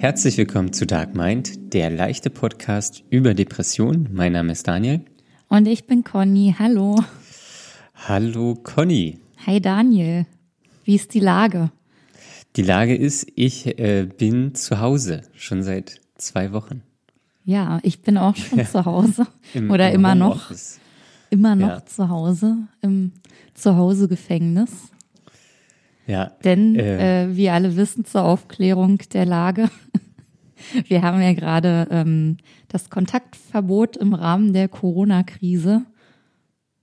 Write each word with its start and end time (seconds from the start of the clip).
Herzlich 0.00 0.38
willkommen 0.38 0.72
zu 0.72 0.86
Dark 0.86 1.14
Mind, 1.14 1.74
der 1.74 1.90
leichte 1.90 2.30
Podcast 2.30 3.04
über 3.10 3.34
Depressionen. 3.34 4.08
Mein 4.10 4.32
Name 4.32 4.52
ist 4.52 4.66
Daniel. 4.66 5.04
Und 5.48 5.68
ich 5.68 5.86
bin 5.86 6.04
Conny. 6.04 6.56
Hallo. 6.58 7.04
Hallo 8.08 8.54
Conny. 8.54 9.18
Hi 9.44 9.60
Daniel. 9.60 10.24
Wie 10.84 10.94
ist 10.94 11.12
die 11.12 11.20
Lage? 11.20 11.70
Die 12.56 12.62
Lage 12.62 12.96
ist, 12.96 13.26
ich 13.34 13.78
äh, 13.78 14.08
bin 14.16 14.54
zu 14.54 14.80
Hause 14.80 15.20
schon 15.34 15.62
seit 15.62 16.00
zwei 16.16 16.54
Wochen. 16.54 16.82
Ja, 17.44 17.78
ich 17.82 18.00
bin 18.00 18.16
auch 18.16 18.36
schon 18.36 18.64
zu 18.64 18.86
Hause. 18.86 19.26
Im, 19.52 19.70
Oder 19.70 19.90
im 19.90 19.96
immer 19.96 20.14
noch. 20.14 20.50
Immer 21.28 21.54
noch 21.56 21.68
ja. 21.68 21.84
zu 21.84 22.08
Hause, 22.08 22.56
im 22.80 23.12
Zuhause-Gefängnis. 23.52 24.70
Ja. 26.10 26.32
Denn 26.44 26.74
äh, 26.74 27.24
äh, 27.24 27.36
wir 27.36 27.52
alle 27.52 27.76
wissen 27.76 28.04
zur 28.04 28.24
Aufklärung 28.24 28.98
der 29.12 29.26
Lage, 29.26 29.70
wir 30.88 31.02
haben 31.02 31.22
ja 31.22 31.32
gerade 31.32 31.86
ähm, 31.90 32.38
das 32.68 32.90
Kontaktverbot 32.90 33.96
im 33.96 34.14
Rahmen 34.14 34.52
der 34.52 34.68
Corona-Krise, 34.68 35.82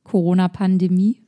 Corona-Pandemie. 0.04 1.22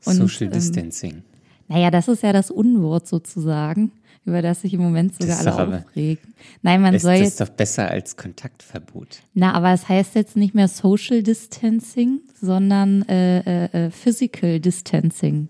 Social 0.00 0.48
ähm, 0.48 0.52
Distancing. 0.52 1.22
Naja, 1.68 1.90
das 1.90 2.08
ist 2.08 2.22
ja 2.22 2.32
das 2.32 2.50
Unwort 2.50 3.06
sozusagen, 3.06 3.92
über 4.24 4.42
das 4.42 4.62
sich 4.62 4.74
im 4.74 4.80
Moment 4.80 5.20
sogar 5.20 5.38
alle 5.38 5.78
aufregen. 5.78 6.34
Nein, 6.62 6.82
man 6.82 6.94
ist, 6.94 7.02
soll 7.02 7.14
jetzt. 7.14 7.40
Das 7.40 7.48
ist 7.48 7.52
doch 7.52 7.56
besser 7.56 7.90
als 7.90 8.16
Kontaktverbot. 8.16 9.20
Na, 9.34 9.52
aber 9.54 9.72
es 9.72 9.88
heißt 9.88 10.14
jetzt 10.14 10.36
nicht 10.36 10.54
mehr 10.54 10.68
Social 10.68 11.22
Distancing, 11.22 12.20
sondern 12.40 13.02
äh, 13.08 13.40
äh, 13.40 13.86
äh 13.86 13.90
Physical 13.90 14.60
Distancing. 14.60 15.48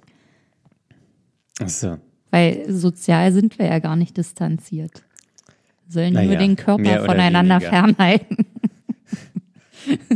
Ach 1.61 1.69
so. 1.69 1.99
Weil 2.31 2.71
sozial 2.71 3.33
sind 3.33 3.59
wir 3.59 3.67
ja 3.67 3.79
gar 3.79 3.97
nicht 3.97 4.17
distanziert. 4.17 5.03
Sollen 5.89 6.15
naja, 6.15 6.29
nur 6.29 6.37
den 6.37 6.57
Körper 6.57 7.05
voneinander 7.07 7.61
fernhalten. 7.61 8.47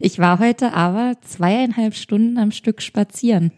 ich 0.00 0.18
war 0.18 0.40
heute 0.40 0.72
aber 0.72 1.14
zweieinhalb 1.22 1.94
Stunden 1.94 2.38
am 2.38 2.50
Stück 2.50 2.82
spazieren. 2.82 3.52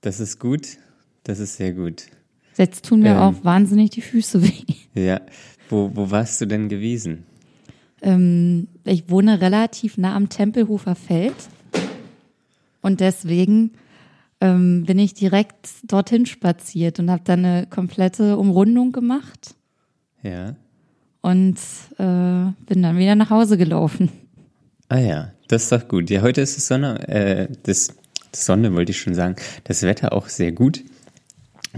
Das 0.00 0.18
ist 0.18 0.40
gut. 0.40 0.78
Das 1.22 1.38
ist 1.38 1.56
sehr 1.56 1.72
gut. 1.72 2.06
Jetzt 2.56 2.86
tun 2.86 3.00
mir 3.00 3.12
ähm, 3.12 3.18
auch 3.18 3.34
wahnsinnig 3.44 3.90
die 3.90 4.02
Füße 4.02 4.42
weh. 4.42 4.74
Ja. 4.94 5.20
Wo, 5.68 5.90
wo 5.94 6.10
warst 6.10 6.40
du 6.40 6.46
denn 6.46 6.68
gewesen? 6.68 7.24
Ähm, 8.02 8.68
ich 8.84 9.10
wohne 9.10 9.40
relativ 9.40 9.98
nah 9.98 10.14
am 10.14 10.28
Tempelhofer 10.28 10.94
Feld. 10.94 11.34
Und 12.80 13.00
deswegen 13.00 13.72
ähm, 14.40 14.84
bin 14.84 14.98
ich 14.98 15.14
direkt 15.14 15.68
dorthin 15.84 16.26
spaziert 16.26 16.98
und 16.98 17.10
habe 17.10 17.22
dann 17.24 17.44
eine 17.44 17.66
komplette 17.66 18.36
Umrundung 18.36 18.92
gemacht. 18.92 19.54
Ja. 20.22 20.56
Und 21.22 21.56
äh, 21.98 22.52
bin 22.66 22.82
dann 22.82 22.98
wieder 22.98 23.14
nach 23.14 23.30
Hause 23.30 23.56
gelaufen. 23.56 24.10
Ah 24.88 24.98
ja, 24.98 25.32
das 25.48 25.64
ist 25.64 25.72
doch 25.72 25.88
gut. 25.88 26.10
Ja, 26.10 26.22
heute 26.22 26.40
ist 26.40 26.56
es 26.56 26.68
Sonne, 26.68 27.08
äh, 27.08 27.48
das, 27.64 27.94
das 28.30 28.46
Sonne 28.46 28.74
wollte 28.74 28.92
ich 28.92 29.00
schon 29.00 29.14
sagen, 29.14 29.36
das 29.64 29.82
Wetter 29.82 30.12
auch 30.12 30.28
sehr 30.28 30.52
gut. 30.52 30.84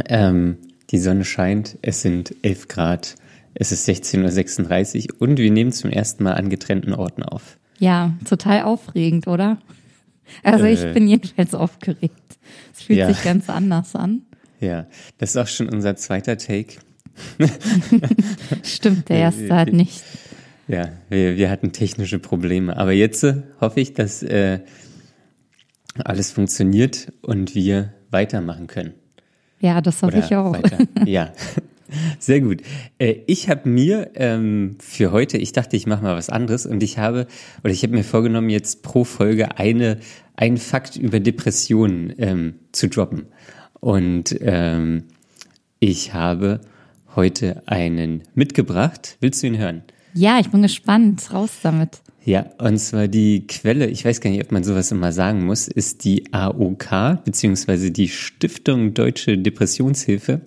Ähm, 0.06 0.58
die 0.90 0.98
Sonne 0.98 1.24
scheint, 1.24 1.78
es 1.82 2.02
sind 2.02 2.34
11 2.42 2.68
Grad, 2.68 3.14
es 3.54 3.72
ist 3.72 3.88
16.36 3.88 5.14
Uhr 5.14 5.22
und 5.22 5.38
wir 5.38 5.50
nehmen 5.50 5.72
zum 5.72 5.90
ersten 5.90 6.22
Mal 6.24 6.34
an 6.34 6.50
getrennten 6.50 6.92
Orten 6.92 7.22
auf. 7.22 7.58
Ja, 7.78 8.14
total 8.28 8.62
aufregend, 8.62 9.26
oder? 9.26 9.58
Also 10.42 10.64
ich 10.64 10.82
äh, 10.82 10.92
bin 10.92 11.08
jedenfalls 11.08 11.54
aufgeregt. 11.54 12.27
Es 12.74 12.82
fühlt 12.82 12.98
ja. 12.98 13.12
sich 13.12 13.22
ganz 13.22 13.48
anders 13.50 13.94
an. 13.94 14.22
Ja, 14.60 14.86
das 15.18 15.30
ist 15.30 15.36
auch 15.36 15.46
schon 15.46 15.68
unser 15.68 15.96
zweiter 15.96 16.36
Take. 16.36 16.74
Stimmt, 18.62 19.08
der 19.08 19.18
erste 19.18 19.54
hat 19.54 19.72
nicht. 19.72 20.02
Ja, 20.68 20.90
wir, 21.08 21.36
wir 21.36 21.50
hatten 21.50 21.72
technische 21.72 22.18
Probleme. 22.18 22.76
Aber 22.76 22.92
jetzt 22.92 23.24
äh, 23.24 23.42
hoffe 23.60 23.80
ich, 23.80 23.94
dass 23.94 24.22
äh, 24.22 24.60
alles 26.04 26.30
funktioniert 26.30 27.12
und 27.22 27.54
wir 27.54 27.94
weitermachen 28.10 28.66
können. 28.66 28.94
Ja, 29.60 29.80
das 29.80 30.02
hoffe 30.02 30.16
Oder 30.16 30.26
ich 30.26 30.36
auch. 30.36 30.52
Weiter. 30.52 30.78
Ja, 31.06 31.32
sehr 32.18 32.40
gut. 32.40 32.62
Äh, 32.98 33.16
ich 33.26 33.48
habe 33.48 33.68
mir 33.68 34.10
ähm, 34.14 34.76
für 34.80 35.10
heute, 35.10 35.38
ich 35.38 35.52
dachte, 35.52 35.76
ich 35.76 35.86
mache 35.86 36.02
mal 36.02 36.14
was 36.14 36.28
anderes 36.28 36.66
und 36.66 36.82
ich 36.82 36.98
habe, 36.98 37.26
oder 37.64 37.72
ich 37.72 37.82
habe 37.82 37.94
mir 37.94 38.04
vorgenommen, 38.04 38.50
jetzt 38.50 38.82
pro 38.82 39.04
Folge 39.04 39.58
eine, 39.58 39.98
einen 40.38 40.56
Fakt 40.56 40.96
über 40.96 41.18
Depressionen 41.18 42.14
ähm, 42.16 42.54
zu 42.70 42.88
droppen. 42.88 43.26
Und 43.80 44.36
ähm, 44.40 45.04
ich 45.80 46.14
habe 46.14 46.60
heute 47.16 47.62
einen 47.66 48.22
mitgebracht. 48.36 49.16
Willst 49.20 49.42
du 49.42 49.48
ihn 49.48 49.58
hören? 49.58 49.82
Ja, 50.14 50.38
ich 50.38 50.50
bin 50.50 50.62
gespannt. 50.62 51.32
Raus 51.32 51.58
damit. 51.62 52.00
Ja, 52.24 52.46
und 52.58 52.78
zwar 52.78 53.08
die 53.08 53.48
Quelle, 53.48 53.88
ich 53.88 54.04
weiß 54.04 54.20
gar 54.20 54.30
nicht, 54.30 54.44
ob 54.44 54.52
man 54.52 54.62
sowas 54.62 54.92
immer 54.92 55.10
sagen 55.10 55.44
muss, 55.44 55.66
ist 55.66 56.04
die 56.04 56.32
AOK, 56.32 57.24
beziehungsweise 57.24 57.90
die 57.90 58.08
Stiftung 58.08 58.94
Deutsche 58.94 59.38
Depressionshilfe. 59.38 60.42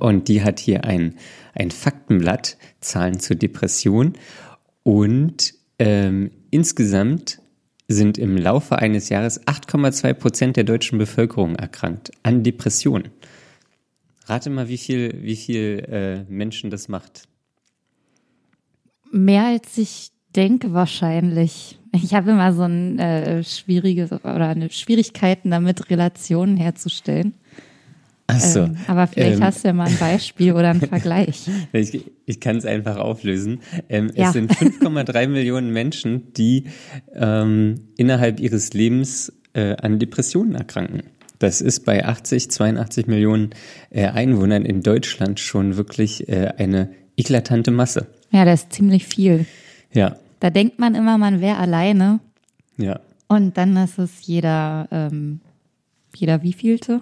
Und 0.00 0.26
die 0.26 0.42
hat 0.42 0.58
hier 0.58 0.84
ein, 0.84 1.14
ein 1.54 1.70
Faktenblatt, 1.70 2.56
Zahlen 2.80 3.20
zur 3.20 3.36
Depression. 3.36 4.14
Und 4.82 5.54
ähm, 5.78 6.32
insgesamt 6.50 7.40
sind 7.88 8.18
im 8.18 8.36
Laufe 8.36 8.78
eines 8.78 9.08
Jahres 9.08 9.44
8,2 9.46 10.12
Prozent 10.12 10.56
der 10.56 10.64
deutschen 10.64 10.98
Bevölkerung 10.98 11.56
erkrankt 11.56 12.10
an 12.22 12.42
Depressionen. 12.42 13.08
Rate 14.26 14.50
mal, 14.50 14.68
wie 14.68 14.76
viel, 14.76 15.22
wie 15.22 15.36
viel 15.36 15.86
äh, 15.88 16.30
Menschen 16.30 16.68
das 16.68 16.88
macht. 16.88 17.22
Mehr 19.10 19.44
als 19.44 19.78
ich 19.78 20.10
denke 20.36 20.74
wahrscheinlich. 20.74 21.78
Ich 21.92 22.12
habe 22.12 22.32
immer 22.32 22.52
so 22.52 22.64
ein 22.64 22.98
äh, 22.98 23.42
schwieriges 23.42 24.12
oder 24.12 24.48
eine 24.48 24.70
Schwierigkeiten 24.70 25.50
damit, 25.50 25.88
Relationen 25.88 26.58
herzustellen. 26.58 27.32
Ach 28.30 28.40
so. 28.40 28.60
Ähm, 28.60 28.76
aber 28.86 29.06
vielleicht 29.06 29.38
ähm, 29.38 29.42
hast 29.42 29.64
du 29.64 29.68
ja 29.68 29.74
mal 29.74 29.88
ein 29.88 29.96
Beispiel 29.98 30.52
oder 30.52 30.70
einen 30.70 30.82
Vergleich. 30.82 31.48
Ich, 31.72 32.04
ich 32.26 32.40
kann 32.40 32.56
es 32.58 32.66
einfach 32.66 32.96
auflösen. 32.96 33.60
Ähm, 33.88 34.10
ja. 34.14 34.28
Es 34.28 34.34
sind 34.34 34.52
5,3 34.52 35.26
Millionen 35.28 35.72
Menschen, 35.72 36.32
die 36.34 36.64
ähm, 37.14 37.76
innerhalb 37.96 38.38
ihres 38.38 38.74
Lebens 38.74 39.32
äh, 39.54 39.76
an 39.76 39.98
Depressionen 39.98 40.54
erkranken. 40.54 41.04
Das 41.38 41.60
ist 41.60 41.84
bei 41.84 42.04
80, 42.04 42.50
82 42.50 43.06
Millionen 43.06 43.50
äh, 43.90 44.06
Einwohnern 44.06 44.64
in 44.64 44.82
Deutschland 44.82 45.40
schon 45.40 45.76
wirklich 45.76 46.28
äh, 46.28 46.52
eine 46.58 46.90
eklatante 47.16 47.70
Masse. 47.70 48.08
Ja, 48.30 48.44
das 48.44 48.64
ist 48.64 48.72
ziemlich 48.74 49.06
viel. 49.06 49.46
Ja. 49.92 50.16
Da 50.40 50.50
denkt 50.50 50.78
man 50.78 50.94
immer, 50.94 51.16
man 51.16 51.40
wäre 51.40 51.56
alleine. 51.56 52.20
Ja. 52.76 53.00
Und 53.26 53.56
dann 53.56 53.76
ist 53.76 53.98
es 53.98 54.26
jeder, 54.26 54.88
ähm, 54.90 55.40
jeder 56.14 56.42
wievielte? 56.42 57.00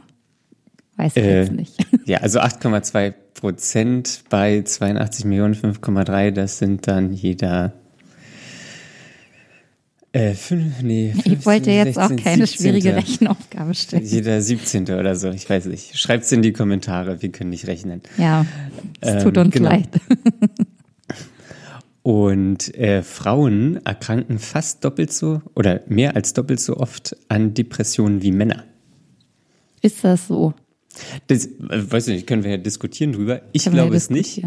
Weiß 0.97 1.17
ich 1.17 1.23
äh, 1.23 1.41
jetzt 1.41 1.53
nicht. 1.53 1.87
Ja, 2.07 2.19
also 2.19 2.39
8,2 2.39 3.15
Prozent 3.35 4.23
bei 4.31 4.63
82 4.63 5.25
Millionen, 5.25 5.55
5,3, 5.55 6.31
das 6.31 6.59
sind 6.59 6.87
dann 6.87 7.13
jeder. 7.13 7.73
Äh, 10.13 10.35
fünf, 10.35 10.83
nee, 10.83 11.11
15, 11.13 11.33
ich 11.41 11.47
wollte 11.47 11.71
jetzt 11.73 11.97
16, 11.97 12.03
auch 12.03 12.23
keine 12.23 12.47
17. 12.47 12.47
schwierige 12.47 12.95
Rechenaufgabe 12.95 13.75
stellen. 13.75 14.05
Jeder 14.05 14.41
17. 14.41 14.85
oder 14.85 15.17
so, 15.17 15.31
ich 15.31 15.51
weiß 15.51 15.67
nicht. 15.67 15.99
Schreibt 15.99 16.25
es 16.25 16.33
in 16.33 16.43
die 16.43 16.53
Kommentare, 16.53 17.21
wir 17.23 17.33
können 17.33 17.51
nicht 17.51 17.67
rechnen. 17.67 18.03
Ja, 18.19 18.47
es 19.01 19.15
ähm, 19.15 19.23
tut 19.25 19.37
uns 19.39 19.53
genau. 19.53 19.71
leid. 19.71 19.89
Und 22.05 22.73
äh, 22.77 23.03
Frauen 23.03 23.85
erkranken 23.85 24.39
fast 24.39 24.85
doppelt 24.85 25.13
so 25.13 25.43
oder 25.57 25.81
mehr 25.89 26.15
als 26.15 26.35
doppelt 26.35 26.61
so 26.61 26.77
oft 26.77 27.17
an 27.29 27.53
Depressionen 27.53 28.23
wie 28.23 28.31
Männer. 28.31 28.63
Ist 29.83 30.05
das 30.05 30.29
so? 30.29 30.55
Das, 31.27 31.49
weiß 31.59 32.09
ich 32.09 32.15
nicht, 32.15 32.27
können 32.27 32.45
wir 32.45 32.53
ja 32.53 32.57
diskutieren 32.57 33.13
drüber. 33.13 33.43
Ich 33.53 33.65
können 33.65 33.77
glaube 33.77 33.97
es 33.97 34.11
nicht. 34.11 34.43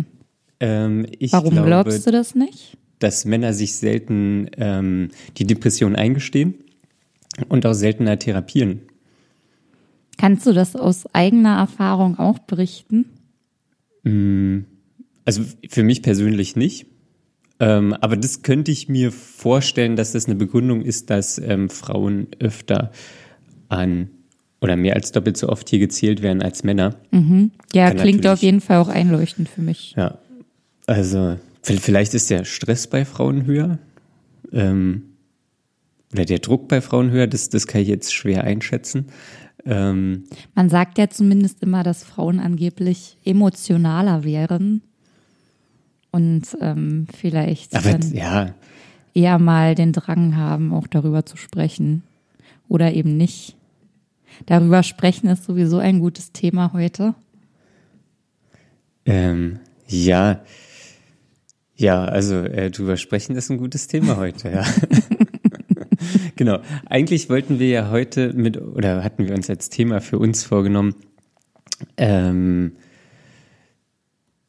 Ähm, 0.59 1.05
ich 1.19 1.31
Warum 1.31 1.51
glaube, 1.51 1.67
glaubst 1.67 2.05
du 2.05 2.11
das 2.11 2.35
nicht? 2.35 2.77
Dass 2.99 3.25
Männer 3.25 3.53
sich 3.53 3.75
selten 3.75 4.49
ähm, 4.57 5.09
die 5.37 5.45
Depression 5.45 5.95
eingestehen 5.95 6.55
und 7.47 7.65
auch 7.65 7.73
seltener 7.73 8.19
therapieren. 8.19 8.81
Kannst 10.17 10.45
du 10.45 10.51
das 10.51 10.75
aus 10.75 11.05
eigener 11.13 11.57
Erfahrung 11.57 12.19
auch 12.19 12.39
berichten? 12.39 13.05
Mm, 14.03 14.59
also 15.23 15.43
für 15.69 15.83
mich 15.83 16.01
persönlich 16.01 16.57
nicht. 16.57 16.87
Ähm, 17.61 17.93
aber 17.93 18.17
das 18.17 18.41
könnte 18.41 18.71
ich 18.71 18.89
mir 18.89 19.11
vorstellen, 19.11 19.95
dass 19.95 20.13
das 20.13 20.25
eine 20.25 20.35
Begründung 20.35 20.81
ist, 20.81 21.09
dass 21.09 21.37
ähm, 21.37 21.69
Frauen 21.69 22.27
öfter 22.39 22.91
an 23.67 24.09
oder 24.61 24.75
mehr 24.75 24.95
als 24.95 25.11
doppelt 25.11 25.37
so 25.37 25.49
oft 25.49 25.69
hier 25.69 25.79
gezählt 25.79 26.21
werden 26.21 26.41
als 26.41 26.63
Männer. 26.63 26.95
Mhm. 27.11 27.51
Ja, 27.73 27.89
Kann 27.89 27.97
klingt 27.97 28.27
auf 28.27 28.39
jeden 28.39 28.61
Fall 28.61 28.77
auch 28.77 28.89
einleuchtend 28.89 29.49
für 29.49 29.61
mich. 29.61 29.93
Ja, 29.95 30.17
also 30.87 31.37
vielleicht 31.63 32.13
ist 32.13 32.29
der 32.29 32.45
Stress 32.45 32.87
bei 32.87 33.05
Frauen 33.05 33.45
höher 33.45 33.79
ähm, 34.51 35.03
oder 36.13 36.25
der 36.25 36.39
Druck 36.39 36.67
bei 36.67 36.81
Frauen 36.81 37.11
höher. 37.11 37.27
Das, 37.27 37.49
das 37.49 37.67
kann 37.67 37.81
ich 37.81 37.87
jetzt 37.87 38.13
schwer 38.13 38.43
einschätzen. 38.43 39.05
Ähm, 39.65 40.23
Man 40.55 40.69
sagt 40.69 40.97
ja 40.97 41.09
zumindest 41.09 41.61
immer, 41.61 41.83
dass 41.83 42.03
Frauen 42.03 42.39
angeblich 42.39 43.17
emotionaler 43.25 44.23
wären 44.23 44.81
und 46.11 46.43
ähm, 46.59 47.07
vielleicht 47.15 47.75
Aber 47.75 47.99
ja, 48.13 48.55
eher 49.13 49.37
mal 49.37 49.75
den 49.75 49.93
Drang 49.93 50.35
haben, 50.35 50.73
auch 50.73 50.87
darüber 50.87 51.25
zu 51.25 51.37
sprechen 51.37 52.03
oder 52.67 52.93
eben 52.93 53.17
nicht. 53.17 53.55
Darüber 54.45 54.83
sprechen 54.83 55.27
ist 55.27 55.45
sowieso 55.45 55.77
ein 55.77 55.99
gutes 55.99 56.31
Thema 56.31 56.73
heute. 56.73 57.15
ähm, 59.05 59.59
ja, 59.87 60.41
ja, 61.79 62.03
also 62.03 62.35
äh, 62.35 62.71
drüber 62.71 62.97
sprechen 62.97 63.37
ist 63.37 63.49
ein 63.49 63.57
gutes 63.57 63.87
Thema 63.87 64.17
heute, 64.17 64.51
ja. 64.51 64.65
genau. 66.35 66.59
Eigentlich 66.85 67.29
wollten 67.29 67.57
wir 67.57 67.69
ja 67.69 67.89
heute 67.89 68.33
mit, 68.33 68.61
oder 68.61 69.01
hatten 69.01 69.25
wir 69.25 69.33
uns 69.33 69.49
als 69.49 69.69
Thema 69.69 70.01
für 70.01 70.19
uns 70.19 70.43
vorgenommen, 70.43 70.93
ähm, 71.95 72.73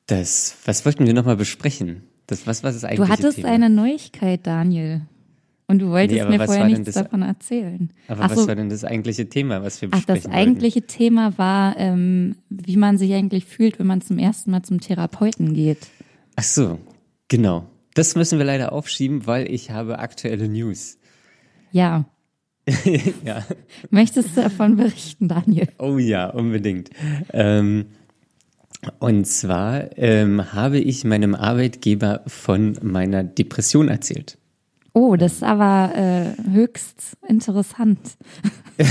das, 0.06 0.56
was 0.64 0.84
wollten 0.84 1.06
wir 1.06 1.14
nochmal 1.14 1.36
besprechen? 1.36 2.02
Das, 2.26 2.48
was 2.48 2.64
war 2.64 2.72
das 2.72 2.82
eigentlich? 2.82 2.98
Du 2.98 3.08
hattest 3.08 3.44
eine 3.44 3.70
Neuigkeit, 3.70 4.44
Daniel. 4.44 5.02
Und 5.70 5.78
du 5.78 5.90
wolltest 5.90 6.20
Nee, 6.28 6.36
mir 6.38 6.44
vorher 6.44 6.66
nichts 6.66 6.84
das- 6.86 6.94
davon 6.96 7.22
erzählen. 7.22 7.90
Aber 8.08 8.24
Ach 8.24 8.30
was 8.30 8.40
so, 8.40 8.48
war 8.48 8.56
denn 8.56 8.68
das 8.68 8.84
eigentliche 8.84 9.28
Thema, 9.28 9.62
was 9.62 9.80
wir 9.80 9.88
Ach, 9.92 9.98
besprechen 9.98 10.22
das 10.22 10.24
wollten? 10.24 10.36
eigentliche 10.36 10.82
Thema 10.82 11.38
war, 11.38 11.76
ähm, 11.78 12.34
wie 12.48 12.76
man 12.76 12.98
sich 12.98 13.12
eigentlich 13.14 13.44
fühlt, 13.44 13.78
wenn 13.78 13.86
man 13.86 14.00
zum 14.00 14.18
ersten 14.18 14.50
Mal 14.50 14.62
zum 14.64 14.80
Therapeuten 14.80 15.54
geht. 15.54 15.78
Ach 16.34 16.42
so, 16.42 16.78
genau. 17.28 17.66
Das 17.94 18.16
müssen 18.16 18.38
wir 18.38 18.46
leider 18.46 18.72
aufschieben, 18.72 19.26
weil 19.28 19.48
ich 19.48 19.70
habe 19.70 20.00
aktuelle 20.00 20.48
News. 20.48 20.98
Ja. 21.70 22.04
ja. 23.24 23.44
Möchtest 23.90 24.36
du 24.36 24.42
davon 24.42 24.76
berichten, 24.76 25.28
Daniel? 25.28 25.68
Oh 25.78 25.98
ja, 25.98 26.30
unbedingt. 26.30 26.90
Ähm, 27.32 27.86
und 28.98 29.24
zwar 29.26 29.96
ähm, 29.98 30.52
habe 30.52 30.78
ich 30.78 31.04
meinem 31.04 31.34
Arbeitgeber 31.34 32.22
von 32.26 32.76
meiner 32.82 33.22
Depression 33.22 33.88
erzählt. 33.88 34.38
Oh, 34.92 35.14
das 35.16 35.34
ist 35.34 35.42
aber 35.44 35.92
äh, 35.94 36.50
höchst 36.50 37.16
interessant. 37.26 38.00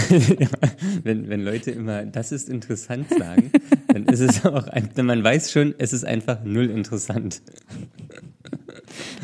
Wenn, 1.03 1.29
wenn 1.29 1.41
Leute 1.43 1.71
immer, 1.71 2.05
das 2.05 2.31
ist 2.31 2.47
interessant 2.47 3.09
sagen, 3.09 3.51
dann 3.87 4.05
ist 4.05 4.19
es 4.19 4.45
auch, 4.45 4.67
man 5.01 5.23
weiß 5.23 5.51
schon, 5.51 5.73
es 5.79 5.93
ist 5.93 6.05
einfach 6.05 6.43
null 6.43 6.69
interessant. 6.69 7.41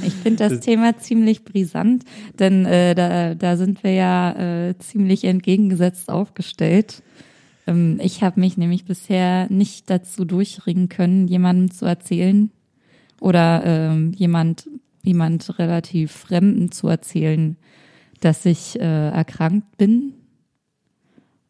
Ich 0.03 0.13
finde 0.13 0.49
das 0.49 0.59
Thema 0.61 0.97
ziemlich 0.97 1.43
brisant, 1.43 2.03
denn 2.39 2.65
äh, 2.65 2.95
da, 2.95 3.35
da 3.35 3.57
sind 3.57 3.83
wir 3.83 3.93
ja 3.93 4.69
äh, 4.69 4.77
ziemlich 4.79 5.23
entgegengesetzt 5.23 6.09
aufgestellt. 6.09 7.03
Ähm, 7.67 7.99
ich 8.01 8.23
habe 8.23 8.39
mich 8.39 8.57
nämlich 8.57 8.85
bisher 8.85 9.47
nicht 9.49 9.89
dazu 9.89 10.25
durchringen 10.25 10.89
können, 10.89 11.27
jemandem 11.27 11.71
zu 11.71 11.85
erzählen 11.85 12.51
oder 13.21 13.63
ähm, 13.65 14.13
jemand, 14.13 14.67
jemand 15.05 15.57
relativ 15.59 16.11
Fremden 16.11 16.71
zu 16.71 16.87
erzählen, 16.87 17.57
dass 18.19 18.45
ich 18.45 18.79
äh, 18.79 19.09
erkrankt 19.09 19.77
bin, 19.77 20.13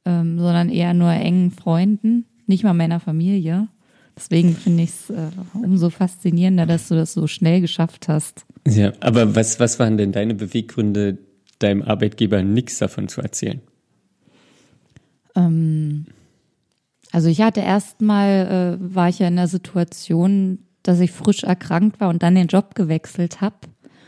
ähm, 0.06 0.38
sondern 0.38 0.70
eher 0.70 0.94
nur 0.94 1.12
engen 1.12 1.52
Freunden, 1.52 2.26
nicht 2.48 2.64
mal 2.64 2.74
meiner 2.74 3.00
Familie. 3.00 3.68
Deswegen 4.16 4.56
finde 4.56 4.84
ich 4.84 4.92
es 4.92 5.10
äh, 5.10 5.30
umso 5.54 5.90
faszinierender, 5.90 6.66
dass 6.66 6.88
du 6.88 6.96
das 6.96 7.14
so 7.14 7.28
schnell 7.28 7.62
geschafft 7.62 8.08
hast. 8.08 8.46
Ja, 8.68 8.94
aber 9.02 9.36
was, 9.36 9.60
was 9.60 9.80
waren 9.80 9.98
denn 9.98 10.12
deine 10.12 10.34
Beweggründe, 10.34 11.18
deinem 11.60 11.82
Arbeitgeber 11.82 12.42
nichts 12.42 12.78
davon 12.78 13.08
zu 13.08 13.22
erzählen? 13.22 13.62
Ähm, 15.36 16.06
also 17.12 17.30
ich 17.30 17.42
hatte 17.42 17.62
erstmal, 17.62 18.78
äh, 18.82 18.96
war 18.96 19.10
ich 19.10 19.20
ja 19.20 19.28
in 19.28 19.36
der 19.36 19.48
Situation, 19.48 20.60
dass 20.88 21.00
ich 21.00 21.12
frisch 21.12 21.44
erkrankt 21.44 22.00
war 22.00 22.10
und 22.10 22.24
dann 22.24 22.36
den 22.36 22.48
Job 22.48 22.76
gewechselt 22.76 23.42
habe. 23.42 23.56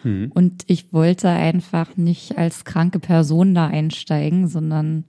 Und 0.03 0.63
ich 0.67 0.93
wollte 0.93 1.27
einfach 1.27 1.97
nicht 1.97 2.37
als 2.37 2.63
kranke 2.63 2.99
Person 2.99 3.53
da 3.53 3.67
einsteigen, 3.67 4.47
sondern 4.47 5.03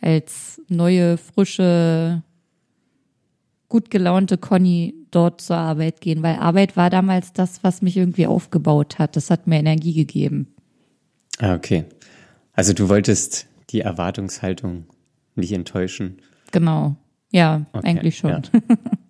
als 0.00 0.60
neue, 0.68 1.18
frische, 1.18 2.22
gut 3.68 3.90
gelaunte 3.92 4.36
Conny 4.36 4.94
dort 5.12 5.40
zur 5.40 5.56
Arbeit 5.56 6.00
gehen, 6.00 6.22
weil 6.24 6.36
Arbeit 6.36 6.76
war 6.76 6.90
damals 6.90 7.32
das, 7.32 7.62
was 7.62 7.80
mich 7.80 7.96
irgendwie 7.96 8.26
aufgebaut 8.26 8.98
hat. 8.98 9.14
Das 9.14 9.30
hat 9.30 9.46
mir 9.46 9.58
Energie 9.60 9.94
gegeben. 9.94 10.48
Ah, 11.38 11.54
okay. 11.54 11.84
Also 12.54 12.72
du 12.72 12.88
wolltest 12.88 13.46
die 13.70 13.82
Erwartungshaltung 13.82 14.86
nicht 15.36 15.52
enttäuschen. 15.52 16.16
Genau. 16.50 16.96
Ja, 17.30 17.66
Okay, 17.72 17.86
eigentlich 17.88 18.16
schon. 18.16 18.30
ja. 18.30 18.42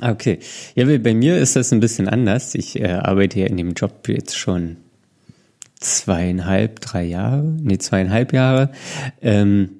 Okay. 0.00 0.38
Ja, 0.74 0.86
bei 0.98 1.14
mir 1.14 1.38
ist 1.38 1.56
das 1.56 1.72
ein 1.72 1.80
bisschen 1.80 2.08
anders. 2.08 2.54
Ich 2.54 2.80
äh, 2.80 2.92
arbeite 2.92 3.40
ja 3.40 3.46
in 3.46 3.56
dem 3.56 3.74
Job 3.74 4.08
jetzt 4.08 4.36
schon 4.36 4.76
zweieinhalb, 5.80 6.80
drei 6.80 7.04
Jahre, 7.04 7.42
nee, 7.42 7.78
zweieinhalb 7.78 8.32
Jahre. 8.32 8.70
Ähm, 9.20 9.70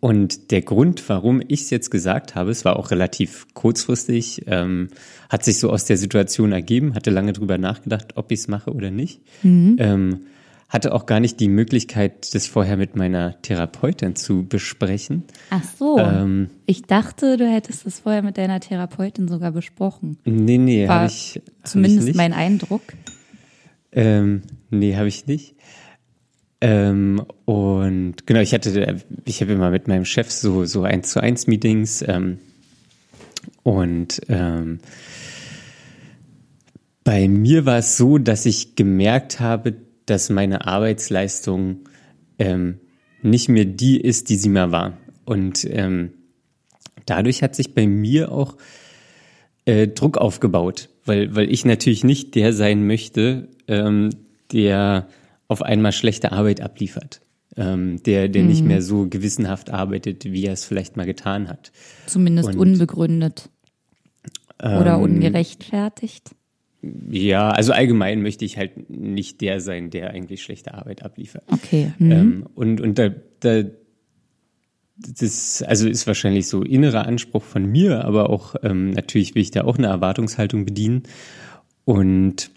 und 0.00 0.50
der 0.50 0.62
Grund, 0.62 1.06
warum 1.08 1.42
ich 1.46 1.62
es 1.62 1.70
jetzt 1.70 1.90
gesagt 1.90 2.34
habe, 2.34 2.50
es 2.50 2.64
war 2.64 2.76
auch 2.76 2.90
relativ 2.90 3.46
kurzfristig, 3.52 4.44
ähm, 4.46 4.88
hat 5.28 5.44
sich 5.44 5.58
so 5.58 5.70
aus 5.70 5.84
der 5.84 5.98
Situation 5.98 6.52
ergeben, 6.52 6.94
hatte 6.94 7.10
lange 7.10 7.34
drüber 7.34 7.58
nachgedacht, 7.58 8.16
ob 8.16 8.32
ich 8.32 8.40
es 8.40 8.48
mache 8.48 8.72
oder 8.72 8.90
nicht. 8.90 9.20
Ähm, 9.78 10.20
hatte 10.68 10.92
auch 10.92 11.06
gar 11.06 11.20
nicht 11.20 11.38
die 11.38 11.48
Möglichkeit, 11.48 12.34
das 12.34 12.46
vorher 12.46 12.76
mit 12.76 12.96
meiner 12.96 13.40
Therapeutin 13.40 14.16
zu 14.16 14.46
besprechen. 14.46 15.24
Ach 15.50 15.62
so. 15.78 15.98
Ähm, 15.98 16.50
ich 16.66 16.82
dachte, 16.82 17.36
du 17.36 17.48
hättest 17.48 17.86
das 17.86 18.00
vorher 18.00 18.22
mit 18.22 18.36
deiner 18.36 18.58
Therapeutin 18.58 19.28
sogar 19.28 19.52
besprochen. 19.52 20.18
Nee, 20.24 20.58
nee, 20.58 20.88
habe 20.88 21.06
ich, 21.06 21.40
hab 21.62 21.68
Zumindest 21.68 22.00
ich 22.00 22.04
nicht. 22.06 22.16
mein 22.16 22.32
Eindruck. 22.32 22.82
Ähm, 23.92 24.42
nee, 24.70 24.96
habe 24.96 25.08
ich 25.08 25.26
nicht. 25.26 25.54
Ähm, 26.60 27.22
und 27.44 28.26
genau, 28.26 28.40
ich 28.40 28.52
hatte, 28.52 28.96
ich 29.24 29.40
habe 29.40 29.52
immer 29.52 29.70
mit 29.70 29.88
meinem 29.88 30.04
Chef 30.04 30.30
so 30.30 30.64
so 30.64 30.82
eins 30.82 31.10
zu 31.10 31.20
eins 31.20 31.46
Meetings 31.46 32.02
ähm, 32.06 32.38
und 33.62 34.20
ähm, 34.28 34.80
bei 37.04 37.28
mir 37.28 37.66
war 37.66 37.78
es 37.78 37.96
so, 37.96 38.18
dass 38.18 38.46
ich 38.46 38.74
gemerkt 38.74 39.38
habe, 39.38 39.74
dass 40.06 40.30
meine 40.30 40.66
Arbeitsleistung 40.66 41.80
ähm, 42.38 42.80
nicht 43.22 43.48
mehr 43.48 43.64
die 43.64 44.00
ist, 44.00 44.30
die 44.30 44.36
sie 44.36 44.48
mal 44.48 44.72
war. 44.72 44.96
Und 45.24 45.64
ähm, 45.68 46.12
dadurch 47.06 47.42
hat 47.42 47.54
sich 47.56 47.74
bei 47.74 47.86
mir 47.86 48.30
auch 48.32 48.56
äh, 49.64 49.88
Druck 49.88 50.16
aufgebaut, 50.18 50.88
weil, 51.04 51.34
weil 51.34 51.50
ich 51.50 51.64
natürlich 51.64 52.04
nicht 52.04 52.34
der 52.34 52.52
sein 52.52 52.86
möchte, 52.86 53.48
ähm, 53.68 54.10
der 54.52 55.08
auf 55.48 55.62
einmal 55.62 55.92
schlechte 55.92 56.32
Arbeit 56.32 56.60
abliefert. 56.60 57.20
Ähm, 57.58 58.02
der, 58.02 58.28
der 58.28 58.42
nicht 58.42 58.64
mehr 58.64 58.82
so 58.82 59.08
gewissenhaft 59.08 59.70
arbeitet, 59.70 60.24
wie 60.26 60.44
er 60.44 60.52
es 60.52 60.66
vielleicht 60.66 60.98
mal 60.98 61.06
getan 61.06 61.48
hat. 61.48 61.72
Zumindest 62.06 62.50
Und- 62.50 62.58
unbegründet. 62.58 63.48
Oder 64.62 64.96
Ähm, 64.96 65.02
ungerechtfertigt. 65.02 66.30
Ja, 66.82 67.50
also 67.50 67.72
allgemein 67.72 68.22
möchte 68.22 68.44
ich 68.44 68.58
halt 68.58 68.90
nicht 68.90 69.40
der 69.40 69.60
sein, 69.60 69.90
der 69.90 70.10
eigentlich 70.10 70.42
schlechte 70.42 70.74
Arbeit 70.74 71.02
abliefert. 71.02 71.44
Okay. 71.50 71.92
Hm. 71.98 72.12
Ähm, 72.12 72.46
und 72.54 72.80
und 72.80 72.98
da, 72.98 73.10
da 73.40 73.64
das 74.96 75.62
also 75.62 75.88
ist 75.88 76.06
wahrscheinlich 76.06 76.48
so 76.48 76.62
innerer 76.62 77.06
Anspruch 77.06 77.42
von 77.42 77.66
mir, 77.66 78.04
aber 78.04 78.30
auch 78.30 78.54
ähm, 78.62 78.90
natürlich 78.90 79.34
will 79.34 79.42
ich 79.42 79.50
da 79.50 79.64
auch 79.64 79.78
eine 79.78 79.88
Erwartungshaltung 79.88 80.64
bedienen. 80.64 81.02
Und 81.84 82.50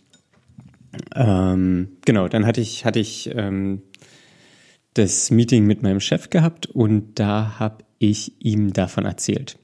ähm, 1.16 1.90
genau, 2.06 2.28
dann 2.28 2.46
hatte 2.46 2.62
ich 2.62 2.86
hatte 2.86 3.00
ich 3.00 3.30
ähm, 3.34 3.82
das 4.94 5.32
Meeting 5.32 5.66
mit 5.66 5.84
meinem 5.84 6.00
Chef 6.00 6.30
gehabt 6.30 6.66
und 6.66 7.20
da 7.20 7.60
habe 7.60 7.84
ich 8.00 8.34
ihm 8.40 8.74
davon 8.74 9.06
erzählt. 9.06 9.58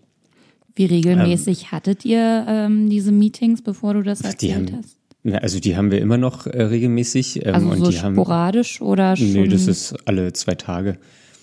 Wie 0.75 0.85
regelmäßig 0.85 1.71
hattet 1.71 2.03
ihr 2.05 2.45
ähm, 2.47 2.89
diese 2.89 3.11
Meetings, 3.11 3.61
bevor 3.61 3.93
du 3.93 4.03
das 4.03 4.19
Die 4.19 4.25
erzählt 4.25 4.71
haben, 4.71 4.77
hast? 4.83 4.97
na, 5.23 5.37
also 5.37 5.59
die 5.59 5.77
haben 5.77 5.89
wir 5.89 5.99
immer 5.99 6.17
noch 6.17 6.47
äh, 6.47 6.61
regelmäßig. 6.63 7.45
Ähm, 7.45 7.55
Also 7.55 7.67
und 7.69 7.77
so 7.79 7.91
die 7.91 8.01
haben, 8.01 8.15
sporadisch 8.15 8.81
oder 8.81 9.15
schon? 9.15 9.31
Nee, 9.31 9.47
das 9.47 9.67
ist 9.67 9.95
alle 10.05 10.33
zwei 10.33 10.55
Tage. 10.55 10.97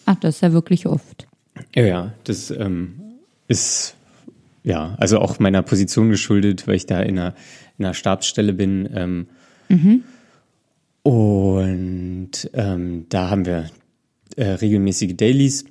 Ach, 0.05 0.17
das 0.17 0.37
ist 0.37 0.41
ja 0.43 0.53
wirklich 0.53 0.87
oft. 0.87 1.27
Ja, 1.75 1.83
ja, 1.85 2.13
das 2.25 2.51
ähm, 2.51 2.95
ist 3.49 3.95
ja 4.65 4.95
also 4.99 5.19
auch 5.19 5.39
meiner 5.39 5.63
Position 5.63 6.11
geschuldet, 6.11 6.67
weil 6.67 6.75
ich 6.77 6.87
da 6.87 7.01
in 7.01 7.19
einer, 7.19 7.35
in 7.79 7.85
einer 7.85 7.95
Stabsstelle 7.95 8.53
bin. 8.53 8.89
Ähm, 8.95 9.27
Und 11.03 12.51
ähm, 12.53 13.07
da 13.09 13.31
haben 13.31 13.47
wir 13.47 13.71
äh, 14.37 14.45
regelmäßige 14.51 15.17
Dailies. 15.17 15.65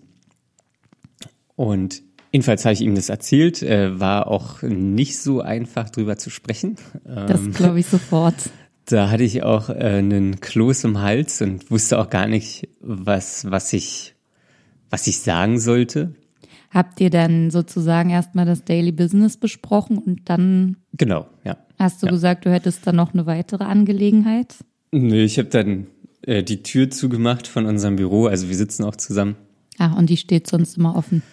Und 1.56 2.02
jedenfalls 2.32 2.66
habe 2.66 2.74
ich 2.74 2.82
ihm 2.82 2.96
das 2.96 3.10
erzählt, 3.10 3.62
äh, 3.64 4.00
war 4.00 4.28
auch 4.28 4.62
nicht 4.62 5.20
so 5.20 5.42
einfach 5.42 5.90
drüber 5.90 6.18
zu 6.18 6.30
sprechen. 6.30 6.76
Äh, 7.06 7.26
Das 7.28 7.42
glaube 7.52 7.80
ich 7.80 7.86
sofort. 7.88 8.36
da 8.86 9.10
hatte 9.10 9.24
ich 9.24 9.44
auch 9.44 9.70
äh, 9.70 9.74
einen 9.74 10.40
Kloß 10.40 10.84
im 10.86 11.02
Hals 11.02 11.42
und 11.42 11.70
wusste 11.72 12.00
auch 12.00 12.10
gar 12.10 12.28
nicht, 12.28 12.68
was, 12.82 13.50
was 13.50 13.74
ich, 13.74 14.16
was 14.90 15.08
ich 15.08 15.20
sagen 15.20 15.60
sollte. 15.60 16.14
habt 16.72 17.00
ihr 17.02 17.10
dann 17.10 17.52
sozusagen 17.52 18.10
erstmal 18.10 18.46
das 18.46 18.64
Daily 18.64 18.92
Business 18.92 19.38
besprochen 19.38 19.98
und 19.98 20.30
dann 20.30 20.78
Genau, 20.94 21.28
ja. 21.44 21.58
hast 21.80 22.02
du 22.02 22.08
Ja. 22.08 22.12
gesagt, 22.14 22.46
du 22.46 22.52
hättest 22.52 22.86
dann 22.88 22.96
noch 22.96 23.14
eine 23.14 23.26
weitere 23.26 23.64
Angelegenheit? 23.66 24.56
Nö, 24.94 25.24
ich 25.24 25.38
habe 25.38 25.50
dann 25.50 25.88
äh, 26.24 26.44
die 26.44 26.64
Tür 26.64 26.90
zugemacht 26.90 27.48
von 27.48 27.66
unserem 27.66 27.96
Büro, 27.98 28.26
also 28.28 28.48
wir 28.50 28.56
sitzen 28.56 28.84
auch 28.84 28.96
zusammen. 28.96 29.36
Ah, 29.78 29.94
und 29.98 30.10
die 30.10 30.18
steht 30.18 30.48
sonst 30.48 30.78
immer 30.78 30.96
offen. 30.96 31.24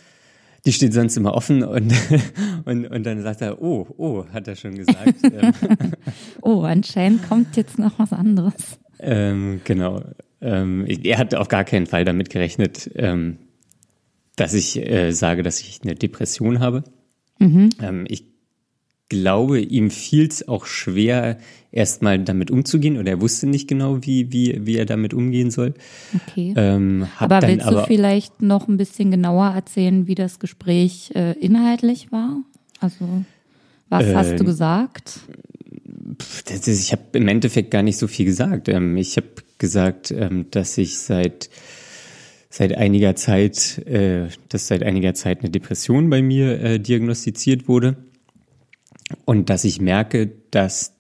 Die 0.69 0.73
steht 0.75 0.93
sonst 0.93 1.17
immer 1.17 1.33
offen 1.33 1.63
und, 1.63 1.95
und, 2.67 2.87
und 2.87 3.07
dann 3.07 3.23
sagt 3.23 3.41
er, 3.41 3.63
oh, 3.63 3.87
oh, 3.97 4.27
hat 4.35 4.49
er 4.49 4.55
schon 4.55 4.75
gesagt. 4.75 5.15
ähm, 5.25 5.53
Oh, 6.43 6.61
anscheinend 6.61 7.27
kommt 7.27 7.57
jetzt 7.57 7.79
noch 7.79 7.99
was 7.99 8.13
anderes. 8.13 8.79
ähm, 8.99 9.63
genau. 9.65 10.03
Ähm, 10.43 10.85
er 10.87 11.17
hat 11.17 11.35
auf 11.35 11.49
gar 11.49 11.65
keinen 11.65 11.87
Fall 11.87 12.05
damit 12.05 12.29
gerechnet, 12.29 12.91
ähm, 12.97 13.39
dass 14.37 14.53
ich 14.53 14.77
äh, 14.77 15.13
sage, 15.13 15.43
dass 15.43 15.59
ich 15.63 15.81
eine 15.85 15.95
Depression 15.95 16.61
habe. 16.61 16.85
Ähm, 17.81 18.05
ich 18.07 18.27
glaube, 19.09 19.61
ihm 19.61 19.91
fiel 19.91 20.27
es 20.27 20.47
auch 20.49 20.67
schwer, 20.67 21.39
erstmal 21.71 22.19
damit 22.19 22.51
umzugehen 22.51 22.99
oder 22.99 23.13
er 23.13 23.21
wusste 23.21 23.47
nicht 23.47 23.69
genau, 23.69 24.05
wie, 24.05 24.33
wie, 24.33 24.67
wie 24.67 24.77
er 24.77 24.87
damit 24.87 25.15
umgehen 25.15 25.51
soll. 25.51 25.75
Okay. 26.29 26.55
Ähm, 26.57 27.07
aber 27.19 27.43
willst 27.43 27.71
du 27.71 27.85
vielleicht 27.85 28.43
noch 28.43 28.69
ein 28.69 28.77
bisschen 28.77 29.11
genauer 29.11 29.49
erzählen, 29.49 30.07
wie 30.07 30.15
das 30.15 30.39
Gespräch 30.39 31.11
äh, 31.15 31.33
inhaltlich 31.39 32.11
war? 32.13 32.43
Also, 32.81 33.25
was 33.89 34.07
hast 34.15 34.39
du 34.39 34.45
gesagt? 34.45 35.21
Ist, 36.49 36.69
ich 36.69 36.93
habe 36.93 37.03
im 37.13 37.29
Endeffekt 37.29 37.71
gar 37.71 37.83
nicht 37.83 37.99
so 37.99 38.07
viel 38.07 38.25
gesagt. 38.25 38.69
Ähm, 38.69 38.97
ich 38.97 39.17
habe 39.17 39.29
gesagt, 39.59 40.11
ähm, 40.11 40.47
dass 40.51 40.79
ich 40.79 40.99
seit 40.99 41.51
seit 42.51 42.75
einiger 42.75 43.15
Zeit, 43.15 43.79
äh, 43.87 44.29
dass 44.49 44.69
seit 44.69 44.83
einiger 44.83 45.13
Zeit 45.13 45.41
eine 45.41 45.51
Depression 45.51 46.09
bei 46.09 46.23
mir 46.23 46.61
äh, 46.61 46.81
diagnostiziert 46.81 47.69
wurde 47.69 47.97
und 49.25 49.51
dass 49.51 49.65
ich 49.65 49.81
merke, 49.81 50.31
dass 50.51 50.95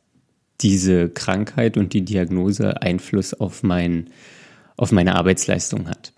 diese 0.61 1.09
Krankheit 1.09 1.77
und 1.77 1.93
die 1.93 2.05
Diagnose 2.05 2.83
Einfluss 2.83 3.35
auf 3.35 3.63
mein 3.63 4.11
auf 4.77 4.93
meine 4.93 5.17
Arbeitsleistung 5.17 5.89
hat. 5.89 6.13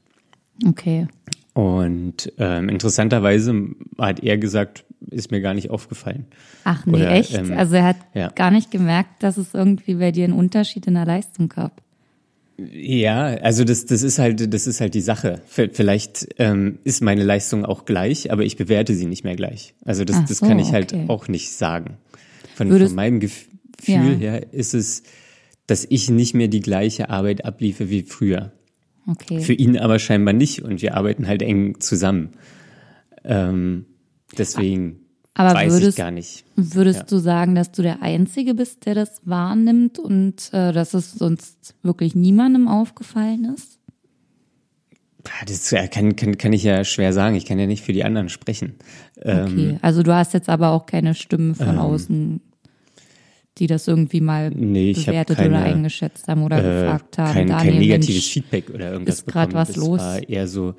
Okay. 0.67 1.09
Und 1.55 2.33
ähm, 2.39 2.69
interessanterweise 2.69 3.71
hat 3.99 4.23
er 4.23 4.39
gesagt, 4.39 4.85
ist 5.11 5.31
mir 5.31 5.41
gar 5.41 5.55
nicht 5.55 5.71
aufgefallen. 5.71 6.27
Ach 6.65 6.87
nee, 6.87 6.97
Oder, 6.97 7.11
echt? 7.13 7.35
ähm, 7.35 7.53
also 7.53 7.77
er 7.77 7.85
hat 7.85 7.97
ja. 8.15 8.29
gar 8.29 8.51
nicht 8.51 8.71
gemerkt, 8.71 9.23
dass 9.23 9.37
es 9.37 9.55
irgendwie 9.55 9.95
bei 9.95 10.13
dir 10.13 10.25
einen 10.25 10.35
Unterschied 10.35 10.87
in 10.87 10.95
der 10.95 11.07
Leistung 11.07 11.49
gab. 11.49 11.83
Ja, 12.73 13.27
also 13.27 13.65
das, 13.65 13.87
das 13.87 14.03
ist 14.03 14.19
halt, 14.19 14.53
das 14.53 14.67
ist 14.67 14.81
halt 14.81 14.95
die 14.95 15.01
Sache. 15.01 15.41
Vielleicht 15.47 16.29
ähm, 16.39 16.79
ist 16.85 17.03
meine 17.03 17.25
Leistung 17.25 17.65
auch 17.65 17.85
gleich, 17.85 18.31
aber 18.33 18.43
ich 18.45 18.57
bewerte 18.57 18.95
sie 18.95 19.07
nicht 19.07 19.25
mehr 19.25 19.37
gleich. 19.37 19.75
Also 19.85 20.05
das, 20.05 20.17
Ach 20.21 20.27
das 20.29 20.39
so, 20.39 20.47
kann 20.47 20.59
ich 20.59 20.73
halt 20.73 20.93
okay. 20.93 21.05
auch 21.09 21.29
nicht 21.29 21.53
sagen. 21.53 21.97
Von, 22.55 22.69
Würdest- 22.71 22.91
von 22.91 22.97
meinem 22.97 23.19
Gef- 23.21 23.47
Ja. 23.87 24.01
Gefühl 24.03 24.17
her 24.19 24.53
ist 24.53 24.75
es, 24.75 25.03
dass 25.67 25.87
ich 25.89 26.11
nicht 26.11 26.35
mehr 26.35 26.49
die 26.49 26.61
gleiche 26.61 27.09
Arbeit 27.11 27.45
abliefe 27.45 27.89
wie 27.91 28.03
früher. 28.03 28.53
Okay. 29.07 29.41
Für 29.41 29.55
ihn 29.55 29.79
aber 29.79 29.99
scheinbar 29.99 30.35
nicht 30.35 30.63
und 30.63 30.83
wir 30.83 30.95
arbeiten 30.97 31.27
halt 31.27 31.43
eng 31.43 31.81
zusammen. 31.81 32.31
Ähm, 33.25 33.87
deswegen 34.37 35.00
Aber 35.35 35.55
weiß 35.55 35.73
würdest- 35.73 35.91
ich 35.91 35.97
gar 35.97 36.11
nicht. 36.11 36.45
Würdest 36.57 37.01
Ja. 37.01 37.07
du 37.07 37.19
sagen, 37.19 37.55
dass 37.55 37.71
du 37.73 37.83
der 37.83 38.03
Einzige 38.03 38.55
bist, 38.55 38.85
der 38.87 38.95
das 38.95 39.21
wahrnimmt 39.25 39.99
und 39.99 40.53
äh, 40.53 40.73
dass 40.73 40.93
es 40.95 41.13
sonst 41.13 41.75
wirklich 41.83 42.15
niemandem 42.15 42.69
aufgefallen 42.69 43.53
ist? 43.55 43.79
Das 45.47 45.71
kann, 45.91 46.17
kann, 46.17 46.39
kann 46.39 46.53
ich 46.53 46.63
ja 46.65 46.83
schwer 46.83 47.13
sagen. 47.13 47.37
Ich 47.37 47.45
kann 47.45 47.59
ja 47.59 47.67
nicht 47.67 47.85
für 47.85 47.93
die 47.93 48.05
anderen 48.05 48.29
sprechen. 48.29 48.75
Ähm, 49.21 49.45
Okay. 49.45 49.79
Also 49.83 50.03
du 50.03 50.15
hast 50.15 50.33
jetzt 50.35 50.49
aber 50.49 50.71
auch 50.71 50.87
keine 50.87 51.15
Stimmen 51.15 51.55
von 51.55 51.79
außen, 51.79 52.41
die 53.59 53.67
das 53.67 53.87
irgendwie 53.87 54.21
mal 54.23 54.51
Nee, 54.51 54.95
bewertet 54.95 55.37
keine, 55.37 55.51
oder 55.59 55.63
eingeschätzt 55.65 56.27
haben 56.27 56.43
oder 56.43 56.59
äh, 56.59 56.83
gefragt 56.83 57.19
haben. 57.19 57.33
kein, 57.35 57.47
Daniel, 57.49 57.71
kein 57.73 57.81
negatives 57.81 58.15
Mensch, 58.15 58.33
Feedback 58.33 58.71
oder 58.71 58.93
irgendwas 58.93 59.17
ist 59.17 59.27
bekommen. 59.27 59.53
was 59.53 59.69
das 59.69 59.77
los? 59.77 60.01
war 60.01 60.29
eher 60.29 60.49
so 60.49 60.75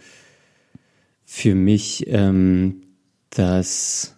für 1.23 1.53
mich, 1.55 2.05
ähm, 2.07 2.81
dass 3.29 4.15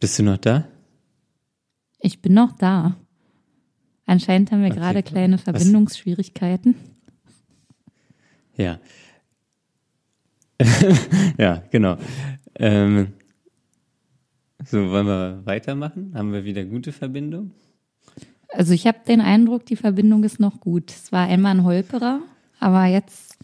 bist 0.00 0.18
du 0.18 0.22
noch 0.22 0.38
da? 0.38 0.68
Ich 2.00 2.20
bin 2.22 2.34
noch 2.34 2.52
da. 2.52 2.96
Anscheinend 4.06 4.50
haben 4.52 4.60
wir 4.62 4.68
Okay, 4.70 4.78
gerade 4.78 5.02
klar. 5.02 5.12
kleine 5.12 5.34
Was- 5.36 5.42
Verbindungsschwierigkeiten. 5.42 6.74
Ja. 8.56 8.78
ja, 11.38 11.62
genau. 11.70 11.96
Ähm, 12.56 13.08
so, 14.64 14.90
wollen 14.90 15.06
wir 15.06 15.42
weitermachen? 15.44 16.12
Haben 16.14 16.32
wir 16.32 16.44
wieder 16.44 16.64
gute 16.64 16.92
Verbindung? 16.92 17.52
Also 18.48 18.72
ich 18.72 18.86
habe 18.86 18.98
den 19.06 19.20
Eindruck, 19.20 19.66
die 19.66 19.76
Verbindung 19.76 20.24
ist 20.24 20.40
noch 20.40 20.58
gut. 20.60 20.90
Es 20.90 21.12
war 21.12 21.26
einmal 21.28 21.54
ein 21.54 21.64
Holperer, 21.64 22.20
aber 22.58 22.86
jetzt, 22.86 23.36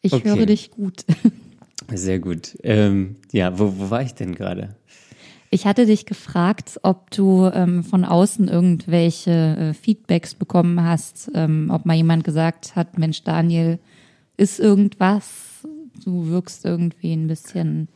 ich 0.00 0.12
Okay. 0.12 0.28
höre 0.36 0.46
dich 0.46 0.70
gut. 0.70 1.04
Sehr 1.92 2.20
gut. 2.20 2.56
Ähm, 2.62 3.16
ja, 3.32 3.58
wo, 3.58 3.76
wo 3.76 3.90
war 3.90 4.00
ich 4.02 4.14
denn 4.14 4.34
gerade? 4.34 4.76
Ich 5.54 5.66
hatte 5.66 5.86
dich 5.86 6.04
gefragt, 6.04 6.80
ob 6.82 7.12
du 7.12 7.48
ähm, 7.54 7.84
von 7.84 8.04
außen 8.04 8.48
irgendwelche 8.48 9.30
äh, 9.30 9.72
Feedbacks 9.72 10.34
bekommen 10.34 10.82
hast, 10.82 11.30
ähm, 11.32 11.70
ob 11.70 11.86
mal 11.86 11.94
jemand 11.94 12.24
gesagt 12.24 12.74
hat, 12.74 12.98
Mensch, 12.98 13.22
Daniel, 13.22 13.78
ist 14.36 14.58
irgendwas, 14.58 15.62
du 16.04 16.26
wirkst 16.26 16.64
irgendwie 16.64 17.12
ein 17.12 17.28
bisschen 17.28 17.86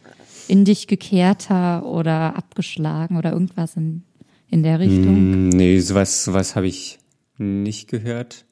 in 0.47 0.65
dich 0.65 0.87
gekehrter 0.87 1.85
oder 1.85 2.37
abgeschlagen 2.37 3.17
oder 3.17 3.33
irgendwas 3.33 3.75
in, 3.75 4.05
in 4.49 4.63
der 4.63 4.79
Richtung. 4.79 5.47
Mm, 5.47 5.49
Nee, 5.49 5.81
sowas, 5.81 6.23
sowas 6.23 6.55
habe 6.55 6.69
ich 6.69 7.01
nicht 7.39 7.89
gehört. 7.89 8.45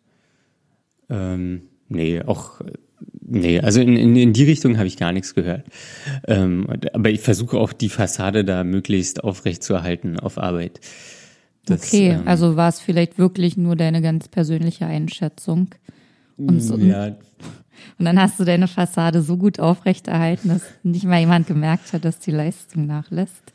Ähm, 1.08 1.62
nee, 1.88 2.22
auch, 2.22 2.60
nee, 3.28 3.60
also 3.60 3.80
in, 3.80 3.96
in, 3.96 4.16
in 4.16 4.32
die 4.32 4.44
Richtung 4.44 4.78
habe 4.78 4.86
ich 4.86 4.96
gar 4.96 5.12
nichts 5.12 5.34
gehört. 5.34 5.64
Ähm, 6.26 6.66
aber 6.92 7.10
ich 7.10 7.20
versuche 7.20 7.58
auch 7.58 7.72
die 7.72 7.88
Fassade 7.88 8.44
da 8.44 8.64
möglichst 8.64 9.24
aufrecht 9.24 9.62
zu 9.62 9.74
erhalten 9.74 10.18
auf 10.18 10.38
Arbeit. 10.38 10.80
Das, 11.64 11.88
okay, 11.88 12.10
ähm, 12.10 12.22
also 12.26 12.56
war 12.56 12.68
es 12.68 12.80
vielleicht 12.80 13.18
wirklich 13.18 13.56
nur 13.56 13.76
deine 13.76 14.00
ganz 14.00 14.28
persönliche 14.28 14.86
Einschätzung. 14.86 15.68
Und, 16.36 16.60
so, 16.60 16.76
ja, 16.76 17.06
und 17.98 18.04
dann 18.04 18.20
hast 18.20 18.38
du 18.38 18.44
deine 18.44 18.68
Fassade 18.68 19.22
so 19.22 19.36
gut 19.36 19.58
aufrechterhalten, 19.58 20.48
dass 20.48 20.62
nicht 20.82 21.04
mal 21.04 21.20
jemand 21.20 21.46
gemerkt 21.46 21.92
hat, 21.92 22.04
dass 22.04 22.18
die 22.20 22.30
Leistung 22.30 22.86
nachlässt. 22.86 23.52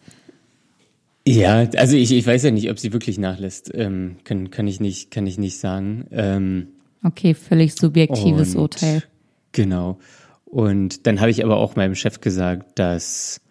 ja, 1.26 1.70
also 1.78 1.96
ich, 1.96 2.12
ich 2.12 2.26
weiß 2.28 2.44
ja 2.44 2.52
nicht, 2.52 2.70
ob 2.70 2.80
sie 2.80 2.92
wirklich 2.92 3.18
nachlässt. 3.18 3.72
Ähm, 3.74 4.18
kann, 4.24 4.52
kann 4.52 4.68
ich 4.68 4.80
nicht, 4.80 5.12
kann 5.12 5.26
ich 5.28 5.38
nicht 5.38 5.60
sagen. 5.60 6.06
Ähm, 6.12 6.68
Okay, 7.04 7.34
völlig 7.34 7.74
subjektives 7.74 8.56
Urteil. 8.56 9.04
Genau. 9.52 10.00
Und 10.46 11.08
dann 11.08 11.20
habe 11.20 11.32
ich 11.32 11.44
aber 11.44 11.58
auch 11.58 11.76
meinem 11.76 11.96
Chef 11.96 12.20
gesagt, 12.20 12.78
dass, 12.78 13.42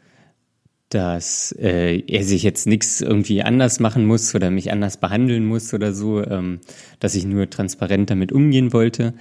dass 0.90 1.52
äh, 1.58 2.02
er 2.06 2.24
sich 2.24 2.42
jetzt 2.42 2.66
nichts 2.66 3.00
irgendwie 3.00 3.42
anders 3.42 3.80
machen 3.80 4.04
muss 4.04 4.34
oder 4.34 4.50
mich 4.50 4.70
anders 4.70 4.98
behandeln 4.98 5.46
muss 5.46 5.72
oder 5.72 5.94
so, 5.94 6.22
ähm, 6.24 6.60
dass 6.98 7.14
ich 7.14 7.24
nur 7.24 7.48
transparent 7.48 8.10
damit 8.10 8.32
umgehen 8.32 8.72
wollte, 8.72 9.14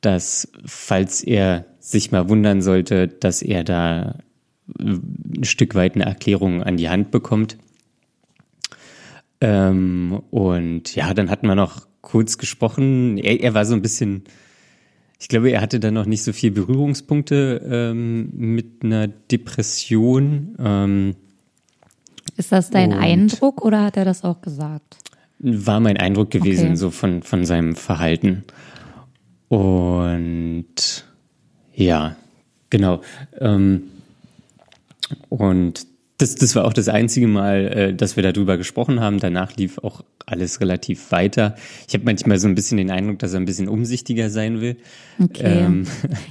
dass 0.00 0.48
falls 0.64 1.22
er 1.22 1.64
sich 1.80 2.12
mal 2.12 2.28
wundern 2.28 2.62
sollte, 2.62 3.08
dass 3.08 3.42
er 3.42 3.64
da 3.64 4.18
äh, 4.78 4.98
ein 5.36 5.44
Stück 5.44 5.74
weit 5.74 5.96
eine 5.96 6.04
Erklärung 6.04 6.62
an 6.62 6.76
die 6.76 6.88
Hand 6.88 7.10
bekommt. 7.10 7.58
Ähm, 9.40 10.22
und 10.30 10.94
ja, 10.94 11.12
dann 11.14 11.30
hatten 11.30 11.46
wir 11.46 11.54
noch 11.54 11.86
kurz 12.00 12.38
gesprochen. 12.38 13.18
Er, 13.18 13.40
er 13.40 13.54
war 13.54 13.64
so 13.66 13.74
ein 13.74 13.82
bisschen, 13.82 14.24
ich 15.18 15.28
glaube, 15.28 15.50
er 15.50 15.60
hatte 15.60 15.80
da 15.80 15.90
noch 15.90 16.06
nicht 16.06 16.22
so 16.22 16.32
viel 16.32 16.50
Berührungspunkte 16.50 17.62
ähm, 17.70 18.30
mit 18.34 18.82
einer 18.82 19.08
Depression. 19.08 20.54
Ähm, 20.58 21.16
Ist 22.36 22.52
das 22.52 22.70
dein 22.70 22.92
Eindruck 22.92 23.64
oder 23.64 23.82
hat 23.84 23.96
er 23.96 24.04
das 24.04 24.24
auch 24.24 24.40
gesagt? 24.42 24.96
war 25.46 25.78
mein 25.80 25.98
Eindruck 25.98 26.30
gewesen, 26.30 26.68
Okay. 26.68 26.76
so 26.76 26.90
von, 26.90 27.22
von 27.22 27.44
seinem 27.44 27.76
Verhalten. 27.76 28.44
Und 29.48 31.04
ja, 31.74 32.16
genau. 32.70 33.02
Ähm, 33.38 33.82
und 35.28 35.86
das, 36.18 36.36
das 36.36 36.54
war 36.54 36.64
auch 36.64 36.72
das 36.72 36.88
einzige 36.88 37.26
Mal, 37.26 37.66
äh, 37.66 37.94
dass 37.94 38.16
wir 38.16 38.22
darüber 38.22 38.56
gesprochen 38.56 39.00
haben. 39.00 39.18
Danach 39.18 39.56
lief 39.56 39.78
auch 39.78 40.04
alles 40.26 40.60
relativ 40.60 41.10
weiter. 41.10 41.56
Ich 41.88 41.94
habe 41.94 42.04
manchmal 42.04 42.38
so 42.38 42.46
ein 42.46 42.54
bisschen 42.54 42.78
den 42.78 42.90
Eindruck, 42.90 43.18
dass 43.18 43.34
er 43.34 43.40
ein 43.40 43.44
bisschen 43.44 43.68
umsichtiger 43.68 44.30
sein 44.30 44.60
will. 44.60 44.76
Okay. 45.22 45.64
Ähm, 45.64 45.86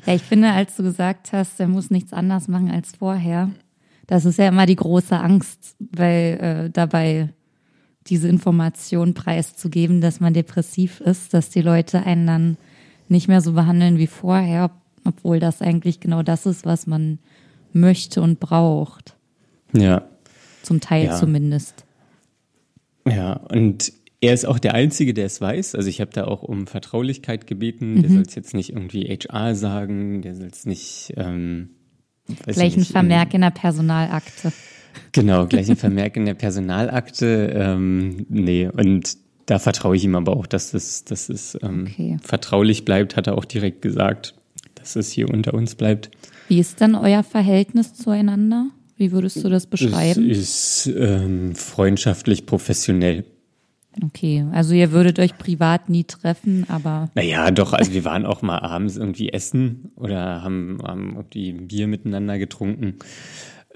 Ja, 0.06 0.16
ich 0.16 0.22
finde, 0.22 0.52
als 0.52 0.78
du 0.78 0.84
gesagt 0.84 1.34
hast, 1.34 1.60
er 1.60 1.68
muss 1.68 1.90
nichts 1.90 2.14
anders 2.14 2.48
machen 2.48 2.72
als 2.72 2.94
vorher, 2.98 3.50
das 4.08 4.26
ist 4.26 4.38
ja 4.38 4.48
immer 4.48 4.66
die 4.66 4.76
große 4.76 5.18
Angst, 5.18 5.76
weil 5.80 6.66
äh, 6.66 6.70
dabei 6.70 7.30
diese 8.08 8.28
Information 8.28 9.14
preiszugeben, 9.14 10.02
dass 10.02 10.20
man 10.20 10.34
depressiv 10.34 11.00
ist, 11.00 11.34
dass 11.34 11.50
die 11.50 11.62
Leute 11.62 12.04
einen 12.06 12.28
dann 12.28 12.58
nicht 13.08 13.28
mehr 13.28 13.42
so 13.42 13.54
behandeln 13.54 13.98
wie 13.98 14.08
vorher, 14.08 14.72
obwohl 15.06 15.40
das 15.40 15.62
eigentlich 15.62 16.00
genau 16.00 16.24
das 16.24 16.46
ist, 16.46 16.66
was 16.66 16.86
man 16.88 17.20
möchte 17.72 18.22
und 18.22 18.40
braucht. 18.40 19.13
Ja. 19.74 20.04
Zum 20.62 20.80
Teil 20.80 21.06
Ja. 21.06 21.16
zumindest. 21.20 21.86
Ja, 23.08 23.34
und 23.34 23.92
er 24.22 24.34
ist 24.34 24.46
auch 24.46 24.60
der 24.60 24.74
Einzige, 24.74 25.14
der 25.14 25.26
es 25.26 25.42
weiß. 25.42 25.76
Also 25.76 25.90
ich 25.90 26.00
habe 26.00 26.12
da 26.14 26.24
auch 26.26 26.44
um 26.44 26.68
Vertraulichkeit 26.68 27.46
gebeten. 27.48 28.02
Der 28.02 28.10
soll 28.10 28.22
es 28.22 28.36
jetzt 28.36 28.54
nicht 28.54 28.70
irgendwie 28.70 29.04
HR 29.06 29.56
sagen, 29.56 30.22
der 30.22 30.36
soll 30.36 30.48
es 30.48 30.66
nicht. 30.66 31.14
Ähm, 31.18 31.72
Gleich 32.46 32.70
ich 32.70 32.78
ein 32.78 32.86
Vermerk 32.86 33.34
in 33.34 33.42
der 33.42 33.50
Personalakte. 33.50 34.54
Genau, 35.12 35.46
gleich 35.48 35.70
ein 35.70 35.76
Vermerk 35.76 36.16
in 36.16 36.26
der 36.26 36.36
Personalakte. 36.36 37.52
Ähm, 37.54 38.26
nee, 38.30 38.70
und 38.70 39.18
da 39.48 39.60
vertraue 39.60 39.98
ich 39.98 40.06
ihm 40.06 40.16
aber 40.16 40.38
auch, 40.38 40.48
dass 40.48 40.74
es, 40.74 41.04
dass 41.04 41.28
es 41.28 41.58
ähm, 41.62 41.88
Okay. 41.92 42.18
vertraulich 42.24 42.86
bleibt, 42.86 43.18
hat 43.18 43.28
er 43.28 43.38
auch 43.38 43.44
direkt 43.44 43.82
gesagt, 43.82 44.36
dass 44.76 44.96
es 44.96 45.12
hier 45.12 45.28
unter 45.30 45.54
uns 45.54 45.76
bleibt. 45.76 46.12
Wie 46.48 46.60
ist 46.60 46.80
denn 46.80 46.96
euer 46.96 47.24
Verhältnis 47.24 47.94
zueinander? 47.94 48.68
Wie 48.98 49.12
würdest 49.12 49.44
du 49.44 49.50
das 49.50 49.68
beschreiben? 49.68 50.30
Es 50.30 50.86
ist 50.86 50.94
ähm, 50.96 51.56
freundschaftlich 51.56 52.46
professionell. 52.46 53.26
Okay, 54.02 54.46
also 54.52 54.74
ihr 54.74 54.92
würdet 54.92 55.20
euch 55.20 55.38
privat 55.38 55.90
nie 55.90 56.04
treffen, 56.04 56.66
aber 56.68 57.12
Naja, 57.14 57.52
doch, 57.52 57.74
also 57.74 57.94
wir 57.94 58.06
waren 58.06 58.26
auch 58.26 58.42
mal 58.42 58.60
abends 58.60 58.98
irgendwie 58.98 59.30
essen 59.30 59.92
oder 59.96 60.42
haben, 60.42 60.80
haben 60.84 61.14
irgendwie 61.16 61.52
Bier 61.54 61.88
miteinander 61.88 62.40
getrunken. 62.40 62.96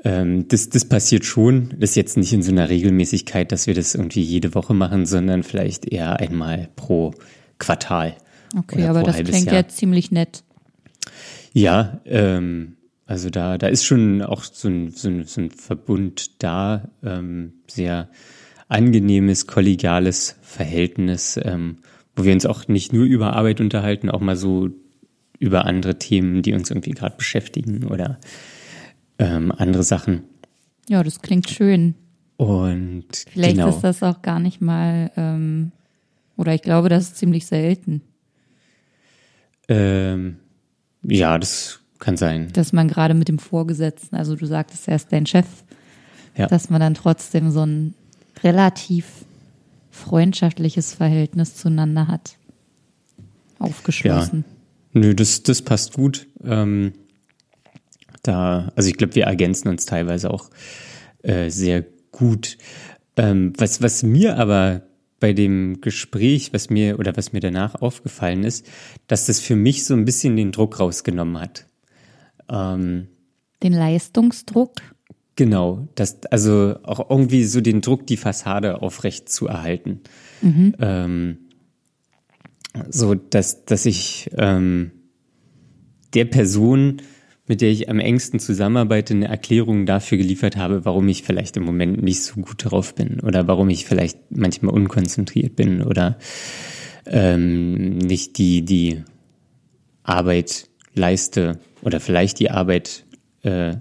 Ähm, 0.04 0.48
das, 0.48 0.70
das 0.70 0.86
passiert 0.86 1.26
schon. 1.26 1.76
Das 1.80 1.92
ist 1.92 1.96
jetzt 1.96 2.18
nicht 2.18 2.34
in 2.34 2.42
so 2.42 2.52
einer 2.52 2.70
Regelmäßigkeit, 2.70 3.52
dass 3.52 3.68
wir 3.68 3.76
das 3.76 3.94
irgendwie 3.94 4.22
jede 4.22 4.56
Woche 4.56 4.74
machen, 4.74 5.06
sondern 5.06 5.44
vielleicht 5.44 5.86
eher 5.86 6.20
einmal 6.20 6.70
pro 6.76 7.14
Quartal. 7.60 8.16
okay, 8.58 8.86
aber 8.86 9.04
das 9.04 9.18
klingt 9.18 9.48
Jahr. 9.48 9.56
ja 9.56 9.68
ziemlich 9.68 10.12
nett. 10.12 10.44
Ja, 11.54 12.02
ähm, 12.06 12.78
also 13.08 13.30
da, 13.30 13.58
da 13.58 13.68
ist 13.68 13.86
schon 13.86 14.22
auch 14.22 14.44
so 14.44 14.68
ein, 14.68 14.92
so 14.92 15.08
ein, 15.08 15.24
so 15.24 15.42
ein 15.42 15.50
Verbund 15.50 16.44
da, 16.44 16.90
ähm, 17.04 17.54
sehr 17.68 18.10
angenehmes, 18.68 19.48
kollegiales 19.48 20.38
Verhältnis, 20.42 21.40
ähm, 21.42 21.78
wo 22.16 22.26
wir 22.26 22.34
uns 22.34 22.46
auch 22.46 22.68
nicht 22.68 22.92
nur 22.92 23.06
über 23.06 23.34
Arbeit 23.34 23.62
unterhalten, 23.62 24.10
auch 24.10 24.20
mal 24.20 24.36
so 24.36 24.70
über 25.40 25.66
andere 25.66 25.98
Themen, 25.98 26.42
die 26.42 26.54
uns 26.54 26.70
irgendwie 26.70 26.92
gerade 26.92 27.16
beschäftigen 27.16 27.86
oder 27.86 28.20
ähm, 29.20 29.54
andere 29.56 29.84
Sachen. 29.84 30.24
Ja, 30.90 31.02
das 31.02 31.22
klingt 31.22 31.50
schön. 31.50 31.96
Und 32.36 33.26
Vielleicht 33.32 33.56
genau, 33.56 33.70
ist 33.70 33.82
das 33.82 34.04
auch 34.04 34.22
gar 34.22 34.40
nicht 34.40 34.60
mal, 34.62 35.12
ähm, 35.16 35.72
oder 36.36 36.54
ich 36.54 36.62
glaube, 36.62 36.90
das 36.90 37.06
ist 37.06 37.18
ziemlich 37.18 37.46
selten, 37.46 38.02
ähm, 39.70 40.38
ja, 41.04 41.38
das 41.38 41.82
kann 42.00 42.18
sein. 42.18 42.50
dass 42.54 42.74
man 42.74 42.88
gerade 42.88 43.14
mit 43.14 43.28
dem 43.28 43.40
Vorgesetzten, 43.40 44.16
also 44.16 44.36
du 44.36 44.46
sagtest, 44.46 44.88
er 44.88 44.96
ist 44.96 45.12
dein 45.12 45.26
Chef, 45.26 45.46
Ja. 46.36 46.48
dass 46.48 46.70
man 46.70 46.80
dann 46.80 46.94
trotzdem 46.94 47.52
so 47.52 47.66
ein 47.66 47.94
relativ 48.44 49.06
freundschaftliches 49.92 50.94
Verhältnis 50.94 51.56
zueinander 51.56 52.08
hat. 52.08 52.38
Aufgeschlossen. 53.60 54.46
Nö, 54.94 55.16
das, 55.16 55.44
das 55.44 55.62
passt 55.62 55.94
gut. 55.94 56.28
Ähm, 56.44 56.94
da, 58.24 58.72
also 58.76 58.90
ich 58.90 58.98
glaube, 58.98 59.16
wir 59.16 59.26
ergänzen 59.26 59.68
uns 59.70 59.86
teilweise 59.86 60.30
auch 60.32 60.50
äh, 61.24 61.50
sehr 61.50 61.84
gut. 62.12 62.58
Ähm, 63.16 63.54
was, 63.58 63.82
was 63.82 64.04
mir 64.04 64.38
aber 64.38 64.84
bei 65.20 65.34
dem 65.34 65.82
Gespräch, 65.82 66.54
was 66.54 66.70
mir 66.70 67.00
oder 67.00 67.18
was 67.18 67.34
mir 67.34 67.40
danach 67.40 67.76
aufgefallen 67.76 68.44
ist, 68.44 68.68
dass 69.08 69.26
das 69.26 69.40
für 69.40 69.56
mich 69.56 69.86
so 69.86 69.96
ein 69.96 70.06
bisschen 70.06 70.36
den 70.36 70.52
Druck 70.52 70.80
rausgenommen 70.80 71.40
hat. 71.40 71.66
Ähm, 72.50 73.08
Den 73.64 73.74
Leistungsdruck. 73.74 74.74
Genau, 75.36 75.88
das, 75.94 76.24
also 76.32 76.76
auch 76.84 77.12
irgendwie 77.12 77.44
so 77.44 77.62
den 77.62 77.82
Druck, 77.82 78.08
die 78.08 78.18
Fassade 78.18 78.82
aufrecht 78.82 79.30
zu 79.30 79.48
erhalten. 79.48 80.02
Ähm, 80.80 81.38
so, 82.90 83.14
dass, 83.14 83.66
dass 83.66 83.86
ich 83.86 84.32
ähm, 84.36 84.92
der 86.14 86.26
Person, 86.26 87.02
mit 87.46 87.62
der 87.62 87.70
ich 87.70 87.90
am 87.90 88.00
engsten 88.00 88.40
zusammenarbeite, 88.40 89.14
eine 89.14 89.28
Erklärung 89.28 89.86
dafür 89.86 90.18
geliefert 90.18 90.58
habe, 90.58 90.86
warum 90.86 91.08
ich 91.08 91.24
vielleicht 91.24 91.56
im 91.58 91.64
Moment 91.64 92.02
nicht 92.02 92.24
so 92.24 92.42
gut 92.42 92.58
drauf 92.58 92.96
bin 92.96 93.20
oder 93.20 93.48
warum 93.48 93.70
ich 93.70 93.86
vielleicht 93.86 94.18
manchmal 94.32 94.74
unkonzentriert 94.74 95.56
bin 95.56 95.84
oder 95.84 96.18
ähm, 97.06 98.00
nicht 98.00 98.38
die, 98.38 98.64
die 98.64 99.04
Arbeit 100.04 100.68
leiste 100.94 101.60
oder 101.82 102.00
vielleicht 102.00 102.40
die 102.40 102.52
Arbeit 102.52 103.06
äh, 103.44 103.76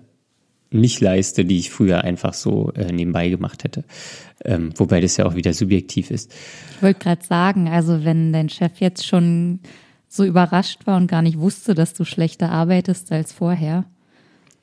nicht 0.71 1.01
leiste, 1.01 1.45
die 1.45 1.59
ich 1.59 1.71
früher 1.71 2.03
einfach 2.03 2.35
so 2.35 2.73
äh, 2.73 2.93
nebenbei 2.93 3.29
gemacht 3.29 3.65
hätte. 3.65 3.85
Ähm, 4.45 4.73
wobei 4.77 5.01
das 5.01 5.17
ja 5.17 5.27
auch 5.27 5.35
wieder 5.35 5.53
subjektiv 5.53 6.11
ist. 6.11 6.35
Ich 6.77 6.83
wollte 6.83 7.01
gerade 7.01 7.25
sagen, 7.25 7.69
also 7.69 8.05
wenn 8.05 8.33
dein 8.33 8.49
Chef 8.49 8.81
jetzt 8.81 9.07
schon 9.07 9.61
so 10.09 10.25
überrascht 10.25 10.87
war 10.87 10.97
und 10.97 11.07
gar 11.07 11.23
nicht 11.23 11.39
wusste, 11.39 11.75
dass 11.75 11.95
du 11.95 12.05
schlechter 12.05 12.51
arbeitest 12.51 13.13
als 13.13 13.33
vorher, 13.33 13.85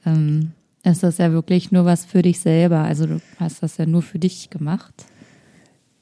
ähm, 0.05 0.51
ist 0.83 1.03
das 1.03 1.17
ja 1.17 1.31
wirklich 1.31 1.71
nur 1.71 1.85
was 1.85 2.05
für 2.05 2.21
dich 2.21 2.39
selber. 2.39 2.79
Also 2.79 3.07
du 3.07 3.21
hast 3.39 3.63
das 3.63 3.77
ja 3.77 3.85
nur 3.85 4.01
für 4.01 4.19
dich 4.19 4.49
gemacht 4.49 5.05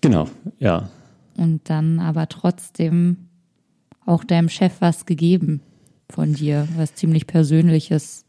Genau, 0.01 0.27
ja. 0.57 0.89
und 1.37 1.69
dann 1.69 1.99
aber 1.99 2.27
trotzdem 2.27 3.17
auch 4.05 4.23
deinem 4.23 4.49
Chef 4.49 4.73
was 4.79 5.05
gegeben 5.05 5.61
von 6.11 6.33
dir, 6.33 6.67
was 6.75 6.95
ziemlich 6.95 7.27
Persönliches. 7.27 8.25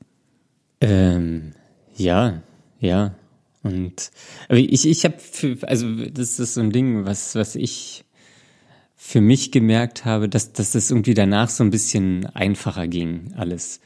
Ähm, 0.80 1.52
ja, 1.96 2.42
ja. 2.80 3.14
Und 3.62 4.10
aber 4.48 4.58
ich, 4.58 4.88
ich 4.88 5.04
habe 5.04 5.16
also 5.62 6.06
das 6.06 6.40
ist 6.40 6.54
so 6.54 6.60
ein 6.60 6.70
Ding, 6.70 7.04
was, 7.04 7.34
was 7.34 7.54
ich 7.54 8.04
für 8.96 9.20
mich 9.20 9.52
gemerkt 9.52 10.04
habe, 10.04 10.28
dass, 10.28 10.52
dass 10.52 10.72
das 10.72 10.90
irgendwie 10.90 11.14
danach 11.14 11.48
so 11.48 11.64
ein 11.64 11.70
bisschen 11.70 12.26
einfacher 12.26 12.88
ging, 12.88 13.32
alles. 13.36 13.80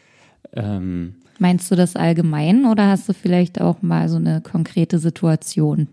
Ähm, 0.52 1.16
Meinst 1.38 1.70
du 1.70 1.74
das 1.74 1.96
allgemein 1.96 2.64
oder 2.66 2.88
hast 2.88 3.09
du 3.09 3.12
vielleicht 3.12 3.61
auch 3.61 3.82
mal 3.82 4.09
so 4.09 4.16
eine 4.16 4.40
konkrete 4.40 4.98
Situation? 4.98 5.88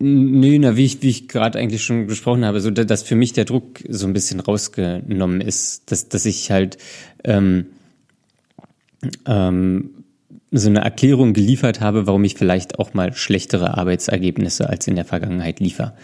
Nö, 0.00 0.58
na, 0.60 0.76
wie 0.76 0.84
ich, 0.84 1.02
wie 1.02 1.08
ich 1.08 1.26
gerade 1.26 1.58
eigentlich 1.58 1.82
schon 1.82 2.06
gesprochen 2.06 2.44
habe, 2.44 2.60
so 2.60 2.70
da- 2.70 2.84
dass 2.84 3.02
für 3.02 3.16
mich 3.16 3.32
der 3.32 3.44
Druck 3.44 3.80
so 3.88 4.06
ein 4.06 4.12
bisschen 4.12 4.38
rausgenommen 4.38 5.40
ist, 5.40 5.90
dass, 5.90 6.08
dass 6.08 6.24
ich 6.24 6.52
halt 6.52 6.78
ähm, 7.24 7.66
ähm, 9.26 9.90
so 10.52 10.68
eine 10.68 10.80
Erklärung 10.80 11.32
geliefert 11.32 11.80
habe, 11.80 12.06
warum 12.06 12.22
ich 12.24 12.34
vielleicht 12.36 12.78
auch 12.78 12.94
mal 12.94 13.12
schlechtere 13.12 13.76
Arbeitsergebnisse 13.76 14.68
als 14.70 14.86
in 14.86 14.94
der 14.94 15.04
Vergangenheit 15.04 15.58
liefer. 15.58 15.96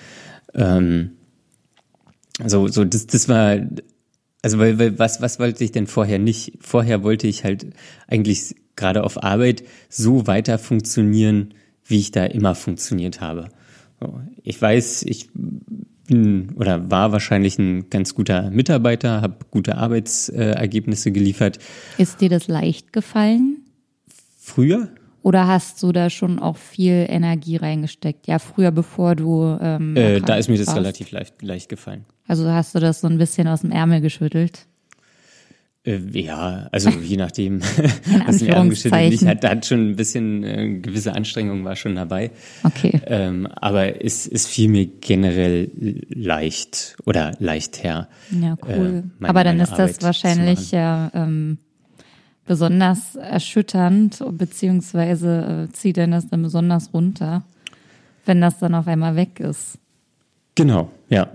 Ähm, 0.54 1.12
so, 2.44 2.66
so 2.66 2.84
das, 2.84 3.06
das 3.06 3.28
war, 3.28 3.58
also 4.42 4.58
weil, 4.58 4.76
weil 4.78 4.98
was, 4.98 5.22
was 5.22 5.38
wollte 5.38 5.62
ich 5.62 5.70
denn 5.70 5.86
vorher 5.86 6.18
nicht? 6.18 6.54
Vorher 6.60 7.04
wollte 7.04 7.28
ich 7.28 7.44
halt 7.44 7.66
eigentlich 8.08 8.56
gerade 8.74 9.04
auf 9.04 9.22
Arbeit 9.22 9.62
so 9.88 10.26
weiter 10.26 10.58
funktionieren, 10.58 11.54
wie 11.86 12.00
ich 12.00 12.10
da 12.10 12.24
immer 12.24 12.56
funktioniert 12.56 13.20
habe. 13.20 13.50
Ich 14.42 14.60
weiß, 14.60 15.02
ich 15.04 15.28
bin 16.06 16.52
oder 16.56 16.90
war 16.90 17.12
wahrscheinlich 17.12 17.58
ein 17.58 17.88
ganz 17.90 18.14
guter 18.14 18.50
Mitarbeiter, 18.50 19.22
habe 19.22 19.36
gute 19.50 19.76
Arbeitsergebnisse 19.78 21.12
geliefert. 21.12 21.58
Ist 21.98 22.20
dir 22.20 22.28
das 22.28 22.48
leicht 22.48 22.92
gefallen? 22.92 23.58
Früher? 24.38 24.88
Oder 25.22 25.46
hast 25.46 25.82
du 25.82 25.90
da 25.92 26.10
schon 26.10 26.38
auch 26.38 26.58
viel 26.58 27.06
Energie 27.08 27.56
reingesteckt? 27.56 28.26
Ja, 28.26 28.38
früher, 28.38 28.70
bevor 28.70 29.14
du. 29.16 29.56
Ähm, 29.58 29.96
Äh, 29.96 30.20
da 30.20 30.36
ist 30.36 30.50
mir 30.50 30.58
das 30.58 30.66
warst. 30.66 30.78
relativ 30.78 31.10
leicht, 31.12 31.40
leicht 31.40 31.70
gefallen. 31.70 32.04
Also 32.28 32.50
hast 32.50 32.74
du 32.74 32.78
das 32.80 33.00
so 33.00 33.06
ein 33.06 33.16
bisschen 33.16 33.48
aus 33.48 33.62
dem 33.62 33.70
Ärmel 33.70 34.02
geschüttelt? 34.02 34.66
Äh, 35.86 35.98
ja, 36.12 36.68
also 36.72 36.90
je 37.02 37.16
nachdem, 37.16 37.60
was 37.60 38.40
mir 38.40 38.56
angestellt 38.56 38.94
Anführungszeichen. 38.94 39.28
hat, 39.28 39.44
hat 39.44 39.66
schon 39.66 39.90
ein 39.90 39.96
bisschen 39.96 40.42
äh, 40.42 40.78
gewisse 40.80 41.14
Anstrengung 41.14 41.64
war 41.64 41.76
schon 41.76 41.94
dabei. 41.94 42.30
Okay. 42.62 43.00
Ähm, 43.06 43.46
aber 43.54 44.02
es, 44.04 44.26
es 44.26 44.46
fiel 44.46 44.68
mir 44.68 44.86
generell 44.86 45.70
leicht 46.08 46.96
oder 47.04 47.32
leichter. 47.38 48.08
Ja, 48.30 48.54
äh, 48.66 48.78
cool. 48.78 49.04
meine- 49.18 49.28
Aber 49.30 49.44
dann 49.44 49.60
ist 49.60 49.70
das 49.72 49.78
Arbeit 49.80 49.94
zu 49.96 50.02
wahrscheinlich 50.06 50.70
ja 50.70 51.10
ähm, 51.14 51.58
besonders 52.46 53.16
erschütternd, 53.16 54.22
beziehungsweise 54.32 55.68
äh, 55.70 55.72
zieht 55.72 55.96
dann 55.96 56.10
das 56.12 56.28
dann 56.28 56.42
besonders 56.42 56.92
runter, 56.92 57.44
wenn 58.26 58.40
das 58.40 58.58
dann 58.58 58.74
auf 58.74 58.86
einmal 58.86 59.16
weg 59.16 59.40
ist. 59.40 59.78
Genau, 60.54 60.90
ja. 61.08 61.28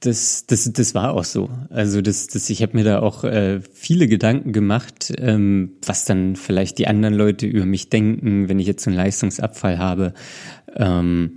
Das, 0.00 0.44
das, 0.46 0.70
das 0.72 0.94
war 0.94 1.14
auch 1.14 1.24
so. 1.24 1.48
Also 1.70 2.02
das, 2.02 2.26
das, 2.26 2.50
ich 2.50 2.62
habe 2.62 2.76
mir 2.76 2.84
da 2.84 3.00
auch 3.00 3.24
äh, 3.24 3.60
viele 3.72 4.06
Gedanken 4.08 4.52
gemacht, 4.52 5.12
ähm, 5.16 5.72
was 5.84 6.04
dann 6.04 6.36
vielleicht 6.36 6.78
die 6.78 6.86
anderen 6.86 7.14
Leute 7.14 7.46
über 7.46 7.64
mich 7.64 7.88
denken, 7.88 8.48
wenn 8.48 8.58
ich 8.58 8.66
jetzt 8.66 8.84
so 8.84 8.90
einen 8.90 8.96
Leistungsabfall 8.98 9.78
habe. 9.78 10.12
Ähm, 10.74 11.36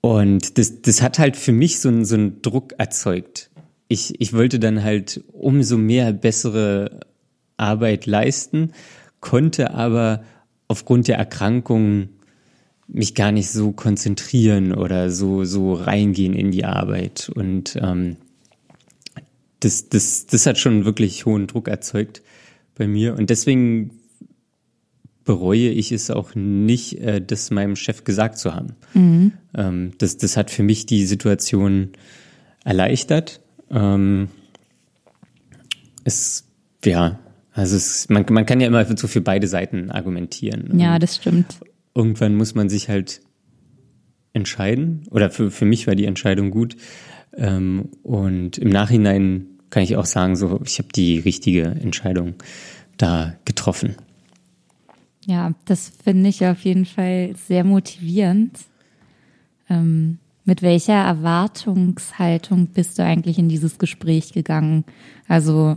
und 0.00 0.58
das, 0.58 0.82
das 0.82 1.02
hat 1.02 1.18
halt 1.20 1.36
für 1.36 1.52
mich 1.52 1.78
so, 1.78 1.88
einen- 1.88 2.04
so 2.04 2.16
einen 2.16 2.42
Druck 2.42 2.74
erzeugt. 2.78 3.50
Ich, 3.88 4.20
ich 4.20 4.32
wollte 4.32 4.58
dann 4.58 4.82
halt 4.82 5.22
umso 5.32 5.78
mehr 5.78 6.12
bessere 6.12 7.00
Arbeit 7.56 8.06
leisten, 8.06 8.72
konnte 9.20 9.72
aber 9.72 10.24
aufgrund 10.68 11.06
der 11.06 11.16
Erkrankung 11.18 12.08
mich 12.88 13.14
gar 13.14 13.32
nicht 13.32 13.50
so 13.50 13.72
konzentrieren 13.72 14.72
oder 14.72 15.10
so, 15.10 15.44
so 15.44 15.74
reingehen 15.74 16.34
in 16.34 16.50
die 16.50 16.64
Arbeit. 16.64 17.30
Und 17.34 17.76
ähm, 17.80 18.16
das, 19.60 19.88
das, 19.88 20.26
das 20.26 20.46
hat 20.46 20.58
schon 20.58 20.84
wirklich 20.84 21.26
hohen 21.26 21.46
Druck 21.46 21.68
erzeugt 21.68 22.22
bei 22.76 22.86
mir. 22.86 23.16
Und 23.16 23.30
deswegen 23.30 23.90
bereue 25.24 25.70
ich 25.70 25.92
es 25.92 26.10
auch 26.10 26.34
nicht, 26.34 27.00
äh, 27.00 27.20
das 27.20 27.50
meinem 27.50 27.76
Chef 27.76 28.04
gesagt 28.04 28.38
zu 28.38 28.54
haben. 28.54 28.76
Mhm. 28.94 29.32
Ähm, 29.54 29.92
das, 29.98 30.16
das 30.16 30.36
hat 30.36 30.50
für 30.50 30.62
mich 30.62 30.86
die 30.86 31.04
Situation 31.04 31.90
erleichtert. 32.64 33.40
Ähm, 33.70 34.28
es, 36.04 36.44
ja, 36.84 37.18
also 37.52 37.76
es, 37.76 38.08
man, 38.08 38.24
man 38.30 38.46
kann 38.46 38.60
ja 38.60 38.68
immer 38.68 38.84
so 38.96 39.08
für 39.08 39.20
beide 39.20 39.48
Seiten 39.48 39.90
argumentieren. 39.90 40.78
Ja, 40.78 40.98
das 40.98 41.16
stimmt. 41.16 41.58
Irgendwann 41.96 42.36
muss 42.36 42.54
man 42.54 42.68
sich 42.68 42.88
halt 42.88 43.22
entscheiden. 44.34 45.06
Oder 45.10 45.30
für, 45.30 45.50
für 45.50 45.64
mich 45.64 45.86
war 45.86 45.94
die 45.94 46.04
Entscheidung 46.04 46.50
gut. 46.50 46.76
Ähm, 47.34 47.88
und 48.02 48.58
im 48.58 48.68
Nachhinein 48.68 49.46
kann 49.70 49.82
ich 49.82 49.96
auch 49.96 50.04
sagen, 50.04 50.36
so 50.36 50.60
ich 50.64 50.78
habe 50.78 50.88
die 50.94 51.18
richtige 51.18 51.62
Entscheidung 51.64 52.34
da 52.98 53.34
getroffen. 53.44 53.96
Ja, 55.24 55.52
das 55.64 55.90
finde 56.04 56.28
ich 56.28 56.46
auf 56.46 56.60
jeden 56.60 56.84
Fall 56.84 57.34
sehr 57.34 57.64
motivierend. 57.64 58.60
Ähm, 59.68 60.18
mit 60.44 60.62
welcher 60.62 60.94
Erwartungshaltung 60.94 62.68
bist 62.68 62.98
du 62.98 63.04
eigentlich 63.04 63.38
in 63.38 63.48
dieses 63.48 63.78
Gespräch 63.78 64.32
gegangen? 64.32 64.84
Also 65.26 65.76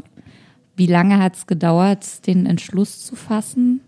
wie 0.75 0.85
lange 0.85 1.17
hat 1.17 1.35
es 1.35 1.47
gedauert, 1.47 2.27
den 2.27 2.45
Entschluss 2.45 3.03
zu 3.03 3.15
fassen? 3.15 3.81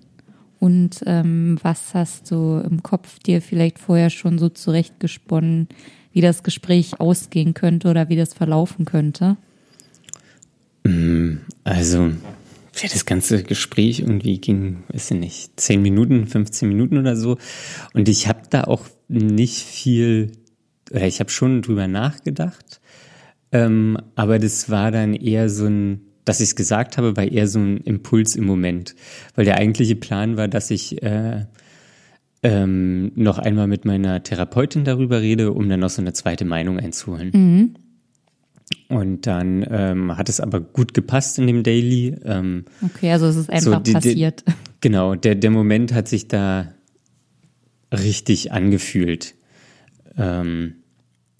Und 0.62 1.02
ähm, 1.08 1.58
was 1.64 1.96
hast 1.96 2.30
du 2.30 2.60
im 2.64 2.84
Kopf 2.84 3.18
dir 3.18 3.42
vielleicht 3.42 3.80
vorher 3.80 4.12
schon 4.12 4.38
so 4.38 4.48
zurechtgesponnen, 4.48 5.68
wie 6.14 6.22
das 6.22 6.44
Gespräch 6.44 7.00
ausgehen 7.00 7.56
könnte 7.56 7.90
oder 7.90 8.10
wie 8.10 8.16
das 8.16 8.36
verlaufen 8.36 8.86
könnte? 8.86 9.38
Mm, 10.84 11.38
also, 11.64 12.12
das 12.80 13.08
ganze 13.08 13.42
Gespräch 13.42 14.02
irgendwie 14.02 14.38
ging, 14.38 14.84
weiß 14.90 15.10
ich 15.10 15.20
nicht, 15.20 15.60
10 15.60 15.82
Minuten, 15.82 16.28
15 16.28 16.70
Minuten 16.70 17.00
oder 17.00 17.16
so. 17.16 17.40
Und 17.96 18.08
ich 18.08 18.28
habe 18.28 18.42
da 18.52 18.66
auch 18.66 18.86
nicht 19.08 19.64
viel 19.64 20.32
oder 20.92 21.08
ich 21.08 21.20
habe 21.20 21.32
schon 21.32 21.64
drüber 21.64 21.88
nachgedacht, 21.88 22.82
ähm, 23.52 23.98
aber 24.14 24.38
das 24.38 24.70
war 24.70 24.92
dann 24.92 25.16
eher 25.16 25.50
so 25.50 25.66
ein, 25.66 26.02
dass 26.26 26.40
ich 26.40 26.50
es 26.50 26.56
gesagt 26.56 26.98
habe, 26.98 27.18
war 27.18 27.24
eher 27.24 27.48
so 27.48 27.60
ein 27.60 27.78
Impuls 27.78 28.36
im 28.36 28.46
Moment, 28.46 28.96
weil 29.36 29.46
der 29.46 29.58
eigentliche 29.58 29.96
Plan 29.96 30.38
war, 30.38 30.48
dass 30.48 30.72
ich 30.72 31.02
äh, 31.02 31.46
ähm, 32.44 33.12
noch 33.16 33.38
einmal 33.38 33.68
mit 33.68 33.86
meiner 33.86 34.24
Therapeutin 34.24 34.84
darüber 34.84 35.22
rede, 35.22 35.52
um 35.54 35.70
dann 35.70 35.80
noch 35.80 35.90
so 35.90 36.02
eine 36.02 36.14
zweite 36.14 36.46
Meinung 36.46 36.80
einzuholen. 36.80 37.32
Mhm. 37.34 37.76
Und 38.88 39.28
dann 39.28 39.66
ähm, 39.70 40.18
hat 40.18 40.30
es 40.30 40.40
aber 40.40 40.60
gut 40.60 40.94
gepasst 40.94 41.40
in 41.40 41.48
dem 41.48 41.64
Daily. 41.64 42.16
Ähm, 42.26 42.66
okay, 42.82 43.12
also 43.12 43.28
es 43.28 43.36
ist 43.36 43.50
einfach 43.50 43.74
so 43.74 43.80
die, 43.80 43.92
passiert. 43.94 44.44
Die, 44.48 44.54
genau, 44.82 45.16
der, 45.16 45.36
der 45.36 45.52
Moment 45.52 45.94
hat 45.94 46.08
sich 46.08 46.28
da 46.28 46.74
richtig 47.94 48.52
angefühlt. 48.52 49.36
Ähm, 50.18 50.76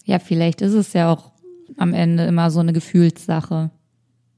ja, 0.04 0.18
vielleicht 0.18 0.62
ist 0.62 0.74
es 0.74 0.92
ja 0.92 1.10
auch 1.10 1.32
am 1.76 1.94
Ende 1.94 2.24
immer 2.24 2.50
so 2.50 2.60
eine 2.60 2.72
Gefühlssache. 2.72 3.70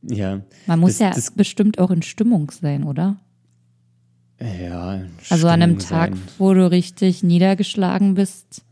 Ja. 0.08 0.42
Man 0.66 0.80
muss 0.80 0.92
das, 0.92 1.00
ja 1.00 1.10
das, 1.10 1.30
bestimmt 1.30 1.78
auch 1.78 1.90
in 1.90 2.02
Stimmung 2.02 2.50
sein, 2.50 2.84
oder? 2.84 3.16
Ja. 4.40 5.02
Also 5.30 5.48
an 5.48 5.62
einem 5.62 5.78
Tag, 5.78 6.10
sein. 6.10 6.22
wo 6.38 6.52
du 6.54 6.70
richtig 6.70 7.22
niedergeschlagen 7.22 8.14
bist, 8.14 8.62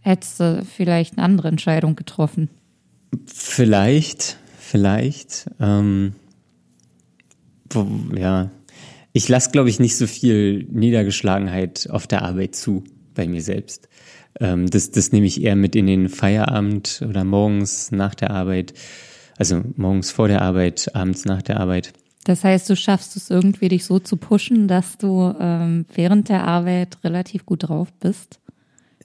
hättest 0.00 0.40
du 0.40 0.64
vielleicht 0.64 1.16
eine 1.16 1.24
andere 1.24 1.48
Entscheidung 1.48 1.96
getroffen. 1.96 2.48
Vielleicht, 3.26 4.36
vielleicht. 4.58 5.50
Ähm, 5.60 6.14
ja. 8.16 8.50
Ich 9.12 9.28
lasse, 9.28 9.50
glaube 9.50 9.70
ich, 9.70 9.80
nicht 9.80 9.96
so 9.96 10.06
viel 10.06 10.64
Niedergeschlagenheit 10.70 11.88
auf 11.90 12.06
der 12.06 12.22
Arbeit 12.22 12.54
zu 12.54 12.84
bei 13.14 13.26
mir 13.26 13.42
selbst. 13.42 13.88
Ähm, 14.40 14.68
das, 14.68 14.90
das 14.90 15.12
nehme 15.12 15.26
ich 15.26 15.42
eher 15.42 15.56
mit 15.56 15.74
in 15.74 15.86
den 15.86 16.08
Feierabend 16.08 17.02
oder 17.08 17.24
morgens 17.24 17.90
nach 17.90 18.14
der 18.14 18.30
Arbeit. 18.30 18.74
Also 19.38 19.62
morgens 19.76 20.10
vor 20.10 20.28
der 20.28 20.42
Arbeit, 20.42 20.90
abends 20.94 21.24
nach 21.24 21.42
der 21.42 21.60
Arbeit. 21.60 21.92
Das 22.24 22.44
heißt, 22.44 22.68
du 22.68 22.76
schaffst 22.76 23.16
es 23.16 23.30
irgendwie, 23.30 23.68
dich 23.68 23.84
so 23.84 24.00
zu 24.00 24.16
pushen, 24.16 24.68
dass 24.68 24.98
du 24.98 25.32
ähm, 25.40 25.86
während 25.94 26.28
der 26.28 26.44
Arbeit 26.44 26.98
relativ 27.04 27.46
gut 27.46 27.68
drauf 27.68 27.88
bist? 28.00 28.40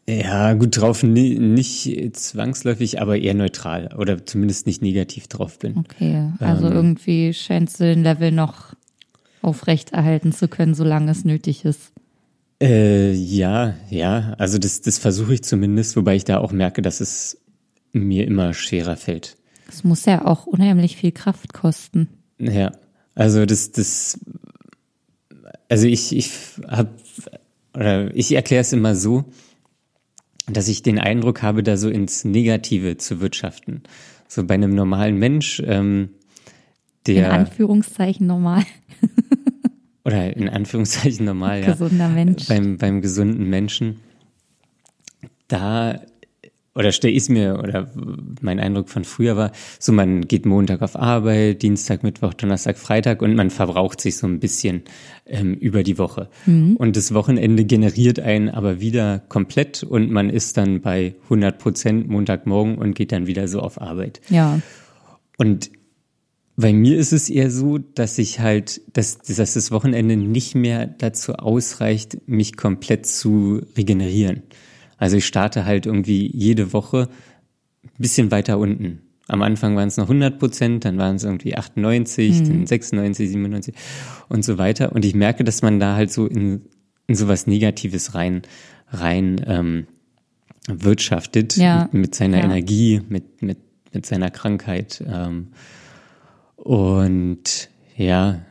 Ja, 0.10 0.54
gut 0.54 0.76
drauf, 0.76 1.04
nicht 1.04 2.18
zwangsläufig, 2.18 3.02
aber 3.02 3.18
eher 3.18 3.36
neutral 3.36 3.96
oder 3.98 4.26
zumindest 4.26 4.66
nicht 4.66 4.82
negativ 4.82 5.28
drauf 5.28 5.60
bin. 5.60 5.78
Okay, 5.78 6.30
also 6.40 6.68
ähm, 6.68 6.74
irgendwie 6.74 7.34
scheinst 7.34 7.80
du 7.80 7.86
den 7.86 8.04
Level 8.04 8.32
noch 8.32 8.74
aufrechterhalten 9.42 10.34
zu 10.34 10.50
können, 10.50 10.74
solange 10.74 11.12
es 11.12 11.24
nötig 11.24 11.64
ist. 11.64 11.94
Äh, 12.62 13.14
ja, 13.14 13.76
ja, 13.90 14.36
also 14.38 14.58
das, 14.58 14.82
das 14.82 14.98
versuche 14.98 15.36
ich 15.36 15.44
zumindest, 15.44 15.96
wobei 15.96 16.16
ich 16.16 16.26
da 16.26 16.40
auch 16.40 16.52
merke, 16.52 16.82
dass 16.82 17.00
es 17.00 17.38
mir 17.94 18.28
immer 18.28 18.54
schwerer 18.54 18.98
fällt. 18.98 19.38
Es 19.68 19.84
muss 19.84 20.06
ja 20.06 20.26
auch 20.26 20.46
unheimlich 20.46 20.98
viel 20.98 21.12
Kraft 21.12 21.54
kosten. 21.54 22.10
Ja, 22.38 22.72
also 23.16 23.46
das, 23.46 23.72
das, 23.72 24.20
also 25.70 25.88
ich, 25.88 26.16
ich 26.16 26.32
habe, 26.68 26.90
oder 27.74 28.16
ich 28.16 28.32
erkläre 28.34 28.62
es 28.62 28.74
immer 28.74 28.96
so, 28.96 29.26
dass 30.48 30.68
ich 30.68 30.84
den 30.84 31.00
Eindruck 31.00 31.42
habe, 31.42 31.64
da 31.64 31.78
so 31.78 31.90
ins 31.90 32.26
Negative 32.26 32.98
zu 32.98 33.22
wirtschaften. 33.22 33.84
So 34.28 34.46
bei 34.46 34.56
einem 34.56 34.76
normalen 34.76 35.18
Mensch, 35.18 35.62
ähm, 35.66 36.10
der. 37.08 37.28
In 37.28 37.32
Anführungszeichen 37.32 38.28
normal. 38.28 38.64
oder 40.06 40.36
in 40.36 40.50
Anführungszeichen 40.50 41.26
normal, 41.26 41.62
ja. 41.62 41.72
Gesunder 41.72 42.10
Mensch. 42.10 42.48
Beim, 42.48 42.78
beim 42.78 43.02
gesunden 43.02 43.50
Menschen. 43.50 44.00
Da, 45.48 46.02
oder 46.76 46.92
stelle 46.92 47.14
ich 47.14 47.24
es 47.24 47.30
mir, 47.30 47.60
oder 47.62 47.92
mein 48.42 48.60
Eindruck 48.60 48.90
von 48.90 49.04
früher 49.04 49.38
war, 49.38 49.52
so 49.80 49.94
man 49.94 50.28
geht 50.28 50.46
Montag 50.46 50.82
auf 50.82 50.96
Arbeit, 50.96 51.62
Dienstag, 51.62 52.04
Mittwoch, 52.04 52.34
Donnerstag, 52.34 52.78
Freitag 52.78 53.22
und 53.22 53.36
man 53.36 53.52
verbraucht 53.52 54.02
sich 54.02 54.18
so 54.18 54.26
ein 54.26 54.40
bisschen 54.40 54.84
ähm, 55.26 55.54
über 55.54 55.84
die 55.84 55.98
Woche. 55.98 56.30
Mhm. 56.46 56.76
Und 56.78 56.98
das 56.98 57.14
Wochenende 57.14 57.66
generiert 57.66 58.20
einen 58.20 58.50
aber 58.50 58.80
wieder 58.80 59.20
komplett 59.30 59.84
und 59.84 60.10
man 60.10 60.30
ist 60.30 60.58
dann 60.58 60.82
bei 60.82 61.16
100 61.26 61.60
Prozent 61.60 62.10
Montagmorgen 62.10 62.78
und 62.78 62.96
geht 62.96 63.12
dann 63.12 63.28
wieder 63.28 63.48
so 63.48 63.60
auf 63.60 63.80
Arbeit. 63.80 64.22
Ja. 64.30 64.60
Und 65.38 65.70
bei 66.56 66.74
mir 66.74 66.98
ist 66.98 67.14
es 67.14 67.30
eher 67.30 67.50
so, 67.50 67.78
dass 67.80 68.18
ich 68.18 68.40
halt, 68.40 68.82
dass, 68.94 69.20
dass 69.20 69.54
das 69.54 69.72
Wochenende 69.72 70.18
nicht 70.18 70.56
mehr 70.56 70.88
dazu 70.88 71.34
ausreicht, 71.34 72.18
mich 72.28 72.58
komplett 72.58 73.06
zu 73.06 73.62
regenerieren. 73.76 74.44
Also 74.98 75.18
ich 75.18 75.26
starte 75.26 75.66
halt 75.66 75.86
irgendwie 75.86 76.30
jede 76.34 76.74
Woche 76.74 77.10
ein 77.84 77.90
bisschen 77.98 78.32
weiter 78.32 78.58
unten. 78.58 79.02
Am 79.28 79.42
Anfang 79.42 79.76
waren 79.76 79.88
es 79.88 79.98
noch 79.98 80.06
100 80.06 80.38
Prozent, 80.38 80.86
dann 80.86 80.98
waren 80.98 81.16
es 81.16 81.24
irgendwie 81.24 81.56
98, 81.56 82.42
mhm. 82.42 82.48
dann 82.48 82.68
96, 82.68 83.30
97 83.30 83.76
und 84.30 84.44
so 84.44 84.58
weiter. 84.58 84.92
Und 84.92 85.06
ich 85.06 85.16
merke, 85.16 85.44
dass 85.44 85.62
man 85.62 85.80
da 85.80 85.96
halt 85.96 86.12
so 86.12 86.28
in, 86.28 86.64
in 87.08 87.16
sowas 87.16 87.48
Negatives 87.48 88.16
rein, 88.16 88.42
rein 88.90 89.42
ähm, 89.48 89.88
wirtschaftet 90.68 91.56
ja. 91.56 91.84
mit, 91.84 91.94
mit 91.94 92.16
seiner 92.16 92.40
ja. 92.40 92.44
Energie, 92.44 93.02
mit, 93.08 93.42
mit, 93.42 93.58
mit 93.94 94.06
seiner 94.06 94.30
Krankheit. 94.30 95.04
Ähm, 95.08 95.48
und 96.56 97.70
ja, 97.96 98.42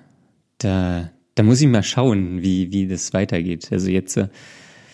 da, 0.58 1.10
da 1.34 1.42
muss 1.42 1.60
ich 1.60 1.68
mal 1.68 1.82
schauen, 1.82 2.42
wie, 2.42 2.72
wie 2.72 2.86
das 2.86 3.12
weitergeht. 3.12 3.68
Also 3.72 3.90
jetzt 3.90 4.16
äh, 4.16 4.28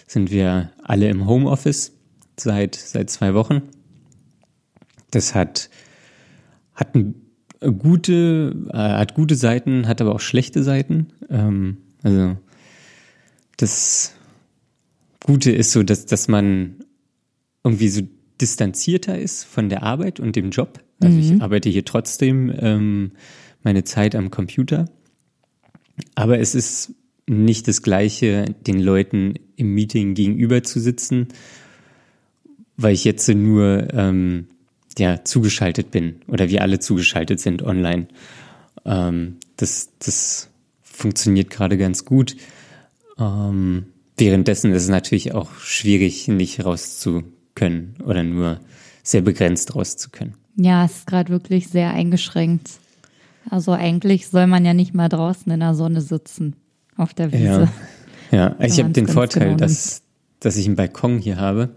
sind 0.08 0.30
wir 0.30 0.72
alle 0.82 1.08
im 1.08 1.26
Homeoffice 1.26 1.92
seit, 2.36 2.74
seit 2.74 3.10
zwei 3.10 3.34
Wochen. 3.34 3.62
Das 5.10 5.34
hat, 5.34 5.70
hat 6.74 6.88
gute, 7.60 8.56
äh, 8.72 8.76
hat 8.76 9.14
gute 9.14 9.36
Seiten, 9.36 9.86
hat 9.86 10.00
aber 10.00 10.14
auch 10.14 10.20
schlechte 10.20 10.62
Seiten. 10.62 11.08
Ähm, 11.28 11.76
also 12.02 12.36
das 13.58 14.14
Gute 15.24 15.52
ist 15.52 15.72
so, 15.72 15.82
dass, 15.82 16.06
dass 16.06 16.26
man 16.26 16.76
irgendwie 17.62 17.88
so 17.88 18.02
distanzierter 18.40 19.18
ist 19.18 19.44
von 19.44 19.68
der 19.68 19.82
Arbeit 19.82 20.20
und 20.20 20.36
dem 20.36 20.50
Job. 20.50 20.80
Also 21.02 21.16
mhm. 21.16 21.22
ich 21.22 21.42
arbeite 21.42 21.68
hier 21.68 21.84
trotzdem 21.84 22.52
ähm, 22.56 23.12
meine 23.62 23.84
Zeit 23.84 24.14
am 24.14 24.30
Computer. 24.30 24.86
Aber 26.14 26.38
es 26.38 26.54
ist 26.54 26.94
nicht 27.28 27.68
das 27.68 27.82
Gleiche, 27.82 28.46
den 28.66 28.80
Leuten 28.80 29.34
im 29.58 29.74
Meeting 29.74 30.14
gegenüber 30.14 30.62
zu 30.62 30.80
sitzen, 30.80 31.28
weil 32.76 32.94
ich 32.94 33.04
jetzt 33.04 33.28
nur 33.28 33.92
ähm, 33.92 34.46
ja, 34.96 35.24
zugeschaltet 35.24 35.90
bin 35.90 36.16
oder 36.28 36.48
wir 36.48 36.62
alle 36.62 36.78
zugeschaltet 36.78 37.40
sind 37.40 37.62
online. 37.62 38.08
Ähm, 38.84 39.36
das, 39.56 39.90
das 39.98 40.48
funktioniert 40.82 41.50
gerade 41.50 41.76
ganz 41.76 42.04
gut. 42.04 42.36
Ähm, 43.18 43.86
währenddessen 44.16 44.72
ist 44.72 44.84
es 44.84 44.88
natürlich 44.88 45.34
auch 45.34 45.52
schwierig, 45.58 46.28
nicht 46.28 46.64
raus 46.64 46.98
zu 46.98 47.24
können 47.54 47.96
oder 48.04 48.22
nur 48.22 48.60
sehr 49.02 49.22
begrenzt 49.22 49.74
raus 49.74 49.96
zu 49.96 50.10
können. 50.10 50.34
Ja, 50.56 50.84
es 50.84 50.98
ist 50.98 51.06
gerade 51.06 51.30
wirklich 51.30 51.68
sehr 51.68 51.90
eingeschränkt. 51.90 52.70
Also 53.50 53.72
eigentlich 53.72 54.28
soll 54.28 54.46
man 54.46 54.64
ja 54.64 54.74
nicht 54.74 54.94
mal 54.94 55.08
draußen 55.08 55.50
in 55.50 55.60
der 55.60 55.74
Sonne 55.74 56.00
sitzen 56.00 56.56
auf 56.96 57.14
der 57.14 57.32
Wiese. 57.32 57.44
Ja, 57.44 57.72
ja. 58.30 58.56
ich 58.60 58.78
habe 58.78 58.90
den 58.90 59.08
Vorteil, 59.08 59.44
genau 59.44 59.56
dass, 59.56 60.02
dass 60.40 60.56
ich 60.56 60.66
einen 60.66 60.76
Balkon 60.76 61.18
hier 61.18 61.38
habe, 61.38 61.70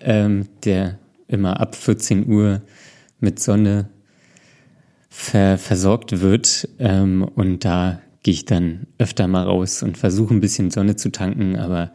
ähm, 0.00 0.46
der 0.64 0.98
immer 1.28 1.60
ab 1.60 1.74
14 1.74 2.26
Uhr 2.28 2.62
mit 3.20 3.40
Sonne 3.40 3.88
ver 5.08 5.58
versorgt 5.58 6.20
wird. 6.20 6.68
Ähm, 6.78 7.22
und 7.22 7.64
da 7.64 8.00
gehe 8.22 8.34
ich 8.34 8.44
dann 8.44 8.86
öfter 8.98 9.28
mal 9.28 9.44
raus 9.44 9.82
und 9.82 9.96
versuche 9.98 10.34
ein 10.34 10.40
bisschen 10.40 10.70
Sonne 10.70 10.96
zu 10.96 11.10
tanken, 11.10 11.56
aber 11.56 11.92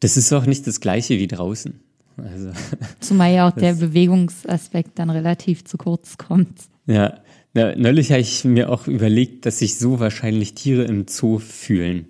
das 0.00 0.16
ist 0.16 0.32
auch 0.32 0.46
nicht 0.46 0.66
das 0.66 0.80
gleiche 0.80 1.18
wie 1.18 1.28
draußen. 1.28 1.80
Also, 2.16 2.50
Zumal 3.00 3.32
ja 3.32 3.48
auch 3.48 3.52
der 3.52 3.74
Bewegungsaspekt 3.74 4.98
dann 4.98 5.10
relativ 5.10 5.64
zu 5.64 5.76
kurz 5.78 6.18
kommt. 6.18 6.60
Ja, 6.86 7.20
neulich 7.54 8.10
habe 8.10 8.20
ich 8.20 8.44
mir 8.44 8.70
auch 8.70 8.86
überlegt, 8.86 9.46
dass 9.46 9.58
sich 9.58 9.78
so 9.78 10.00
wahrscheinlich 10.00 10.54
Tiere 10.54 10.84
im 10.84 11.06
Zoo 11.08 11.38
fühlen. 11.38 12.06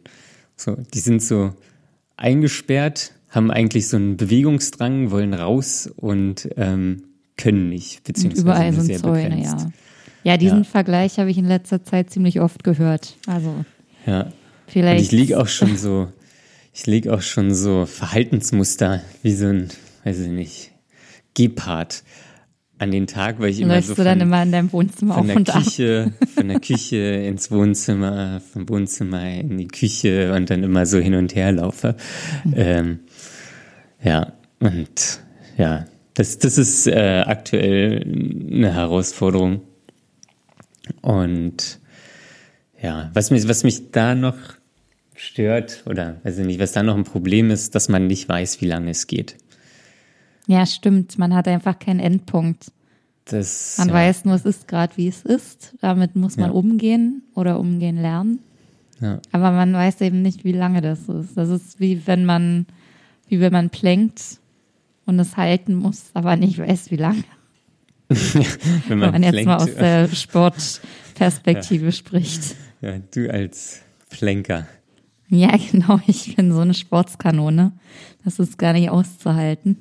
So, 0.63 0.77
die 0.95 1.01
sind 1.01 1.23
so 1.23 1.53
eingesperrt, 2.17 3.13
haben 3.31 3.51
eigentlich 3.51 3.89
so 3.89 3.97
einen 3.97 4.17
Bewegungsdrang, 4.17 5.11
wollen 5.11 5.35
raus 5.35 5.91
und 5.97 6.49
ähm, 6.57 7.05
können 7.37 7.69
nicht, 7.69 8.05
beziehungsweise 8.05 8.43
und 8.43 8.51
überall 8.53 8.73
sind 8.73 8.99
Zäune, 9.01 9.31
begrenzt. 9.31 9.67
ja. 9.67 9.73
Ja, 10.25 10.37
diesen 10.37 10.59
ja. 10.59 10.65
Vergleich 10.65 11.19
habe 11.19 11.31
ich 11.31 11.39
in 11.39 11.47
letzter 11.47 11.83
Zeit 11.83 12.11
ziemlich 12.11 12.41
oft 12.41 12.63
gehört. 12.63 13.17
Also 13.27 13.65
ja. 14.07 14.33
Vielleicht. 14.69 15.01
Und 15.01 15.05
ich 15.05 15.11
liege 15.11 15.41
auch 15.41 15.49
schon 15.49 15.77
so, 15.77 16.09
ich 16.73 16.87
lege 16.87 17.13
auch 17.13 17.23
schon 17.23 17.53
so 17.53 17.85
Verhaltensmuster 17.87 19.03
wie 19.23 19.35
so 19.35 19.47
ein, 19.47 19.69
weiß 20.05 20.21
ich 20.21 20.29
nicht, 20.29 20.71
Gepard 21.35 22.05
an 22.83 22.91
den 22.91 23.07
Tag, 23.07 23.39
weil 23.39 23.51
ich 23.51 23.61
immer 23.61 23.77
Läufst 23.77 23.91
so 23.91 23.95
von, 23.95 24.05
du 24.05 24.11
dann 24.11 24.21
immer 24.21 24.43
in 24.43 24.51
deinem 24.51 24.73
Wohnzimmer 24.73 25.15
von 25.15 25.23
auf 25.23 25.27
der 25.29 25.37
und 25.37 25.49
Küche, 25.65 26.13
ab. 26.21 26.29
von 26.29 26.49
der 26.49 26.61
Küche 26.61 26.97
ins 26.97 27.51
Wohnzimmer, 27.51 28.41
vom 28.53 28.69
Wohnzimmer 28.69 29.25
in 29.31 29.57
die 29.57 29.69
Küche 29.69 30.35
und 30.35 30.51
dann 30.51 30.65
immer 30.65 30.85
so 30.85 30.99
hin 30.99 31.15
und 31.15 31.35
her 31.35 31.53
laufe. 31.53 31.95
Mhm. 32.45 32.55
Ähm, 32.57 32.99
ja, 34.03 34.33
und 34.59 35.21
ja, 35.57 35.87
das, 36.15 36.39
das 36.39 36.59
ist 36.59 36.89
äh, 36.89 37.23
aktuell 37.25 38.03
eine 38.03 38.75
Herausforderung. 38.75 39.61
Und 41.01 41.79
ja, 42.83 43.11
was 43.15 43.31
mich, 43.31 43.47
was 43.47 43.63
mich 43.63 43.93
da 43.93 44.17
noch 44.17 44.37
stört 45.15 45.85
oder 45.87 46.17
weiß 46.25 46.39
ich 46.39 46.47
nicht, 46.47 46.59
was 46.59 46.73
da 46.73 46.83
noch 46.83 46.97
ein 46.97 47.05
Problem 47.05 47.53
ist, 47.53 47.77
dass 47.77 47.89
man 47.89 48.09
nicht 48.09 48.29
weiß, 48.29 48.61
wie 48.61 48.67
lange 48.67 48.91
es 48.91 49.07
geht. 49.07 49.37
Ja, 50.47 50.67
stimmt. 50.67 51.19
Man 51.19 51.35
hat 51.35 51.49
einfach 51.49 51.79
keinen 51.79 52.01
Endpunkt. 52.01 52.73
Das, 53.25 53.77
man 53.79 53.89
ja. 53.89 53.95
weiß 53.95 54.25
nur, 54.25 54.35
es 54.35 54.45
ist 54.45 54.67
gerade, 54.67 54.97
wie 54.97 55.09
es 55.09 55.23
ist. 55.23 55.75
Damit 55.81 56.17
muss 56.17 56.37
man 56.37 56.51
ja. 56.51 56.57
umgehen 56.57 57.23
oder 57.35 57.61
umgehen 57.61 57.97
lernen. 57.97 58.41
Ja. 59.01 59.21
Aber 59.31 59.53
man 59.53 59.73
weiß 59.73 60.01
eben 60.01 60.23
nicht, 60.23 60.45
wie 60.45 60.53
lange 60.53 60.81
das 60.81 61.09
ist. 61.09 61.37
Das 61.37 61.49
ist 61.49 61.81
wie 61.81 62.07
wenn 62.07 62.25
man, 62.25 62.67
wie 63.29 63.41
wenn 63.41 63.53
man 63.53 63.71
plänkt 63.71 64.39
und 65.07 65.19
es 65.19 65.37
halten 65.37 65.75
muss, 65.75 66.11
aber 66.15 66.37
nicht 66.37 66.59
weiß, 66.59 66.91
wie 66.91 66.97
lange. 66.97 67.25
wenn 68.09 68.99
man, 68.99 69.13
wenn 69.13 69.21
man 69.21 69.23
jetzt 69.23 69.45
mal 69.45 69.57
aus 69.57 69.75
der 69.75 70.09
Sportperspektive 70.09 71.93
spricht. 71.93 72.57
Ja, 72.81 72.99
du 72.99 73.33
als 73.33 73.83
Plenker. 74.11 74.67
Ja, 75.29 75.57
genau. 75.71 76.01
Ich 76.07 76.37
bin 76.37 76.53
so 76.53 76.61
eine 76.61 76.75
Sportskanone. 76.75 77.73
Das 78.25 78.39
ist 78.39 78.59
gar 78.59 78.73
nicht 78.73 78.91
auszuhalten. 78.91 79.79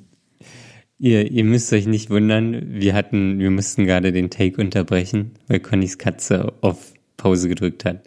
Ihr, 1.02 1.32
ihr 1.32 1.42
müsst 1.42 1.72
euch 1.72 1.88
nicht 1.88 2.10
wundern. 2.10 2.74
Wir 2.74 2.94
hatten, 2.94 3.40
wir 3.40 3.50
mussten 3.50 3.86
gerade 3.86 4.12
den 4.12 4.30
Take 4.30 4.60
unterbrechen, 4.60 5.32
weil 5.48 5.58
Connys 5.58 5.98
Katze 5.98 6.52
auf 6.60 6.92
Pause 7.16 7.48
gedrückt 7.48 7.84
hat. 7.84 8.06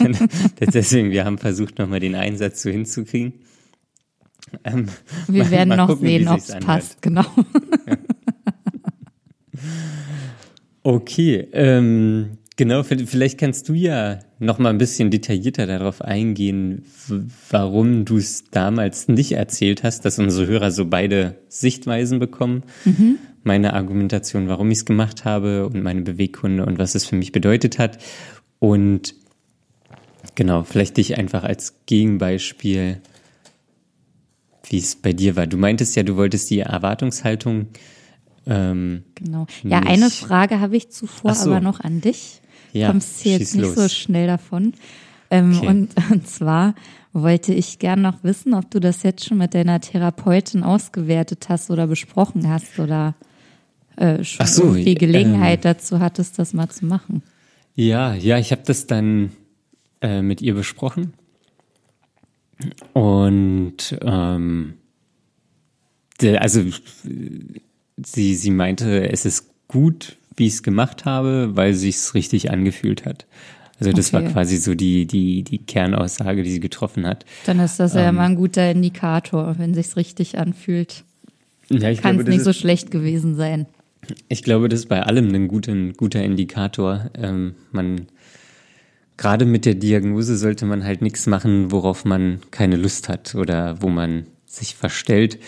Deswegen, 0.74 1.12
wir 1.12 1.24
haben 1.24 1.38
versucht, 1.38 1.78
nochmal 1.78 2.00
den 2.00 2.16
Einsatz 2.16 2.62
so 2.62 2.70
hinzukriegen. 2.70 3.34
Ähm, 4.64 4.86
wir 5.28 5.44
mal, 5.44 5.50
werden 5.52 5.68
mal 5.68 5.76
noch 5.76 5.86
gucken, 5.86 6.08
sehen, 6.08 6.26
ob 6.26 6.38
es 6.38 6.58
passt, 6.58 7.00
genau. 7.00 7.24
Okay, 10.82 11.46
ähm, 11.52 12.38
genau, 12.60 12.82
vielleicht 12.82 13.38
kannst 13.38 13.70
du 13.70 13.72
ja 13.72 14.18
noch 14.38 14.58
mal 14.58 14.68
ein 14.68 14.76
bisschen 14.76 15.10
detaillierter 15.10 15.66
darauf 15.66 16.02
eingehen, 16.02 16.84
warum 17.48 18.04
du 18.04 18.18
es 18.18 18.50
damals 18.50 19.08
nicht 19.08 19.32
erzählt 19.32 19.82
hast, 19.82 20.04
dass 20.04 20.18
unsere 20.18 20.46
Hörer 20.46 20.70
so 20.70 20.84
beide 20.84 21.38
Sichtweisen 21.48 22.18
bekommen. 22.18 22.64
Mhm. 22.84 23.16
Meine 23.44 23.72
Argumentation, 23.72 24.48
warum 24.48 24.70
ich 24.70 24.76
es 24.76 24.84
gemacht 24.84 25.24
habe 25.24 25.64
und 25.68 25.82
meine 25.82 26.02
Beweggründe 26.02 26.66
und 26.66 26.78
was 26.78 26.94
es 26.94 27.06
für 27.06 27.16
mich 27.16 27.32
bedeutet 27.32 27.78
hat. 27.78 27.96
Und 28.58 29.14
genau, 30.34 30.62
vielleicht 30.62 30.98
dich 30.98 31.16
einfach 31.16 31.44
als 31.44 31.76
Gegenbeispiel, 31.86 33.00
wie 34.68 34.78
es 34.78 34.96
bei 34.96 35.14
dir 35.14 35.34
war. 35.34 35.46
Du 35.46 35.56
meintest 35.56 35.96
ja, 35.96 36.02
du 36.02 36.16
wolltest 36.16 36.50
die 36.50 36.58
Erwartungshaltung 36.58 37.68
ähm, 38.46 39.04
genau. 39.14 39.46
Ja, 39.62 39.78
eine 39.78 40.10
Frage 40.10 40.60
habe 40.60 40.76
ich 40.76 40.90
zuvor 40.90 41.34
so. 41.34 41.50
aber 41.50 41.60
noch 41.60 41.80
an 41.80 42.00
dich. 42.00 42.40
Ja, 42.72 42.88
Kommst 42.88 43.20
hier 43.20 43.38
jetzt 43.38 43.54
nicht 43.54 43.64
los. 43.64 43.74
so 43.74 43.88
schnell 43.88 44.26
davon. 44.26 44.74
Ähm, 45.30 45.56
okay. 45.56 45.66
und, 45.66 45.90
und 46.10 46.28
zwar 46.28 46.74
wollte 47.12 47.52
ich 47.52 47.78
gern 47.78 48.02
noch 48.02 48.22
wissen, 48.22 48.54
ob 48.54 48.70
du 48.70 48.80
das 48.80 49.02
jetzt 49.02 49.24
schon 49.24 49.38
mit 49.38 49.54
deiner 49.54 49.80
Therapeutin 49.80 50.62
ausgewertet 50.62 51.48
hast 51.48 51.70
oder 51.70 51.86
besprochen 51.86 52.48
hast 52.48 52.78
oder 52.78 53.14
äh, 53.96 54.22
schon 54.22 54.46
so, 54.46 54.62
irgendwie 54.64 54.94
Gelegenheit 54.94 55.64
ähm, 55.64 55.72
dazu 55.72 56.00
hattest, 56.00 56.38
das 56.38 56.52
mal 56.52 56.68
zu 56.68 56.86
machen. 56.86 57.22
Ja, 57.74 58.14
ja, 58.14 58.38
ich 58.38 58.52
habe 58.52 58.62
das 58.64 58.86
dann 58.86 59.30
äh, 60.00 60.22
mit 60.22 60.40
ihr 60.40 60.54
besprochen 60.54 61.14
und 62.92 63.98
ähm, 64.02 64.74
also 66.22 66.64
sie, 67.96 68.34
sie 68.34 68.50
meinte, 68.50 69.10
es 69.10 69.24
ist 69.24 69.50
gut, 69.68 70.16
wie 70.40 70.46
ich 70.46 70.54
es 70.54 70.62
gemacht 70.64 71.04
habe, 71.04 71.50
weil 71.54 71.74
sich's 71.74 72.14
richtig 72.14 72.50
angefühlt 72.50 73.04
hat. 73.04 73.26
Also 73.78 73.92
das 73.92 74.12
okay. 74.12 74.24
war 74.24 74.32
quasi 74.32 74.56
so 74.56 74.74
die, 74.74 75.06
die, 75.06 75.42
die 75.42 75.58
Kernaussage, 75.58 76.42
die 76.42 76.50
sie 76.50 76.60
getroffen 76.60 77.06
hat. 77.06 77.24
Dann 77.46 77.60
ist 77.60 77.78
das 77.78 77.94
ähm, 77.94 78.00
ja 78.00 78.12
mal 78.12 78.26
ein 78.26 78.34
guter 78.34 78.70
Indikator, 78.70 79.54
wenn 79.58 79.74
sich's 79.74 79.96
richtig 79.96 80.38
anfühlt. 80.38 81.04
Ja, 81.68 81.94
Kann 81.94 82.18
es 82.18 82.26
nicht 82.26 82.42
so 82.42 82.52
schlecht 82.52 82.90
gewesen 82.90 83.36
sein. 83.36 83.66
Ich 84.28 84.42
glaube, 84.42 84.68
das 84.68 84.80
ist 84.80 84.88
bei 84.88 85.02
allem 85.02 85.32
ein 85.32 85.46
guter, 85.46 85.72
ein 85.72 85.92
guter 85.92 86.22
Indikator. 86.22 87.10
Ähm, 87.14 87.54
man 87.70 88.06
gerade 89.16 89.44
mit 89.44 89.66
der 89.66 89.74
Diagnose 89.74 90.36
sollte 90.36 90.66
man 90.66 90.84
halt 90.84 91.02
nichts 91.02 91.26
machen, 91.26 91.70
worauf 91.70 92.04
man 92.04 92.40
keine 92.50 92.76
Lust 92.76 93.08
hat 93.08 93.34
oder 93.34 93.80
wo 93.82 93.88
man 93.88 94.26
sich 94.46 94.74
verstellt. 94.74 95.38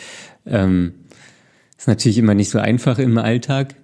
Ähm, 0.46 0.92
ist 1.76 1.88
natürlich 1.88 2.18
immer 2.18 2.34
nicht 2.34 2.50
so 2.50 2.58
einfach 2.58 2.98
im 2.98 3.18
Alltag, 3.18 3.74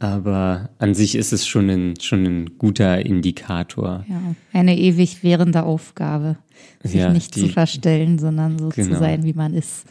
aber 0.00 0.70
an 0.78 0.94
sich 0.94 1.14
ist 1.14 1.32
es 1.32 1.46
schon 1.46 1.68
ein, 1.68 2.00
schon 2.00 2.24
ein 2.24 2.58
guter 2.58 3.04
Indikator. 3.04 4.04
Ja, 4.08 4.34
eine 4.52 4.76
ewig 4.78 5.22
währende 5.22 5.64
Aufgabe, 5.64 6.36
sich 6.82 6.94
ja, 7.00 7.12
nicht 7.12 7.36
die, 7.36 7.40
zu 7.40 7.48
verstellen, 7.48 8.18
sondern 8.18 8.58
so 8.58 8.68
genau. 8.68 8.94
zu 8.94 8.98
sein, 8.98 9.24
wie 9.24 9.32
man 9.32 9.54
ist. 9.54 9.84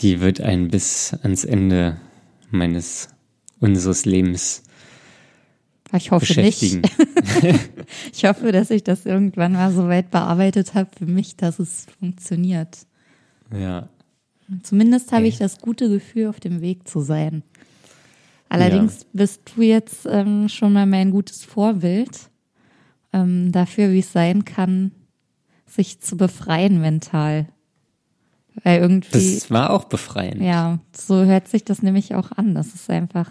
Die 0.00 0.20
wird 0.20 0.40
einen 0.40 0.68
bis 0.68 1.14
ans 1.22 1.44
Ende 1.44 1.98
meines, 2.50 3.08
unseres 3.58 4.04
Lebens 4.04 4.62
ich 5.92 6.12
hoffe 6.12 6.40
nicht. 6.40 6.62
ich 8.12 8.24
hoffe, 8.24 8.52
dass 8.52 8.70
ich 8.70 8.84
das 8.84 9.06
irgendwann 9.06 9.54
mal 9.54 9.72
so 9.72 9.88
weit 9.88 10.12
bearbeitet 10.12 10.74
habe 10.74 10.88
für 10.96 11.06
mich, 11.06 11.34
dass 11.34 11.58
es 11.58 11.86
funktioniert. 11.98 12.86
Ja, 13.52 13.88
Zumindest 14.62 15.12
habe 15.12 15.28
ich 15.28 15.38
das 15.38 15.60
gute 15.60 15.88
Gefühl, 15.88 16.26
auf 16.26 16.40
dem 16.40 16.60
Weg 16.60 16.88
zu 16.88 17.00
sein. 17.00 17.42
Allerdings 18.50 19.02
ja. 19.02 19.06
bist 19.12 19.42
du 19.54 19.62
jetzt 19.62 20.06
ähm, 20.10 20.48
schon 20.48 20.72
mal 20.72 20.84
mein 20.84 21.12
gutes 21.12 21.44
Vorbild 21.44 22.30
ähm, 23.12 23.52
dafür, 23.52 23.92
wie 23.92 24.00
es 24.00 24.12
sein 24.12 24.44
kann, 24.44 24.90
sich 25.66 26.00
zu 26.00 26.16
befreien 26.16 26.80
mental. 26.80 27.46
Weil 28.64 28.80
irgendwie. 28.80 29.36
Das 29.36 29.50
war 29.50 29.70
auch 29.70 29.84
befreiend. 29.84 30.42
Ja, 30.42 30.80
so 30.92 31.24
hört 31.24 31.46
sich 31.46 31.64
das 31.64 31.82
nämlich 31.82 32.16
auch 32.16 32.32
an. 32.32 32.54
Das 32.56 32.74
ist 32.74 32.90
einfach 32.90 33.30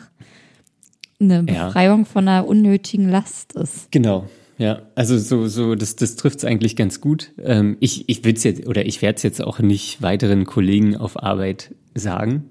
eine 1.19 1.43
Befreiung 1.43 1.99
ja. 1.99 2.05
von 2.05 2.27
einer 2.27 2.47
unnötigen 2.47 3.10
Last 3.10 3.53
ist. 3.53 3.91
Genau. 3.91 4.29
Ja, 4.58 4.84
also 4.95 5.17
so, 5.17 5.47
so, 5.47 5.75
das, 5.75 5.97
das 5.97 6.15
trifft 6.15 6.39
es 6.39 6.45
eigentlich 6.45 6.77
ganz 6.77 7.01
gut. 7.01 7.32
Ähm, 7.43 7.75
ich 7.82 8.08
ich 8.08 8.23
will 8.23 8.34
es 8.34 8.43
jetzt 8.43 8.65
oder 8.67 8.86
ich 8.86 9.01
werde 9.01 9.17
es 9.17 9.23
jetzt 9.23 9.41
auch 9.41 9.60
nicht 9.60 10.01
weiteren 10.01 10.45
Kollegen 10.45 10.95
auf 10.95 11.21
Arbeit 11.21 11.75
sagen. 11.93 12.49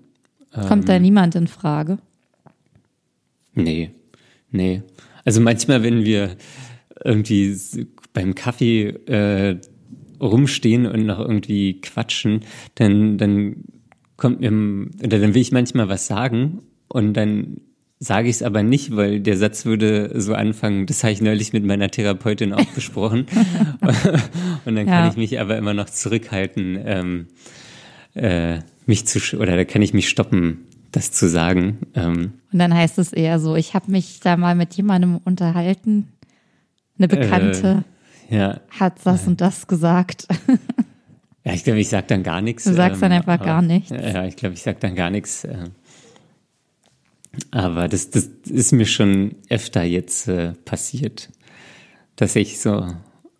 Kommt 0.53 0.85
ähm, 0.85 0.85
da 0.85 0.99
niemand 0.99 1.35
in 1.35 1.47
Frage? 1.47 1.99
Nee, 3.63 3.91
nee. 4.51 4.83
Also 5.25 5.41
manchmal, 5.41 5.83
wenn 5.83 6.05
wir 6.05 6.37
irgendwie 7.05 7.57
beim 8.13 8.35
Kaffee 8.35 8.89
äh, 9.07 9.61
rumstehen 10.21 10.87
und 10.87 11.07
noch 11.07 11.19
irgendwie 11.19 11.81
quatschen, 11.81 12.41
dann, 12.77 13.19
dann 13.19 13.65
kommt 14.17 14.41
mir, 14.41 14.51
oder 15.05 15.19
dann 15.19 15.35
will 15.35 15.43
ich 15.43 15.53
manchmal 15.53 15.89
was 15.89 16.07
sagen 16.07 16.63
und 16.89 17.15
dann 17.15 17.61
sage 18.01 18.29
ich 18.29 18.37
es 18.37 18.43
aber 18.43 18.63
nicht, 18.63 18.95
weil 18.95 19.21
der 19.21 19.37
Satz 19.37 19.65
würde 19.65 20.13
so 20.21 20.35
anfangen, 20.35 20.87
das 20.87 21.03
habe 21.03 21.13
ich 21.13 21.21
neulich 21.21 21.53
mit 21.53 21.65
meiner 21.65 21.91
Therapeutin 21.91 22.53
auch 22.53 22.65
besprochen. 22.75 23.27
und 24.65 24.77
dann 24.77 24.87
ja. 24.87 25.01
kann 25.01 25.11
ich 25.11 25.17
mich 25.17 25.41
aber 25.41 25.57
immer 25.59 25.75
noch 25.75 25.91
zurückhalten, 25.91 26.79
ähm, 26.85 27.27
äh, 28.15 28.61
mich 28.87 29.07
zu, 29.07 29.37
oder 29.39 29.57
da 29.57 29.65
kann 29.65 29.83
ich 29.83 29.95
mich 29.95 30.09
stoppen, 30.09 30.68
das 30.93 31.13
zu 31.13 31.29
sagen. 31.29 31.79
Ähm, 31.95 32.33
und 32.53 32.59
dann 32.59 32.75
heißt 32.75 32.99
es 32.99 33.13
eher 33.13 33.39
so, 33.39 33.57
ich 33.57 33.75
habe 33.75 33.91
mich 33.91 34.21
da 34.21 34.37
mal 34.37 34.55
mit 34.55 34.75
jemandem 34.75 35.19
unterhalten, 35.25 36.09
eine 36.99 37.09
Bekannte 37.09 37.85
äh, 38.31 38.37
ja. 38.37 38.61
hat 38.71 38.95
das 39.05 39.27
und 39.27 39.41
das 39.41 39.67
gesagt. 39.67 40.27
ja, 41.45 41.53
ich 41.53 41.65
glaube, 41.65 41.81
ich 41.81 41.89
sage 41.89 42.07
dann 42.09 42.23
gar 42.23 42.41
nichts. 42.41 42.65
Du 42.65 42.75
sagst 42.75 42.97
ähm, 42.97 43.01
dann 43.03 43.13
einfach 43.13 43.35
aber, 43.35 43.45
gar 43.45 43.63
nichts. 43.63 43.91
Ja, 43.91 44.25
ich 44.25 44.37
glaube, 44.37 44.55
ich 44.55 44.63
sage 44.63 44.79
dann 44.81 44.95
gar 44.95 45.11
nichts. 45.11 45.45
Äh, 45.45 45.67
aber 47.51 47.89
das, 47.89 48.11
das 48.11 48.29
ist 48.47 48.73
mir 48.73 48.87
schon 48.87 49.37
öfter 49.49 49.83
jetzt 49.83 50.29
äh, 50.29 50.55
passiert, 50.65 51.31
dass 52.17 52.35
ich 52.35 52.59
so 52.59 52.87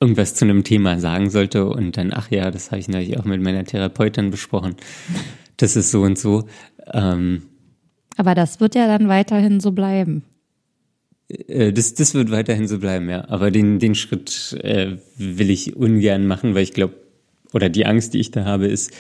irgendwas 0.01 0.35
zu 0.35 0.45
einem 0.45 0.63
Thema 0.63 1.01
sagen 1.01 1.31
sollte 1.31 1.67
und 1.67 1.97
dann, 1.97 2.13
ach 2.13 2.31
ja, 2.31 2.51
das 2.51 2.71
habe 2.71 2.79
ich 2.79 2.89
natürlich 2.89 3.19
auch 3.19 3.25
mit 3.25 3.43
meiner 3.43 3.65
Therapeutin 3.65 4.31
besprochen. 4.31 4.77
Das 5.59 5.77
ist 5.77 5.91
so 5.91 6.03
und 6.03 6.19
so. 6.19 6.49
Ähm, 6.93 7.43
Aber 8.17 8.35
das 8.35 8.61
wird 8.61 8.75
ja 8.75 8.87
dann 8.87 9.09
weiterhin 9.09 9.61
so 9.61 9.73
bleiben. 9.73 10.25
Äh, 11.29 11.73
das, 11.73 11.95
das 11.95 12.15
wird 12.15 12.31
weiterhin 12.31 12.67
so 12.67 12.79
bleiben, 12.79 13.11
ja. 13.11 13.29
Aber 13.29 13.51
den, 13.51 13.79
den 13.79 13.95
Schritt 13.95 14.59
äh, 14.63 14.97
will 15.17 15.51
ich 15.51 15.77
ungern 15.77 16.27
machen, 16.27 16.55
weil 16.55 16.63
ich 16.63 16.73
glaube, 16.73 16.95
oder 17.53 17.69
die 17.69 17.87
Angst, 17.87 18.15
die 18.15 18.21
ich 18.21 18.31
da 18.31 18.45
habe, 18.45 18.67
ist, 18.67 18.93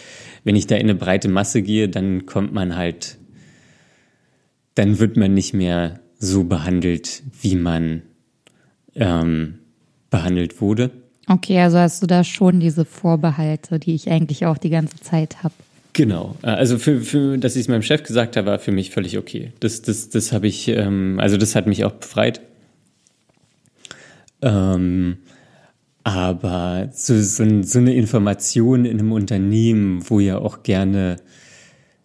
wenn 0.44 0.56
ich 0.56 0.66
da 0.66 0.76
in 0.76 0.82
eine 0.82 0.94
breite 0.94 1.28
Masse 1.28 1.62
gehe, 1.62 1.88
dann 1.88 2.26
kommt 2.26 2.52
man 2.52 2.76
halt 2.76 3.18
dann 4.78 5.00
wird 5.00 5.16
man 5.16 5.34
nicht 5.34 5.54
mehr 5.54 5.98
so 6.20 6.44
behandelt, 6.44 7.24
wie 7.40 7.56
man 7.56 8.02
ähm, 8.94 9.58
behandelt 10.08 10.60
wurde. 10.60 10.92
Okay, 11.26 11.58
also 11.58 11.78
hast 11.78 12.00
du 12.00 12.06
da 12.06 12.22
schon 12.22 12.60
diese 12.60 12.84
Vorbehalte, 12.84 13.80
die 13.80 13.96
ich 13.96 14.08
eigentlich 14.08 14.46
auch 14.46 14.56
die 14.56 14.70
ganze 14.70 14.98
Zeit 15.00 15.42
habe. 15.42 15.54
Genau, 15.92 16.36
äh, 16.42 16.48
also 16.48 16.78
für, 16.78 17.00
für 17.00 17.38
dass 17.38 17.56
ich 17.56 17.62
es 17.62 17.68
meinem 17.68 17.82
Chef 17.82 18.02
gesagt 18.02 18.36
habe, 18.36 18.48
war 18.48 18.58
für 18.58 18.72
mich 18.72 18.90
völlig 18.90 19.18
okay. 19.18 19.52
Das, 19.60 19.82
das, 19.82 20.08
das 20.08 20.32
habe 20.32 20.46
ich, 20.46 20.68
ähm, 20.68 21.18
also 21.20 21.36
das 21.36 21.54
hat 21.54 21.66
mich 21.66 21.84
auch 21.84 21.92
befreit. 21.92 22.40
Ähm, 24.40 25.18
aber 26.04 26.88
so, 26.92 27.20
so, 27.20 27.62
so 27.62 27.78
eine 27.78 27.94
Information 27.94 28.84
in 28.84 28.98
einem 28.98 29.12
Unternehmen, 29.12 30.08
wo 30.08 30.20
ja 30.20 30.38
auch 30.38 30.62
gerne 30.62 31.16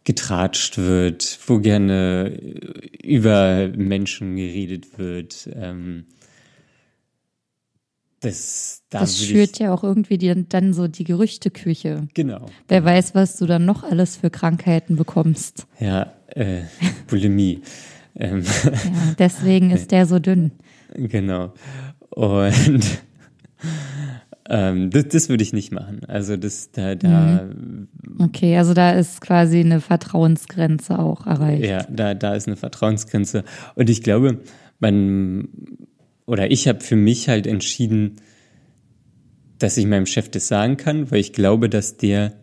getratscht 0.04 0.78
wird, 0.78 1.40
wo 1.48 1.60
gerne 1.60 2.38
über 3.02 3.70
Menschen 3.76 4.36
geredet 4.36 4.98
wird. 4.98 5.48
Ähm, 5.56 6.06
das 8.24 8.84
das 8.90 9.18
schürt 9.18 9.60
ja 9.60 9.74
auch 9.74 9.84
irgendwie 9.84 10.18
die, 10.18 10.48
dann 10.48 10.74
so 10.74 10.88
die 10.88 11.04
Gerüchteküche. 11.04 12.08
Genau. 12.14 12.46
Wer 12.68 12.86
weiß, 12.86 13.16
was 13.16 13.38
du 13.38 13.46
dann 13.46 13.66
noch 13.66 13.84
alles 13.84 14.18
für 14.18 14.30
Krankheiten 14.30 14.96
bekommst. 14.96 15.66
Ja, 15.80 16.14
äh, 16.28 16.62
Bulimie. 17.08 17.62
ähm. 18.16 18.44
ja, 18.64 18.72
deswegen 19.18 19.72
ist 19.72 19.92
der 19.92 20.06
so 20.06 20.20
dünn. 20.20 20.52
Genau. 20.94 21.54
Und 22.12 22.84
ähm, 24.50 24.90
das, 24.92 25.08
das 25.08 25.30
würde 25.30 25.44
ich 25.44 25.54
nicht 25.54 25.72
machen. 25.72 26.02
Also 26.08 26.38
das 26.38 26.72
da, 26.72 26.96
da. 26.96 27.44
Mhm. 27.44 27.88
Okay, 28.20 28.58
also 28.58 28.74
da 28.74 28.92
ist 28.92 29.22
quasi 29.22 29.60
eine 29.60 29.82
Vertrauensgrenze 29.82 31.00
auch 31.00 31.26
erreicht. 31.26 31.66
Ja, 31.66 31.84
da, 31.90 32.14
da 32.14 32.36
ist 32.36 32.48
eine 32.48 32.58
Vertrauensgrenze. 32.58 33.44
Und 33.76 33.90
ich 33.90 34.04
glaube, 34.04 34.40
man 34.80 35.48
oder 36.26 36.52
ich 36.52 36.68
habe 36.68 36.82
für 36.82 36.96
mich 36.96 37.30
halt 37.30 37.48
entschieden, 37.48 38.18
dass 39.60 39.78
ich 39.78 39.86
meinem 39.86 40.06
Chef 40.06 40.30
das 40.30 40.48
sagen 40.48 40.78
kann, 40.78 41.12
weil 41.12 41.20
ich 41.20 41.34
glaube, 41.34 41.70
dass 41.70 41.98
der 41.98 42.34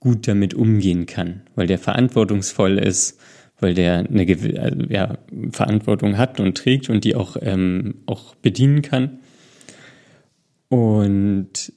gut 0.00 0.28
damit 0.28 0.54
umgehen 0.54 1.06
kann, 1.06 1.42
weil 1.54 1.66
der 1.66 1.78
verantwortungsvoll 1.78 2.78
ist, 2.78 3.18
weil 3.58 3.74
der 3.74 4.00
eine 4.00 4.26
also, 4.60 4.82
ja, 4.88 5.18
Verantwortung 5.50 6.18
hat 6.18 6.40
und 6.40 6.56
trägt 6.56 6.90
und 6.90 7.04
die 7.04 7.14
auch, 7.14 7.36
ähm, 7.40 8.02
auch 8.06 8.34
bedienen 8.36 8.82
kann. 8.82 9.20
Und 10.68 11.72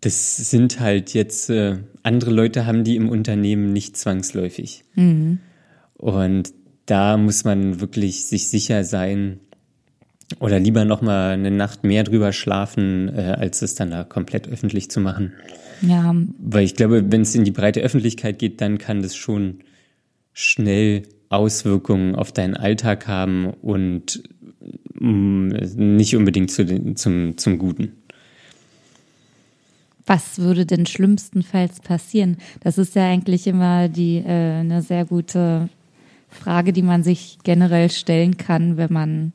das 0.00 0.36
sind 0.36 0.80
halt 0.80 1.14
jetzt, 1.14 1.50
äh, 1.50 1.78
andere 2.02 2.30
Leute 2.30 2.66
haben 2.66 2.84
die 2.84 2.96
im 2.96 3.08
Unternehmen 3.08 3.72
nicht 3.72 3.96
zwangsläufig. 3.96 4.84
Mhm. 4.94 5.38
Und 5.94 6.52
da 6.86 7.16
muss 7.16 7.44
man 7.44 7.80
wirklich 7.80 8.26
sich 8.26 8.48
sicher 8.48 8.84
sein 8.84 9.40
oder 10.40 10.58
lieber 10.58 10.84
noch 10.84 11.02
mal 11.02 11.32
eine 11.32 11.50
Nacht 11.50 11.84
mehr 11.84 12.04
drüber 12.04 12.32
schlafen, 12.32 13.08
äh, 13.14 13.36
als 13.38 13.62
es 13.62 13.74
dann 13.74 13.90
da 13.90 14.04
komplett 14.04 14.48
öffentlich 14.48 14.90
zu 14.90 15.00
machen. 15.00 15.32
Ja. 15.80 16.14
Weil 16.38 16.64
ich 16.64 16.74
glaube, 16.74 17.10
wenn 17.10 17.22
es 17.22 17.34
in 17.34 17.44
die 17.44 17.50
breite 17.50 17.80
Öffentlichkeit 17.80 18.38
geht, 18.38 18.60
dann 18.60 18.78
kann 18.78 19.02
das 19.02 19.16
schon 19.16 19.60
schnell 20.32 21.02
Auswirkungen 21.28 22.14
auf 22.14 22.32
deinen 22.32 22.56
Alltag 22.56 23.06
haben 23.06 23.46
und 23.46 24.22
mm, 24.98 25.48
nicht 25.96 26.16
unbedingt 26.16 26.50
zu 26.50 26.64
den, 26.64 26.96
zum, 26.96 27.36
zum 27.36 27.58
Guten. 27.58 27.92
Was 30.06 30.38
würde 30.38 30.66
denn 30.66 30.86
schlimmstenfalls 30.86 31.80
passieren? 31.80 32.36
Das 32.60 32.76
ist 32.76 32.94
ja 32.94 33.08
eigentlich 33.08 33.46
immer 33.46 33.88
die 33.88 34.18
äh, 34.18 34.60
eine 34.60 34.82
sehr 34.82 35.06
gute 35.06 35.70
Frage, 36.28 36.72
die 36.72 36.82
man 36.82 37.02
sich 37.02 37.38
generell 37.42 37.90
stellen 37.90 38.36
kann, 38.36 38.76
wenn 38.76 38.92
man 38.92 39.32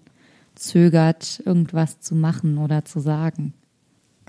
zögert, 0.60 1.41
irgendwas 1.45 2.00
zu 2.00 2.15
machen 2.15 2.58
oder 2.58 2.86
zu 2.86 3.00
sagen. 3.00 3.54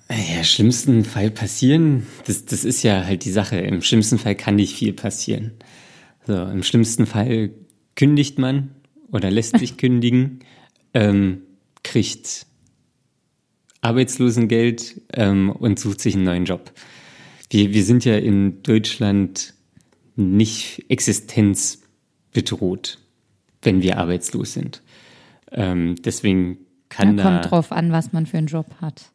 Ja, 0.09 0.43
schlimmsten 0.43 1.05
Fall 1.05 1.31
passieren, 1.31 2.07
das, 2.27 2.45
das 2.45 2.65
ist 2.65 2.83
ja 2.83 3.05
halt 3.05 3.25
die 3.25 3.31
Sache. 3.31 3.59
Im 3.59 3.81
schlimmsten 3.81 4.19
Fall 4.19 4.35
kann 4.35 4.57
nicht 4.57 4.75
viel 4.75 4.93
passieren. 4.93 5.53
So, 6.27 6.35
Im 6.35 6.65
schlimmsten 6.65 7.07
Fall 7.07 7.51
kündigt 7.95 8.39
man 8.39 8.71
oder 9.13 9.31
lässt 9.31 9.59
sich 9.59 9.77
kündigen, 9.77 10.41
ähm, 10.95 11.43
kriegt 11.85 12.47
Arbeitslosengeld 13.83 15.01
ähm, 15.13 15.51
und 15.51 15.79
sucht 15.79 16.01
sich 16.01 16.15
einen 16.15 16.25
neuen 16.25 16.45
Job. 16.45 16.73
Wir, 17.49 17.73
wir 17.73 17.85
sind 17.85 18.05
ja 18.05 18.17
in 18.17 18.63
Deutschland 18.63 19.55
nicht 20.17 20.85
existenzbedroht, 20.89 22.99
wenn 23.63 23.83
wir 23.83 23.99
arbeitslos 23.99 24.55
sind. 24.55 24.83
Ähm, 25.53 25.97
deswegen 26.05 26.59
kann 26.89 27.17
da. 27.17 27.23
Kommt 27.23 27.51
drauf 27.51 27.73
an, 27.73 27.93
was 27.93 28.13
man 28.13 28.27
für 28.27 28.39
einen 28.39 28.47
Job 28.47 28.67
hat. 28.81 29.11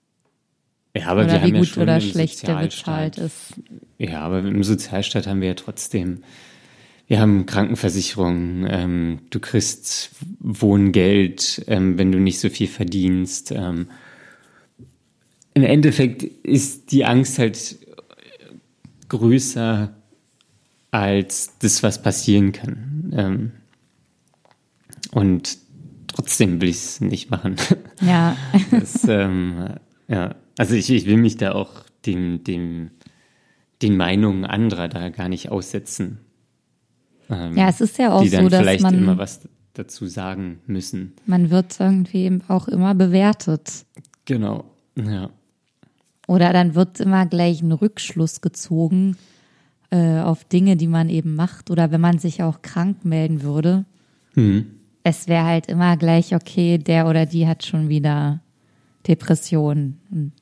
Ja, 0.95 1.07
aber 1.07 1.25
oder 1.25 1.33
wir 1.33 1.39
wie 1.39 1.43
haben 1.43 1.53
gut 1.53 1.67
ja 1.67 1.73
schon 1.73 1.83
oder 1.83 2.01
schlecht 2.01 2.47
der 2.47 2.55
bezahlt 2.55 3.17
ist. 3.17 3.53
Ja, 3.97 4.21
aber 4.21 4.39
im 4.39 4.63
Sozialstaat 4.63 5.27
haben 5.27 5.41
wir 5.41 5.49
ja 5.49 5.53
trotzdem 5.55 6.21
wir 7.07 7.19
haben 7.19 7.45
Krankenversicherung, 7.45 8.65
ähm, 8.67 9.19
du 9.29 9.39
kriegst 9.39 10.11
Wohngeld, 10.39 11.63
ähm, 11.67 11.97
wenn 11.97 12.11
du 12.11 12.19
nicht 12.19 12.39
so 12.39 12.49
viel 12.49 12.67
verdienst. 12.67 13.51
Ähm, 13.51 13.87
Im 15.53 15.63
Endeffekt 15.63 16.23
ist 16.23 16.91
die 16.91 17.05
Angst 17.05 17.37
halt 17.37 17.77
größer 19.09 19.93
als 20.89 21.51
das, 21.59 21.83
was 21.83 22.01
passieren 22.01 22.53
kann. 22.53 23.13
Ähm, 23.15 23.51
und 25.11 25.57
trotzdem 26.15 26.61
will 26.61 26.69
ich 26.69 26.77
es 26.77 27.01
nicht 27.01 27.29
machen. 27.29 27.55
Ja. 28.01 28.37
das, 28.71 29.07
ähm, 29.07 29.75
ja. 30.07 30.35
Also 30.57 30.75
ich, 30.75 30.89
ich 30.89 31.05
will 31.05 31.17
mich 31.17 31.37
da 31.37 31.51
auch 31.51 31.71
dem, 32.05 32.43
dem, 32.43 32.91
den 33.81 33.97
Meinungen 33.97 34.45
anderer 34.45 34.87
da 34.87 35.09
gar 35.09 35.29
nicht 35.29 35.51
aussetzen. 35.51 36.19
Ähm, 37.29 37.57
ja, 37.57 37.67
es 37.67 37.81
ist 37.81 37.97
ja 37.97 38.13
auch 38.13 38.21
die 38.21 38.29
dann 38.29 38.45
so, 38.45 38.49
dass 38.49 38.61
vielleicht 38.61 38.83
man 38.83 38.95
immer 38.95 39.17
was 39.17 39.47
dazu 39.73 40.07
sagen 40.07 40.59
müssen. 40.67 41.13
Man 41.25 41.49
wird 41.49 41.79
irgendwie 41.79 42.39
auch 42.47 42.67
immer 42.67 42.95
bewertet. 42.95 43.85
Genau, 44.23 44.63
ja. 44.95 45.29
Oder 46.27 46.53
dann 46.53 46.75
wird 46.75 47.01
immer 47.01 47.25
gleich 47.25 47.61
ein 47.61 47.71
Rückschluss 47.71 48.41
gezogen 48.41 49.17
äh, 49.91 50.19
auf 50.19 50.45
Dinge, 50.45 50.77
die 50.77 50.87
man 50.87 51.09
eben 51.09 51.35
macht. 51.35 51.69
Oder 51.69 51.91
wenn 51.91 52.01
man 52.01 52.19
sich 52.19 52.41
auch 52.41 52.61
krank 52.61 53.03
melden 53.03 53.43
würde. 53.43 53.85
Mhm. 54.33 54.74
Es 55.07 55.27
wäre 55.27 55.45
halt 55.45 55.67
immer 55.67 55.97
gleich, 55.97 56.33
okay, 56.33 56.79
der 56.79 57.05
oder 57.05 57.27
die 57.27 57.47
hat 57.47 57.63
schon 57.63 57.89
wieder 57.89 58.41
Depressionen. 59.07 60.33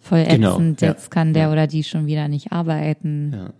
Voll 0.00 0.24
genau, 0.24 0.54
ätzend, 0.54 0.80
genau, 0.80 0.90
ja, 0.90 0.96
jetzt 0.96 1.10
kann 1.12 1.32
der 1.32 1.44
ja. 1.44 1.52
oder 1.52 1.68
die 1.68 1.84
schon 1.84 2.06
wieder 2.06 2.26
nicht 2.26 2.50
arbeiten. 2.50 3.32
Ja. 3.32 3.52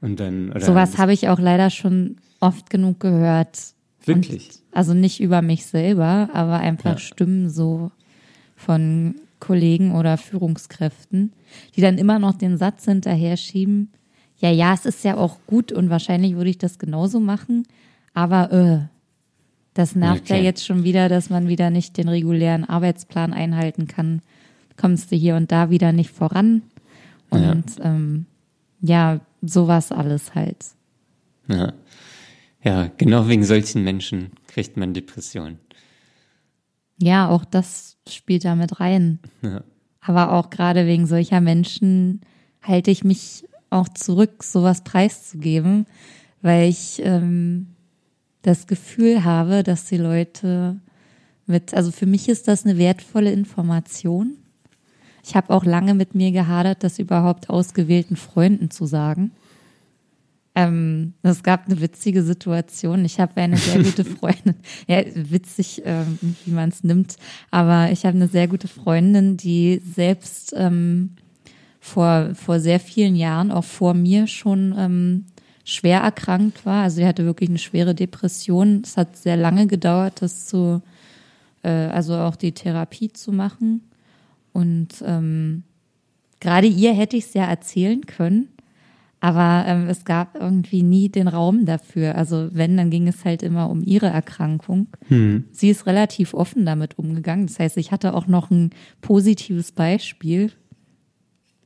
Und 0.00 0.18
dann, 0.18 0.52
Sowas 0.58 0.98
habe 0.98 1.12
ich 1.12 1.28
auch 1.28 1.38
leider 1.38 1.70
schon 1.70 2.16
oft 2.40 2.68
genug 2.68 2.98
gehört, 2.98 3.58
Wirklich? 4.04 4.48
Und, 4.48 4.76
also 4.76 4.92
nicht 4.92 5.20
über 5.20 5.40
mich 5.40 5.66
selber, 5.66 6.30
aber 6.32 6.58
einfach 6.58 6.94
ja. 6.94 6.98
Stimmen 6.98 7.48
so 7.48 7.92
von 8.56 9.14
Kollegen 9.38 9.94
oder 9.94 10.16
Führungskräften, 10.16 11.32
die 11.76 11.80
dann 11.80 11.96
immer 11.96 12.18
noch 12.18 12.34
den 12.34 12.56
Satz 12.56 12.86
hinterher 12.86 13.36
schieben, 13.36 13.92
ja, 14.38 14.50
ja, 14.50 14.74
es 14.74 14.84
ist 14.84 15.04
ja 15.04 15.16
auch 15.16 15.36
gut 15.46 15.70
und 15.70 15.90
wahrscheinlich 15.90 16.34
würde 16.34 16.50
ich 16.50 16.58
das 16.58 16.80
genauso 16.80 17.20
machen, 17.20 17.68
aber 18.14 18.52
äh, 18.52 18.99
das 19.74 19.94
nervt 19.94 20.24
okay. 20.24 20.38
ja 20.38 20.42
jetzt 20.42 20.64
schon 20.64 20.84
wieder, 20.84 21.08
dass 21.08 21.30
man 21.30 21.48
wieder 21.48 21.70
nicht 21.70 21.96
den 21.96 22.08
regulären 22.08 22.68
Arbeitsplan 22.68 23.32
einhalten 23.32 23.86
kann. 23.86 24.20
Kommst 24.76 25.12
du 25.12 25.16
hier 25.16 25.36
und 25.36 25.52
da 25.52 25.70
wieder 25.70 25.92
nicht 25.92 26.10
voran. 26.10 26.62
Und 27.30 27.78
ja, 27.78 27.84
ähm, 27.84 28.26
ja 28.80 29.20
sowas 29.42 29.92
alles 29.92 30.34
halt. 30.34 30.64
Ja. 31.48 31.72
ja, 32.62 32.90
genau 32.96 33.28
wegen 33.28 33.44
solchen 33.44 33.84
Menschen 33.84 34.30
kriegt 34.46 34.76
man 34.76 34.94
Depressionen. 34.94 35.58
Ja, 36.98 37.28
auch 37.28 37.44
das 37.44 37.96
spielt 38.08 38.44
da 38.44 38.54
mit 38.54 38.80
rein. 38.80 39.20
Ja. 39.42 39.62
Aber 40.00 40.32
auch 40.32 40.50
gerade 40.50 40.86
wegen 40.86 41.06
solcher 41.06 41.40
Menschen 41.40 42.20
halte 42.62 42.90
ich 42.90 43.04
mich 43.04 43.46
auch 43.70 43.88
zurück, 43.88 44.42
sowas 44.42 44.82
preiszugeben, 44.82 45.86
weil 46.42 46.68
ich 46.68 47.00
ähm, 47.04 47.68
das 48.42 48.66
Gefühl 48.66 49.24
habe, 49.24 49.62
dass 49.62 49.84
die 49.86 49.96
Leute 49.98 50.80
mit, 51.46 51.74
also 51.74 51.90
für 51.90 52.06
mich 52.06 52.28
ist 52.28 52.48
das 52.48 52.64
eine 52.64 52.78
wertvolle 52.78 53.32
Information. 53.32 54.36
Ich 55.24 55.34
habe 55.34 55.52
auch 55.52 55.64
lange 55.64 55.94
mit 55.94 56.14
mir 56.14 56.32
gehadert, 56.32 56.82
das 56.82 56.98
überhaupt 56.98 57.50
ausgewählten 57.50 58.16
Freunden 58.16 58.70
zu 58.70 58.86
sagen. 58.86 59.32
Ähm, 60.54 61.12
es 61.22 61.42
gab 61.42 61.66
eine 61.66 61.80
witzige 61.80 62.22
Situation. 62.22 63.04
Ich 63.04 63.20
habe 63.20 63.40
eine 63.40 63.56
sehr 63.56 63.82
gute 63.82 64.04
Freundin, 64.16 64.56
ja, 64.88 65.02
witzig, 65.14 65.82
ähm, 65.84 66.18
wie 66.44 66.50
man 66.50 66.70
es 66.70 66.82
nimmt, 66.82 67.16
aber 67.50 67.92
ich 67.92 68.04
habe 68.04 68.16
eine 68.16 68.28
sehr 68.28 68.48
gute 68.48 68.66
Freundin, 68.66 69.36
die 69.36 69.80
selbst 69.84 70.52
ähm, 70.56 71.10
vor, 71.78 72.34
vor 72.34 72.58
sehr 72.60 72.80
vielen 72.80 73.14
Jahren, 73.14 73.52
auch 73.52 73.64
vor 73.64 73.94
mir 73.94 74.26
schon 74.26 74.74
ähm, 74.76 75.24
schwer 75.64 76.00
erkrankt 76.00 76.66
war. 76.66 76.84
Also 76.84 76.96
sie 76.96 77.06
hatte 77.06 77.24
wirklich 77.24 77.48
eine 77.48 77.58
schwere 77.58 77.94
Depression. 77.94 78.82
Es 78.84 78.96
hat 78.96 79.16
sehr 79.16 79.36
lange 79.36 79.66
gedauert, 79.66 80.22
das 80.22 80.46
zu, 80.46 80.82
äh, 81.62 81.68
also 81.68 82.16
auch 82.16 82.36
die 82.36 82.52
Therapie 82.52 83.12
zu 83.12 83.32
machen. 83.32 83.82
Und 84.52 85.02
ähm, 85.04 85.62
gerade 86.40 86.66
ihr 86.66 86.92
hätte 86.92 87.16
ich 87.16 87.26
es 87.26 87.34
ja 87.34 87.44
erzählen 87.44 88.00
können, 88.06 88.48
aber 89.20 89.64
ähm, 89.66 89.88
es 89.88 90.04
gab 90.04 90.34
irgendwie 90.34 90.82
nie 90.82 91.10
den 91.10 91.28
Raum 91.28 91.66
dafür. 91.66 92.14
Also 92.16 92.48
wenn, 92.52 92.76
dann 92.76 92.90
ging 92.90 93.06
es 93.06 93.24
halt 93.24 93.42
immer 93.42 93.68
um 93.68 93.82
ihre 93.82 94.06
Erkrankung. 94.06 94.88
Hm. 95.08 95.44
Sie 95.52 95.68
ist 95.68 95.86
relativ 95.86 96.32
offen 96.32 96.64
damit 96.64 96.98
umgegangen. 96.98 97.46
Das 97.46 97.58
heißt, 97.58 97.76
ich 97.76 97.92
hatte 97.92 98.14
auch 98.14 98.26
noch 98.26 98.50
ein 98.50 98.70
positives 99.02 99.72
Beispiel 99.72 100.50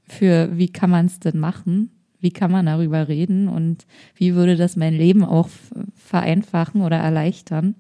für, 0.03 0.51
wie 0.59 0.69
kann 0.69 0.91
man 0.91 1.07
es 1.07 1.21
denn 1.21 1.39
machen? 1.39 1.91
Wie 2.25 2.31
kann 2.31 2.51
man 2.51 2.65
darüber 2.65 3.07
reden 3.07 3.49
und 3.49 3.87
wie 4.17 4.35
würde 4.35 4.57
das 4.57 4.77
mein 4.77 4.95
Leben 4.95 5.23
auch 5.23 5.51
vereinfachen 5.95 6.81
oder 6.81 6.97
erleichtern. 6.97 7.75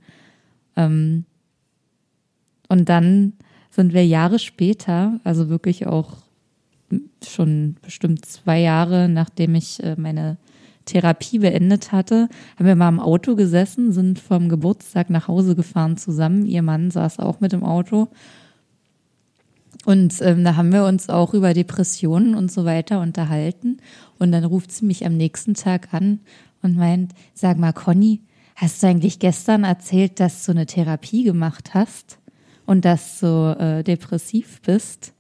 Ähm, 0.77 1.25
und 2.69 2.91
dann 2.91 3.33
sind 3.71 3.95
wir 3.95 4.07
Jahre 4.07 4.39
später, 4.39 5.19
also 5.25 5.49
wirklich 5.49 5.87
auch 5.87 6.19
schon 7.27 7.77
bestimmt 7.81 8.27
zwei 8.27 8.61
Jahre, 8.61 9.09
nachdem 9.09 9.55
ich 9.55 9.83
äh, 9.83 9.97
meine 9.99 10.37
Therapie 10.85 11.39
beendet 11.39 11.91
hatte, 11.91 12.29
haben 12.59 12.67
wir 12.67 12.77
mal 12.77 12.91
im 12.91 13.01
Auto 13.01 13.37
gesessen, 13.37 13.93
sind 13.93 14.19
vom 14.19 14.51
Geburtstag 14.51 15.09
nach 15.09 15.27
Hause 15.27 15.57
gefahren 15.57 15.97
zusammen. 15.97 16.45
Ihr 16.45 16.61
Mann 16.61 16.91
saß 16.91 17.19
auch 17.19 17.41
mit 17.41 17.55
im 17.55 17.65
Auto 17.65 18.09
und 19.85 20.21
ähm, 20.23 20.45
da 20.45 20.57
haben 20.57 20.73
wir 20.73 20.85
uns 20.85 21.09
auch 21.09 21.35
über 21.35 21.53
Depressionen 21.53 22.35
und 22.35 22.51
so 22.51 22.65
weiter 22.65 23.01
unterhalten. 23.01 23.79
Und 24.19 24.33
dann 24.33 24.45
ruft 24.45 24.73
sie 24.73 24.85
mich 24.87 25.05
am 25.05 25.17
nächsten 25.17 25.55
Tag 25.55 25.93
an 25.93 26.21
und 26.63 26.77
meint, 26.77 27.13
sag 27.35 27.59
mal, 27.59 27.73
Conny, 27.73 28.21
hast 28.57 28.83
du 28.83 28.87
eigentlich 28.87 29.19
gestern 29.19 29.65
erzählt, 29.65 30.21
dass 30.21 30.45
du 30.45 30.53
eine 30.53 30.67
Therapie 30.67 31.25
gemacht 31.25 31.75
hast 31.75 32.19
und 32.65 32.85
dass 32.85 33.21
du 33.21 33.57
äh, 33.59 33.83
depressiv 33.83 34.63
bist? 34.63 35.13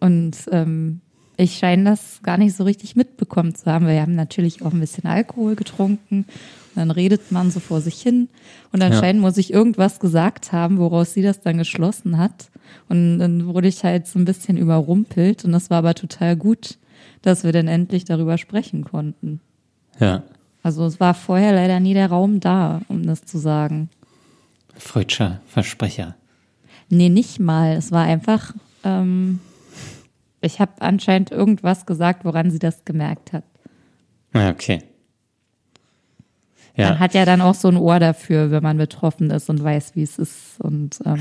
Und 0.00 0.36
ähm, 0.50 1.00
ich 1.36 1.58
scheine 1.58 1.84
das 1.84 2.20
gar 2.22 2.38
nicht 2.38 2.56
so 2.56 2.64
richtig 2.64 2.96
mitbekommen 2.96 3.54
zu 3.54 3.70
haben. 3.70 3.86
Wir 3.86 4.00
haben 4.00 4.14
natürlich 4.14 4.62
auch 4.62 4.72
ein 4.72 4.80
bisschen 4.80 5.06
Alkohol 5.06 5.54
getrunken. 5.54 6.26
Dann 6.74 6.90
redet 6.90 7.32
man 7.32 7.50
so 7.50 7.60
vor 7.60 7.80
sich 7.80 8.00
hin. 8.00 8.28
Und 8.72 8.82
anscheinend 8.82 9.22
ja. 9.22 9.28
muss 9.28 9.38
ich 9.38 9.52
irgendwas 9.52 10.00
gesagt 10.00 10.52
haben, 10.52 10.78
woraus 10.78 11.12
sie 11.12 11.22
das 11.22 11.40
dann 11.40 11.58
geschlossen 11.58 12.18
hat. 12.18 12.50
Und 12.88 13.18
dann 13.18 13.46
wurde 13.46 13.68
ich 13.68 13.82
halt 13.82 14.06
so 14.06 14.18
ein 14.18 14.24
bisschen 14.24 14.56
überrumpelt. 14.56 15.44
Und 15.44 15.52
das 15.52 15.70
war 15.70 15.78
aber 15.78 15.94
total 15.94 16.36
gut, 16.36 16.78
dass 17.22 17.44
wir 17.44 17.52
dann 17.52 17.68
endlich 17.68 18.04
darüber 18.04 18.38
sprechen 18.38 18.84
konnten. 18.84 19.40
Ja. 19.98 20.22
Also 20.62 20.84
es 20.84 21.00
war 21.00 21.14
vorher 21.14 21.52
leider 21.52 21.80
nie 21.80 21.94
der 21.94 22.08
Raum 22.08 22.40
da, 22.40 22.82
um 22.88 23.04
das 23.04 23.24
zu 23.24 23.38
sagen. 23.38 23.88
Freudscher 24.76 25.40
Versprecher. 25.46 26.16
Nee, 26.88 27.08
nicht 27.08 27.40
mal. 27.40 27.76
Es 27.76 27.92
war 27.92 28.04
einfach, 28.04 28.54
ähm, 28.84 29.40
ich 30.40 30.60
habe 30.60 30.72
anscheinend 30.80 31.30
irgendwas 31.30 31.86
gesagt, 31.86 32.24
woran 32.24 32.50
sie 32.50 32.58
das 32.58 32.84
gemerkt 32.84 33.32
hat. 33.32 33.44
Ah, 34.32 34.50
okay. 34.50 34.82
Ja. 36.80 36.90
Man 36.90 36.98
hat 37.00 37.14
ja 37.14 37.24
dann 37.24 37.40
auch 37.40 37.54
so 37.54 37.68
ein 37.68 37.76
Ohr 37.76 37.98
dafür, 37.98 38.50
wenn 38.50 38.62
man 38.62 38.78
betroffen 38.78 39.30
ist 39.30 39.50
und 39.50 39.62
weiß, 39.62 39.92
wie 39.94 40.02
es 40.02 40.18
ist 40.18 40.60
und 40.60 40.98
ähm, 41.04 41.20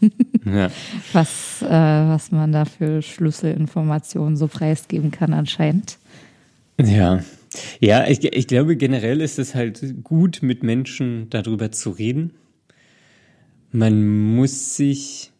ja. 0.44 0.70
was, 1.12 1.62
äh, 1.62 1.68
was 1.68 2.32
man 2.32 2.52
da 2.52 2.64
für 2.64 3.02
Schlüsselinformationen 3.02 4.36
so 4.36 4.48
preisgeben 4.48 5.10
kann 5.10 5.32
anscheinend. 5.32 5.98
Ja. 6.80 7.20
Ja, 7.80 8.06
ich, 8.06 8.22
ich 8.22 8.46
glaube, 8.46 8.76
generell 8.76 9.20
ist 9.20 9.38
es 9.38 9.54
halt 9.54 10.02
gut, 10.02 10.40
mit 10.42 10.62
Menschen 10.62 11.30
darüber 11.30 11.70
zu 11.72 11.90
reden. 11.90 12.32
Man 13.72 14.34
muss 14.34 14.76
sich, 14.76 15.32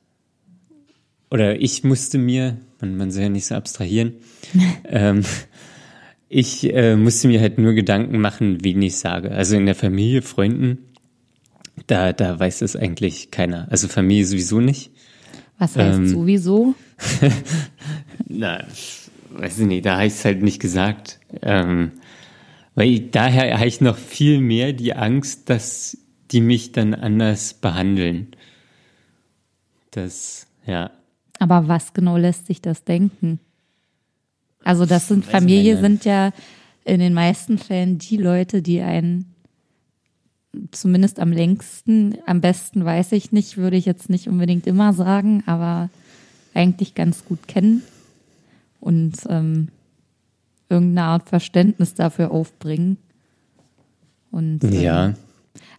oder 1.31 1.61
ich 1.61 1.85
musste 1.85 2.17
mir, 2.19 2.57
man, 2.81 2.97
man 2.97 3.11
soll 3.11 3.25
ja 3.25 3.29
nicht 3.29 3.47
so 3.47 3.55
abstrahieren, 3.55 4.15
ähm, 4.85 5.25
ich 6.29 6.73
äh, 6.75 6.97
musste 6.97 7.29
mir 7.29 7.41
halt 7.41 7.59
nur 7.59 7.75
Gedanken 7.75 8.21
machen, 8.21 8.65
wen 8.65 8.83
ich 8.83 8.97
sage. 8.97 9.31
Also 9.31 9.57
in 9.57 9.67
der 9.67 9.75
Familie, 9.75 10.23
Freunden, 10.23 10.79
da, 11.87 12.13
da 12.13 12.39
weiß 12.39 12.63
es 12.63 12.75
eigentlich 12.75 13.31
keiner. 13.31 13.69
Also 13.71 13.89
Familie 13.89 14.27
sowieso 14.27 14.61
nicht. 14.61 14.91
Was 15.59 15.77
heißt 15.77 15.99
ähm, 15.99 16.09
sowieso? 16.09 16.75
Na, 18.29 18.65
weiß 19.31 19.61
ich 19.61 19.67
nicht, 19.67 19.87
da 19.87 19.97
habe 19.97 20.07
ich 20.07 20.15
es 20.15 20.25
halt 20.25 20.43
nicht 20.43 20.61
gesagt. 20.61 21.21
Ähm, 21.43 21.93
weil 22.75 22.91
ich, 22.91 23.11
daher 23.11 23.57
habe 23.57 23.69
ich 23.69 23.81
noch 23.81 23.97
viel 23.97 24.41
mehr 24.41 24.73
die 24.73 24.95
Angst, 24.95 25.49
dass 25.49 25.99
die 26.31 26.41
mich 26.41 26.73
dann 26.73 26.93
anders 26.95 27.55
behandeln. 27.55 28.29
Das, 29.93 30.47
ja. 30.67 30.91
Aber 31.39 31.69
was 31.69 31.95
genau 31.95 32.17
lässt 32.17 32.47
sich 32.47 32.61
das 32.61 32.85
denken? 32.85 33.41
Also 34.67 34.85
das 34.85 35.07
sind 35.07 35.25
Familie 35.25 35.79
sind 35.79 36.05
ja 36.05 36.33
in 36.85 36.99
den 36.99 37.15
meisten 37.15 37.57
Fällen 37.57 37.99
die 37.99 38.17
Leute, 38.17 38.63
die 38.63 38.81
einen 38.81 39.33
zumindest 40.73 41.21
am 41.21 41.31
längsten, 41.31 42.19
am 42.27 42.41
besten 42.41 42.85
weiß 42.85 43.13
ich 43.13 43.31
nicht, 43.31 43.59
würde 43.59 43.77
ich 43.77 43.85
jetzt 43.85 44.11
nicht 44.11 44.27
unbedingt 44.29 44.67
immer 44.67 44.93
sagen, 44.93 45.45
aber 45.47 45.89
eigentlich 46.53 46.97
ganz 46.97 47.25
gut 47.25 47.47
kennen 47.47 47.85
und 48.81 49.15
ähm, 49.29 49.69
irgendeine 50.69 51.07
Art 51.07 51.29
Verständnis 51.29 51.95
dafür 51.95 52.33
aufbringen. 52.33 52.97
Und 54.33 54.65
ähm, 54.65 54.73
ja. 54.73 55.15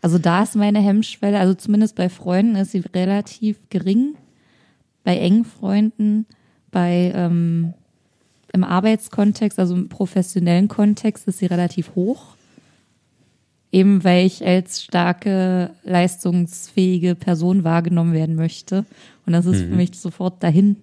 Also 0.01 0.17
da 0.17 0.43
ist 0.43 0.55
meine 0.55 0.79
Hemmschwelle, 0.79 1.39
also 1.39 1.55
zumindest 1.55 1.97
bei 1.97 2.07
Freunden 2.07 2.55
ist 2.55 2.71
sie 2.71 2.83
relativ 2.95 3.57
gering. 3.69 4.15
Bei 5.03 5.17
engen 5.17 5.43
Freunden, 5.43 6.25
bei 6.71 7.11
ähm, 7.13 7.73
im 8.57 8.63
Arbeitskontext, 8.63 9.59
also 9.59 9.75
im 9.75 9.89
professionellen 9.89 10.67
Kontext, 10.67 11.27
ist 11.27 11.39
sie 11.39 11.45
relativ 11.45 11.95
hoch. 11.95 12.35
Eben 13.71 14.03
weil 14.03 14.25
ich 14.25 14.45
als 14.45 14.83
starke, 14.83 15.71
leistungsfähige 15.83 17.15
Person 17.15 17.63
wahrgenommen 17.63 18.13
werden 18.13 18.35
möchte. 18.35 18.85
Und 19.25 19.33
das 19.33 19.45
ist 19.45 19.63
mhm. 19.63 19.69
für 19.69 19.75
mich 19.75 19.99
sofort 19.99 20.41
dahin, 20.41 20.77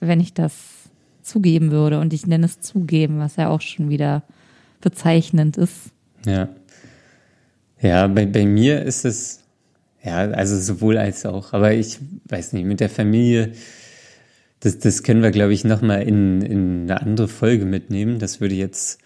wenn 0.00 0.20
ich 0.20 0.34
das 0.34 0.54
zugeben 1.22 1.70
würde. 1.70 2.00
Und 2.00 2.12
ich 2.12 2.26
nenne 2.26 2.46
es 2.46 2.60
zugeben, 2.60 3.18
was 3.18 3.36
ja 3.36 3.48
auch 3.48 3.60
schon 3.60 3.90
wieder 3.90 4.22
bezeichnend 4.80 5.56
ist. 5.56 5.90
Ja. 6.26 6.48
Ja, 7.80 8.06
bei, 8.06 8.24
bei 8.24 8.46
mir 8.46 8.82
ist 8.82 9.04
es, 9.04 9.40
ja, 10.02 10.30
also 10.30 10.58
sowohl 10.58 10.96
als 10.96 11.26
auch. 11.26 11.52
Aber 11.52 11.72
ich 11.72 11.98
weiß 12.28 12.54
nicht, 12.54 12.64
mit 12.64 12.80
der 12.80 12.88
Familie, 12.88 13.52
das, 14.64 14.78
das 14.78 15.02
können 15.02 15.22
wir, 15.22 15.30
glaube 15.30 15.52
ich, 15.52 15.64
nochmal 15.64 16.02
in, 16.02 16.40
in 16.40 16.82
eine 16.84 17.02
andere 17.02 17.28
Folge 17.28 17.66
mitnehmen. 17.66 18.18
Das 18.18 18.40
würde 18.40 18.54
jetzt 18.54 18.98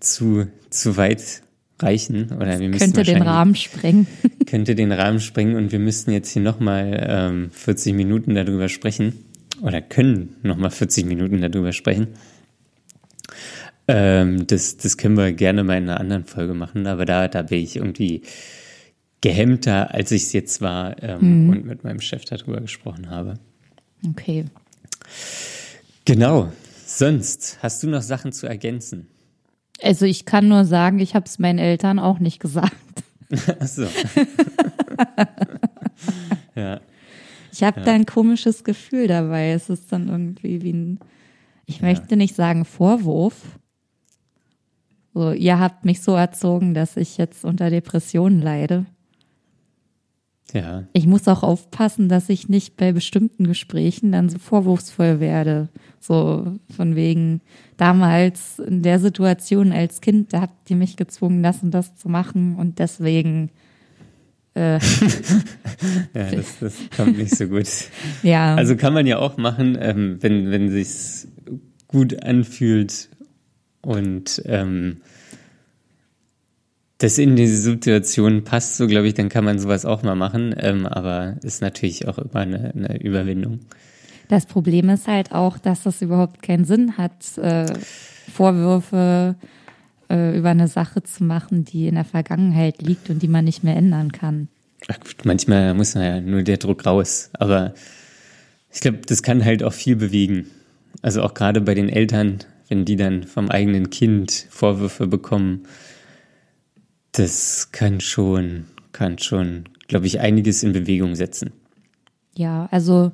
zu, 0.00 0.46
zu 0.70 0.96
weit 0.96 1.42
reichen. 1.78 2.32
Oder 2.32 2.58
wir 2.58 2.70
könnte 2.70 3.02
den 3.02 3.20
Rahmen 3.20 3.54
sprengen. 3.54 4.06
Könnte 4.46 4.74
den 4.74 4.90
Rahmen 4.90 5.20
sprengen 5.20 5.56
und 5.56 5.72
wir 5.72 5.78
müssten 5.78 6.12
jetzt 6.12 6.30
hier 6.30 6.42
nochmal 6.42 7.06
ähm, 7.08 7.50
40 7.50 7.94
Minuten 7.94 8.34
darüber 8.34 8.68
sprechen. 8.68 9.24
Oder 9.60 9.82
können 9.82 10.36
nochmal 10.42 10.70
40 10.70 11.04
Minuten 11.04 11.40
darüber 11.40 11.72
sprechen. 11.72 12.08
Ähm, 13.88 14.46
das, 14.46 14.78
das 14.78 14.96
können 14.96 15.16
wir 15.16 15.32
gerne 15.32 15.62
mal 15.62 15.76
in 15.76 15.88
einer 15.88 16.00
anderen 16.00 16.24
Folge 16.24 16.54
machen, 16.54 16.86
aber 16.86 17.04
da, 17.04 17.28
da 17.28 17.42
bin 17.42 17.60
ich 17.60 17.76
irgendwie 17.76 18.22
gehemmter, 19.20 19.92
als 19.94 20.10
ich 20.10 20.22
es 20.22 20.32
jetzt 20.32 20.60
war 20.60 21.02
ähm, 21.02 21.44
mhm. 21.44 21.50
und 21.50 21.66
mit 21.66 21.84
meinem 21.84 22.00
Chef 22.00 22.24
darüber 22.24 22.60
gesprochen 22.60 23.10
habe. 23.10 23.34
Okay. 24.08 24.46
Genau. 26.04 26.52
Sonst 26.86 27.58
hast 27.62 27.82
du 27.82 27.88
noch 27.88 28.02
Sachen 28.02 28.32
zu 28.32 28.46
ergänzen? 28.46 29.08
Also 29.82 30.06
ich 30.06 30.26
kann 30.26 30.48
nur 30.48 30.64
sagen, 30.64 30.98
ich 30.98 31.14
habe 31.14 31.26
es 31.26 31.38
meinen 31.38 31.58
Eltern 31.58 31.98
auch 31.98 32.18
nicht 32.18 32.38
gesagt. 32.38 32.76
Ach 33.60 33.66
so. 33.66 33.82
ja. 36.54 36.80
Ich 37.52 37.62
habe 37.62 37.80
ja. 37.80 37.86
da 37.86 37.92
ein 37.92 38.06
komisches 38.06 38.64
Gefühl 38.64 39.08
dabei. 39.08 39.52
Es 39.52 39.70
ist 39.70 39.92
dann 39.92 40.08
irgendwie 40.08 40.62
wie 40.62 40.72
ein, 40.72 41.00
ich 41.66 41.80
ja. 41.80 41.86
möchte 41.86 42.16
nicht 42.16 42.34
sagen 42.34 42.64
Vorwurf. 42.64 43.34
So, 45.14 45.32
ihr 45.32 45.58
habt 45.58 45.84
mich 45.84 46.02
so 46.02 46.14
erzogen, 46.14 46.74
dass 46.74 46.96
ich 46.96 47.18
jetzt 47.18 47.44
unter 47.44 47.70
Depressionen 47.70 48.40
leide. 48.40 48.86
Ja. 50.52 50.84
Ich 50.92 51.06
muss 51.06 51.28
auch 51.28 51.42
aufpassen, 51.42 52.08
dass 52.08 52.28
ich 52.28 52.48
nicht 52.48 52.76
bei 52.76 52.92
bestimmten 52.92 53.46
Gesprächen 53.46 54.12
dann 54.12 54.28
so 54.28 54.38
vorwurfsvoll 54.38 55.20
werde. 55.20 55.68
So 55.98 56.58
von 56.74 56.94
wegen, 56.94 57.40
damals 57.76 58.58
in 58.58 58.82
der 58.82 58.98
Situation 58.98 59.72
als 59.72 60.00
Kind, 60.00 60.32
da 60.32 60.42
habt 60.42 60.70
ihr 60.70 60.76
mich 60.76 60.96
gezwungen, 60.96 61.42
das 61.42 61.62
und 61.62 61.70
das 61.72 61.96
zu 61.96 62.08
machen 62.08 62.56
und 62.56 62.78
deswegen. 62.78 63.50
Äh, 64.54 64.74
ja, 66.14 66.30
das, 66.30 66.58
das 66.60 66.74
kommt 66.94 67.16
nicht 67.16 67.34
so 67.34 67.46
gut. 67.46 67.66
ja. 68.22 68.54
Also 68.54 68.76
kann 68.76 68.92
man 68.92 69.06
ja 69.06 69.18
auch 69.18 69.38
machen, 69.38 69.78
ähm, 69.80 70.18
wenn, 70.20 70.50
wenn 70.50 70.70
sich's 70.70 71.28
gut 71.88 72.22
anfühlt 72.22 73.08
und 73.80 74.42
ähm, 74.44 74.98
das 77.02 77.18
in 77.18 77.34
diese 77.34 77.56
Situation 77.56 78.44
passt, 78.44 78.76
so 78.76 78.86
glaube 78.86 79.08
ich, 79.08 79.14
dann 79.14 79.28
kann 79.28 79.44
man 79.44 79.58
sowas 79.58 79.84
auch 79.84 80.04
mal 80.04 80.14
machen. 80.14 80.54
Ähm, 80.56 80.86
aber 80.86 81.36
ist 81.42 81.60
natürlich 81.60 82.06
auch 82.06 82.16
immer 82.18 82.36
eine, 82.36 82.72
eine, 82.74 83.02
Überwindung. 83.02 83.58
Das 84.28 84.46
Problem 84.46 84.88
ist 84.88 85.08
halt 85.08 85.32
auch, 85.32 85.58
dass 85.58 85.82
das 85.82 86.00
überhaupt 86.00 86.42
keinen 86.42 86.64
Sinn 86.64 86.96
hat, 86.96 87.36
äh, 87.38 87.66
Vorwürfe 88.32 89.34
äh, 90.08 90.38
über 90.38 90.50
eine 90.50 90.68
Sache 90.68 91.02
zu 91.02 91.24
machen, 91.24 91.64
die 91.64 91.88
in 91.88 91.96
der 91.96 92.04
Vergangenheit 92.04 92.82
liegt 92.82 93.10
und 93.10 93.20
die 93.20 93.28
man 93.28 93.44
nicht 93.44 93.64
mehr 93.64 93.76
ändern 93.76 94.12
kann. 94.12 94.46
Ach 94.86 95.00
gut, 95.00 95.24
manchmal 95.24 95.74
muss 95.74 95.96
man 95.96 96.04
ja 96.04 96.20
nur 96.20 96.42
der 96.44 96.58
Druck 96.58 96.86
raus. 96.86 97.30
Aber 97.32 97.74
ich 98.72 98.80
glaube, 98.80 98.98
das 99.04 99.24
kann 99.24 99.44
halt 99.44 99.64
auch 99.64 99.72
viel 99.72 99.96
bewegen. 99.96 100.46
Also 101.02 101.22
auch 101.22 101.34
gerade 101.34 101.60
bei 101.60 101.74
den 101.74 101.88
Eltern, 101.88 102.38
wenn 102.68 102.84
die 102.84 102.96
dann 102.96 103.24
vom 103.24 103.50
eigenen 103.50 103.90
Kind 103.90 104.46
Vorwürfe 104.50 105.08
bekommen 105.08 105.64
das 107.12 107.70
kann 107.72 108.00
schon, 108.00 108.64
kann 108.92 109.18
schon, 109.18 109.64
glaube 109.86 110.06
ich, 110.06 110.20
einiges 110.20 110.62
in 110.62 110.72
Bewegung 110.72 111.14
setzen. 111.14 111.52
Ja, 112.34 112.68
also 112.70 113.12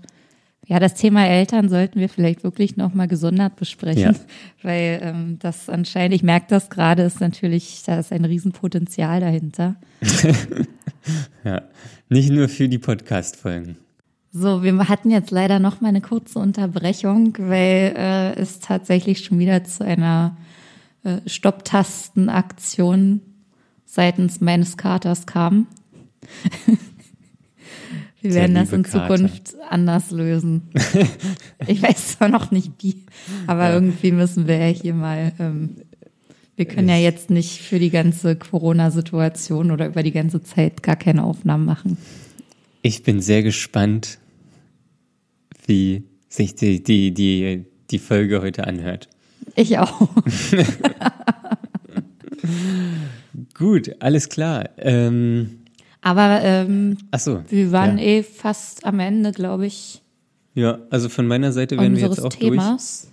ja, 0.66 0.78
das 0.78 0.94
Thema 0.94 1.26
Eltern 1.26 1.68
sollten 1.70 1.99
wir 1.99 2.09
vielleicht 2.11 2.44
wirklich 2.44 2.76
nochmal 2.76 3.09
gesondert 3.09 3.57
besprechen, 3.57 4.03
ja. 4.03 4.14
weil 4.62 5.01
ähm, 5.03 5.38
das 5.40 5.68
anscheinend, 5.68 6.14
ich 6.14 6.22
merke 6.22 6.46
das 6.51 6.70
gerade, 6.70 7.03
ist 7.03 7.20
natürlich, 7.20 7.82
da 7.86 7.99
ist 7.99 8.12
ein 8.12 8.24
Riesenpotenzial 8.24 9.20
dahinter. 9.20 9.76
ja, 11.44 11.62
nicht 12.09 12.30
nur 12.30 12.49
für 12.49 12.68
die 12.68 12.78
Podcast-Folgen. 12.78 13.78
So, 14.30 14.62
wir 14.62 14.88
hatten 14.88 15.11
jetzt 15.11 15.30
leider 15.30 15.59
noch 15.59 15.80
mal 15.80 15.88
eine 15.88 16.03
kurze 16.03 16.38
Unterbrechung, 16.38 17.34
weil 17.38 17.94
äh, 17.96 18.34
es 18.34 18.61
tatsächlich 18.61 19.24
schon 19.24 19.38
wieder 19.38 19.64
zu 19.64 19.84
einer 19.84 20.36
äh, 21.03 21.16
Stopptastenaktion 21.26 23.22
seitens 23.99 24.40
meines 24.40 24.76
Katers 24.76 25.26
kam. 25.26 25.66
Wir 28.20 28.34
werden 28.34 28.55
das 28.55 28.72
in 28.72 28.84
Zukunft 28.84 29.55
Kater. 29.55 29.72
anders 29.72 30.12
lösen. 30.12 30.70
ich 31.66 31.82
weiß 31.82 32.12
zwar 32.18 32.28
noch 32.28 32.53
nicht 32.53 32.70
wie, 32.80 33.03
aber 33.49 33.64
ja. 33.64 33.74
irgendwie 33.74 34.12
müssen 34.12 34.46
wir 34.46 34.57
ja 34.57 34.66
hier 34.66 34.94
mal. 34.94 35.32
Ähm, 35.38 35.76
wir 36.57 36.66
können 36.66 36.88
ja 36.88 36.96
jetzt 36.96 37.30
nicht 37.30 37.61
für 37.61 37.78
die 37.78 37.90
ganze 37.90 38.34
Corona-Situation 38.34 39.70
oder 39.70 39.86
über 39.86 40.03
die 40.03 40.11
ganze 40.11 40.42
Zeit 40.42 40.82
gar 40.82 40.96
keine 40.96 41.22
Aufnahmen 41.22 41.64
machen. 41.64 41.96
Ich 42.82 43.05
bin 43.05 43.20
sehr 43.20 43.44
gespannt, 43.44 44.18
wie 45.66 46.05
sich 46.28 46.57
die, 46.57 46.82
die, 46.82 47.14
die, 47.14 47.64
die 47.90 47.99
Folge 47.99 48.42
heute 48.42 48.66
anhört. 48.66 49.09
Ich 49.55 49.78
auch. 49.78 50.09
Gut, 53.59 53.91
alles 54.01 54.29
klar. 54.29 54.71
Ähm, 54.79 55.61
Aber 56.01 56.41
ähm, 56.43 56.97
ach 57.11 57.21
so, 57.21 57.43
wir 57.49 57.73
waren 57.73 57.99
ja. 57.99 58.05
eh 58.05 58.23
fast 58.23 58.87
am 58.87 59.01
Ende, 59.01 59.33
glaube 59.33 59.67
ich. 59.67 60.01
Ja, 60.55 60.79
also 60.91 61.09
von 61.09 61.27
meiner 61.27 61.53
Seite 61.53 61.77
wären 61.77 61.97
wir 61.97 62.03
jetzt 62.03 62.21
auch 62.21 62.29
Themas. 62.31 63.03
durch. 63.03 63.13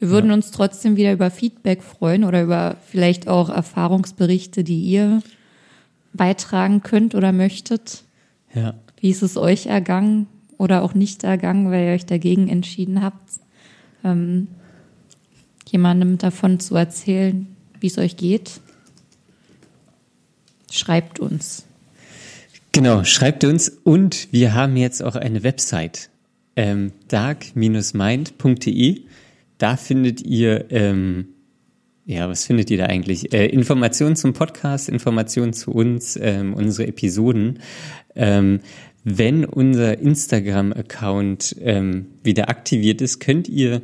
Wir 0.00 0.10
würden 0.10 0.28
ja. 0.28 0.34
uns 0.34 0.50
trotzdem 0.50 0.96
wieder 0.96 1.12
über 1.12 1.30
Feedback 1.30 1.82
freuen 1.82 2.24
oder 2.24 2.42
über 2.42 2.76
vielleicht 2.86 3.28
auch 3.28 3.48
Erfahrungsberichte, 3.48 4.64
die 4.64 4.80
ihr 4.82 5.22
beitragen 6.12 6.82
könnt 6.82 7.14
oder 7.14 7.32
möchtet. 7.32 8.02
Ja. 8.54 8.74
Wie 9.00 9.10
ist 9.10 9.22
es 9.22 9.36
euch 9.36 9.66
ergangen 9.66 10.26
oder 10.58 10.82
auch 10.82 10.94
nicht 10.94 11.24
ergangen, 11.24 11.70
weil 11.70 11.86
ihr 11.86 11.92
euch 11.94 12.06
dagegen 12.06 12.48
entschieden 12.48 13.02
habt, 13.02 13.40
ähm, 14.02 14.48
jemandem 15.68 16.18
davon 16.18 16.60
zu 16.60 16.74
erzählen, 16.76 17.46
wie 17.80 17.86
es 17.86 17.98
euch 17.98 18.16
geht? 18.16 18.60
Schreibt 20.74 21.20
uns. 21.20 21.66
Genau, 22.72 23.04
schreibt 23.04 23.44
uns 23.44 23.68
und 23.68 24.26
wir 24.32 24.54
haben 24.54 24.76
jetzt 24.76 25.04
auch 25.04 25.14
eine 25.14 25.44
Website, 25.44 26.10
ähm, 26.56 26.90
dark-mind.de. 27.06 29.02
Da 29.58 29.76
findet 29.76 30.22
ihr, 30.22 30.72
ähm, 30.72 31.28
ja, 32.06 32.28
was 32.28 32.44
findet 32.44 32.70
ihr 32.72 32.78
da 32.78 32.86
eigentlich? 32.86 33.32
Äh, 33.32 33.46
Informationen 33.46 34.16
zum 34.16 34.32
Podcast, 34.32 34.88
Informationen 34.88 35.52
zu 35.52 35.70
uns, 35.70 36.18
ähm, 36.20 36.54
unsere 36.54 36.88
Episoden. 36.88 37.60
Ähm, 38.16 38.58
wenn 39.04 39.44
unser 39.44 39.96
Instagram-Account 40.00 41.54
ähm, 41.60 42.06
wieder 42.24 42.48
aktiviert 42.48 43.00
ist, 43.00 43.20
könnt 43.20 43.48
ihr 43.48 43.80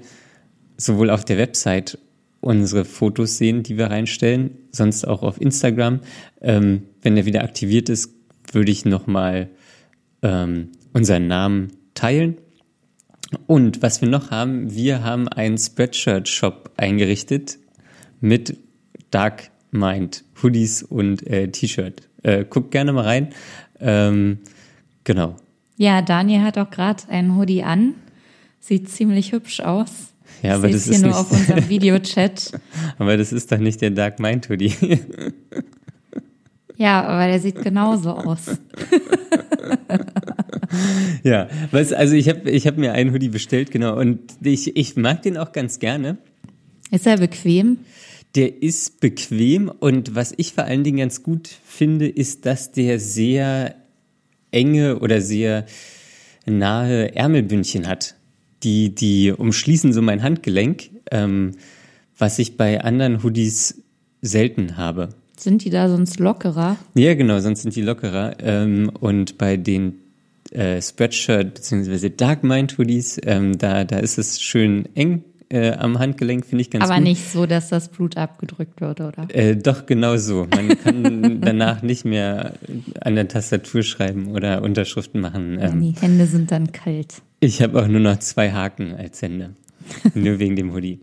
sowohl 0.76 1.10
auf 1.10 1.24
der 1.24 1.38
Website 1.38 1.98
unsere 2.40 2.84
Fotos 2.84 3.38
sehen, 3.38 3.62
die 3.62 3.76
wir 3.76 3.86
reinstellen, 3.86 4.52
sonst 4.72 5.06
auch 5.06 5.22
auf 5.22 5.40
Instagram. 5.40 6.00
Ähm, 6.40 6.82
wenn 7.02 7.16
der 7.16 7.26
wieder 7.26 7.42
aktiviert 7.44 7.88
ist, 7.88 8.12
würde 8.52 8.70
ich 8.70 8.84
nochmal 8.84 9.50
ähm, 10.22 10.70
unseren 10.92 11.26
Namen 11.26 11.68
teilen. 11.94 12.38
Und 13.46 13.82
was 13.82 14.00
wir 14.00 14.08
noch 14.08 14.30
haben, 14.30 14.74
wir 14.74 15.04
haben 15.04 15.28
einen 15.28 15.58
Spreadshirt-Shop 15.58 16.72
eingerichtet 16.76 17.58
mit 18.20 18.56
Dark 19.10 19.50
Mind 19.70 20.24
Hoodies 20.42 20.82
und 20.82 21.26
äh, 21.26 21.48
T-Shirt. 21.48 22.08
Äh, 22.22 22.44
guckt 22.44 22.70
gerne 22.70 22.92
mal 22.92 23.04
rein. 23.04 23.30
Ähm, 23.78 24.38
genau. 25.04 25.36
Ja, 25.76 26.02
Daniel 26.02 26.42
hat 26.42 26.58
auch 26.58 26.70
gerade 26.70 27.08
einen 27.08 27.36
Hoodie 27.36 27.62
an. 27.62 27.94
Sieht 28.58 28.90
ziemlich 28.90 29.32
hübsch 29.32 29.60
aus. 29.60 30.12
Ja, 30.42 30.54
aber 30.54 30.68
das 30.70 30.84
hier 30.84 30.94
ist 30.94 31.02
nur 31.02 31.10
nicht, 31.10 31.18
auf 31.18 31.30
unserem 31.30 31.68
Videochat. 31.68 32.52
aber 32.98 33.16
das 33.16 33.32
ist 33.32 33.52
doch 33.52 33.58
nicht 33.58 33.80
der 33.80 33.90
Dark 33.90 34.18
Mind 34.20 34.48
Hoodie. 34.48 34.74
ja, 36.76 37.02
aber 37.02 37.26
der 37.26 37.40
sieht 37.40 37.62
genauso 37.62 38.10
aus. 38.10 38.46
ja, 41.22 41.48
was, 41.70 41.92
also 41.92 42.14
ich 42.14 42.28
habe 42.28 42.50
ich 42.50 42.66
hab 42.66 42.76
mir 42.76 42.92
einen 42.92 43.12
Hoodie 43.12 43.28
bestellt, 43.28 43.70
genau, 43.70 43.98
und 43.98 44.20
ich, 44.42 44.76
ich 44.76 44.96
mag 44.96 45.22
den 45.22 45.36
auch 45.36 45.52
ganz 45.52 45.78
gerne. 45.78 46.18
Ist 46.90 47.06
er 47.06 47.18
bequem? 47.18 47.78
Der 48.34 48.62
ist 48.62 49.00
bequem 49.00 49.68
und 49.68 50.14
was 50.14 50.32
ich 50.36 50.52
vor 50.52 50.64
allen 50.64 50.84
Dingen 50.84 50.98
ganz 50.98 51.22
gut 51.22 51.48
finde, 51.64 52.08
ist, 52.08 52.46
dass 52.46 52.72
der 52.72 52.98
sehr 52.98 53.74
enge 54.52 55.00
oder 55.00 55.20
sehr 55.20 55.66
nahe 56.46 57.14
Ärmelbündchen 57.14 57.86
hat 57.86 58.14
die, 58.62 58.94
die 58.94 59.32
umschließen 59.32 59.92
so 59.92 60.02
mein 60.02 60.22
Handgelenk, 60.22 60.90
ähm, 61.10 61.52
was 62.18 62.38
ich 62.38 62.56
bei 62.56 62.82
anderen 62.82 63.22
Hoodies 63.22 63.82
selten 64.20 64.76
habe. 64.76 65.10
Sind 65.38 65.64
die 65.64 65.70
da 65.70 65.88
sonst 65.88 66.18
lockerer? 66.18 66.76
Ja, 66.94 67.14
genau, 67.14 67.40
sonst 67.40 67.62
sind 67.62 67.74
die 67.74 67.82
lockerer. 67.82 68.36
Ähm, 68.40 68.90
und 69.00 69.38
bei 69.38 69.56
den 69.56 69.94
äh, 70.50 70.82
Spreadshirt 70.82 71.54
bzw. 71.54 72.10
Dark 72.10 72.44
Mind 72.44 72.76
Hoodies, 72.76 73.18
ähm, 73.24 73.56
da, 73.56 73.84
da 73.84 73.98
ist 73.98 74.18
es 74.18 74.40
schön 74.42 74.88
eng 74.94 75.24
äh, 75.52 75.72
am 75.72 75.98
Handgelenk 75.98 76.46
finde 76.46 76.62
ich 76.62 76.70
ganz 76.70 76.84
Aber 76.84 76.94
gut. 76.94 77.04
nicht 77.04 77.28
so, 77.28 77.44
dass 77.44 77.68
das 77.68 77.88
Blut 77.88 78.16
abgedrückt 78.16 78.80
wird, 78.80 79.00
oder? 79.00 79.26
Äh, 79.34 79.56
doch, 79.56 79.84
genau 79.84 80.16
so. 80.16 80.46
Man 80.48 80.78
kann 80.78 81.40
danach 81.40 81.82
nicht 81.82 82.04
mehr 82.04 82.54
an 83.00 83.16
der 83.16 83.26
Tastatur 83.26 83.82
schreiben 83.82 84.28
oder 84.28 84.62
Unterschriften 84.62 85.20
machen. 85.20 85.58
Ähm, 85.60 85.80
Die 85.80 86.00
Hände 86.00 86.26
sind 86.26 86.52
dann 86.52 86.70
kalt. 86.70 87.22
Ich 87.40 87.62
habe 87.62 87.82
auch 87.82 87.88
nur 87.88 88.00
noch 88.00 88.18
zwei 88.18 88.52
Haken 88.52 88.94
als 88.94 89.22
Hände. 89.22 89.54
nur 90.14 90.38
wegen 90.38 90.56
dem 90.56 90.72
Hoodie. 90.72 91.00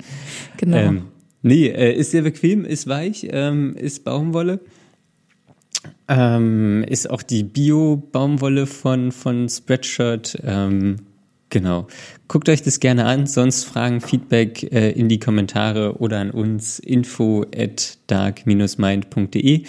Genau. 0.57 0.77
Ähm, 0.77 1.01
nee, 1.41 1.67
äh, 1.67 1.93
ist 1.93 2.11
sehr 2.11 2.21
bequem, 2.21 2.65
ist 2.65 2.87
weich, 2.87 3.27
ähm, 3.31 3.75
ist 3.75 4.03
Baumwolle. 4.03 4.59
Ähm, 6.07 6.85
ist 6.87 7.09
auch 7.09 7.21
die 7.21 7.43
Bio-Baumwolle 7.43 8.65
von, 8.65 9.11
von 9.11 9.49
Spreadshirt. 9.49 10.37
Ähm, 10.43 10.97
genau. 11.49 11.87
Guckt 12.27 12.49
euch 12.49 12.61
das 12.61 12.79
gerne 12.79 13.05
an, 13.05 13.27
sonst 13.27 13.65
Fragen, 13.65 13.99
Feedback 13.99 14.63
äh, 14.71 14.91
in 14.91 15.09
die 15.09 15.19
Kommentare 15.19 15.97
oder 15.97 16.19
an 16.19 16.31
uns 16.31 16.79
info 16.79 17.45
at 17.55 17.97
dark-mind.de. 18.07 19.63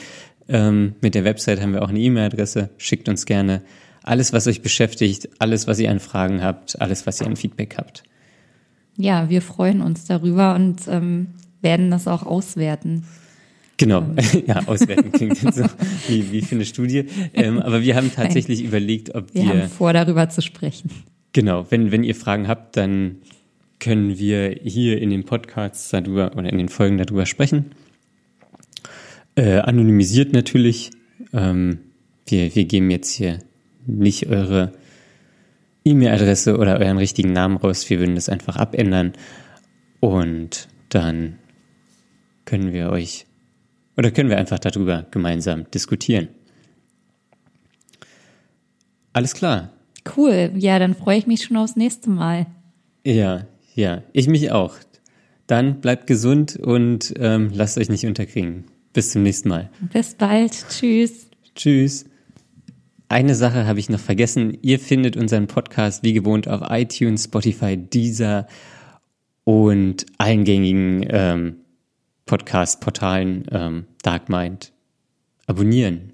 Ähm, 0.50 0.94
mit 1.00 1.14
der 1.14 1.24
Website 1.24 1.60
haben 1.60 1.72
wir 1.72 1.82
auch 1.82 1.88
eine 1.88 2.00
E-Mail-Adresse. 2.00 2.70
Schickt 2.78 3.08
uns 3.08 3.26
gerne 3.26 3.62
alles, 4.08 4.32
was 4.32 4.46
euch 4.46 4.62
beschäftigt, 4.62 5.28
alles, 5.38 5.66
was 5.66 5.78
ihr 5.78 5.90
an 5.90 6.00
Fragen 6.00 6.42
habt, 6.42 6.80
alles, 6.80 7.06
was 7.06 7.20
ihr 7.20 7.26
an 7.26 7.36
Feedback 7.36 7.76
habt. 7.76 8.02
Ja, 8.96 9.28
wir 9.30 9.42
freuen 9.42 9.80
uns 9.80 10.06
darüber 10.06 10.54
und 10.54 10.88
ähm, 10.88 11.28
werden 11.60 11.90
das 11.90 12.08
auch 12.08 12.24
auswerten. 12.24 13.04
Genau, 13.76 14.04
ja, 14.46 14.66
auswerten 14.66 15.12
klingt 15.12 15.40
jetzt 15.40 15.56
so 15.56 15.64
wie, 16.08 16.32
wie 16.32 16.42
für 16.42 16.56
eine 16.56 16.64
Studie. 16.64 17.04
Ähm, 17.32 17.60
aber 17.60 17.82
wir 17.82 17.94
haben 17.94 18.12
tatsächlich 18.14 18.58
Nein. 18.60 18.68
überlegt, 18.68 19.14
ob 19.14 19.32
wir. 19.34 19.42
Wir 19.42 19.48
haben 19.50 19.68
vor, 19.68 19.92
darüber 19.92 20.28
zu 20.28 20.42
sprechen. 20.42 20.90
Genau, 21.32 21.66
wenn, 21.70 21.92
wenn 21.92 22.02
ihr 22.02 22.16
Fragen 22.16 22.48
habt, 22.48 22.76
dann 22.76 23.18
können 23.78 24.18
wir 24.18 24.58
hier 24.64 25.00
in 25.00 25.10
den 25.10 25.24
Podcasts 25.24 25.90
darüber 25.90 26.32
oder 26.36 26.50
in 26.50 26.58
den 26.58 26.68
Folgen 26.68 26.98
darüber 26.98 27.26
sprechen. 27.26 27.66
Äh, 29.36 29.58
anonymisiert 29.58 30.32
natürlich. 30.32 30.90
Ähm, 31.32 31.78
wir, 32.26 32.54
wir 32.56 32.64
geben 32.64 32.90
jetzt 32.90 33.12
hier 33.12 33.38
nicht 33.88 34.28
eure 34.28 34.72
E-Mail-Adresse 35.84 36.56
oder 36.58 36.78
euren 36.78 36.98
richtigen 36.98 37.32
Namen 37.32 37.56
raus. 37.56 37.88
Wir 37.88 37.98
würden 37.98 38.14
das 38.14 38.28
einfach 38.28 38.56
abändern 38.56 39.12
und 40.00 40.68
dann 40.90 41.38
können 42.44 42.72
wir 42.72 42.90
euch 42.90 43.26
oder 43.96 44.10
können 44.10 44.30
wir 44.30 44.38
einfach 44.38 44.58
darüber 44.58 45.06
gemeinsam 45.10 45.68
diskutieren. 45.70 46.28
Alles 49.12 49.34
klar. 49.34 49.72
Cool. 50.16 50.52
Ja, 50.56 50.78
dann 50.78 50.94
freue 50.94 51.18
ich 51.18 51.26
mich 51.26 51.42
schon 51.42 51.56
aufs 51.56 51.76
nächste 51.76 52.08
Mal. 52.08 52.46
Ja, 53.04 53.46
ja, 53.74 54.02
ich 54.12 54.28
mich 54.28 54.52
auch. 54.52 54.76
Dann 55.46 55.80
bleibt 55.80 56.06
gesund 56.06 56.56
und 56.56 57.14
ähm, 57.18 57.50
lasst 57.52 57.78
euch 57.78 57.88
nicht 57.88 58.06
unterkriegen. 58.06 58.64
Bis 58.92 59.10
zum 59.12 59.22
nächsten 59.22 59.48
Mal. 59.48 59.70
Bis 59.92 60.14
bald. 60.14 60.52
Tschüss. 60.68 61.28
Tschüss. 61.54 62.07
Eine 63.10 63.34
Sache 63.34 63.66
habe 63.66 63.78
ich 63.78 63.88
noch 63.88 64.00
vergessen. 64.00 64.58
Ihr 64.60 64.78
findet 64.78 65.16
unseren 65.16 65.46
Podcast 65.46 66.02
wie 66.02 66.12
gewohnt 66.12 66.46
auf 66.46 66.60
iTunes, 66.68 67.24
Spotify, 67.24 67.76
Deezer 67.76 68.46
und 69.44 70.04
allen 70.18 70.44
gängigen 70.44 71.06
ähm, 71.08 71.56
Podcast-Portalen 72.26 73.46
ähm, 73.50 73.86
Dark 74.02 74.28
Mind 74.28 74.72
abonnieren. 75.46 76.12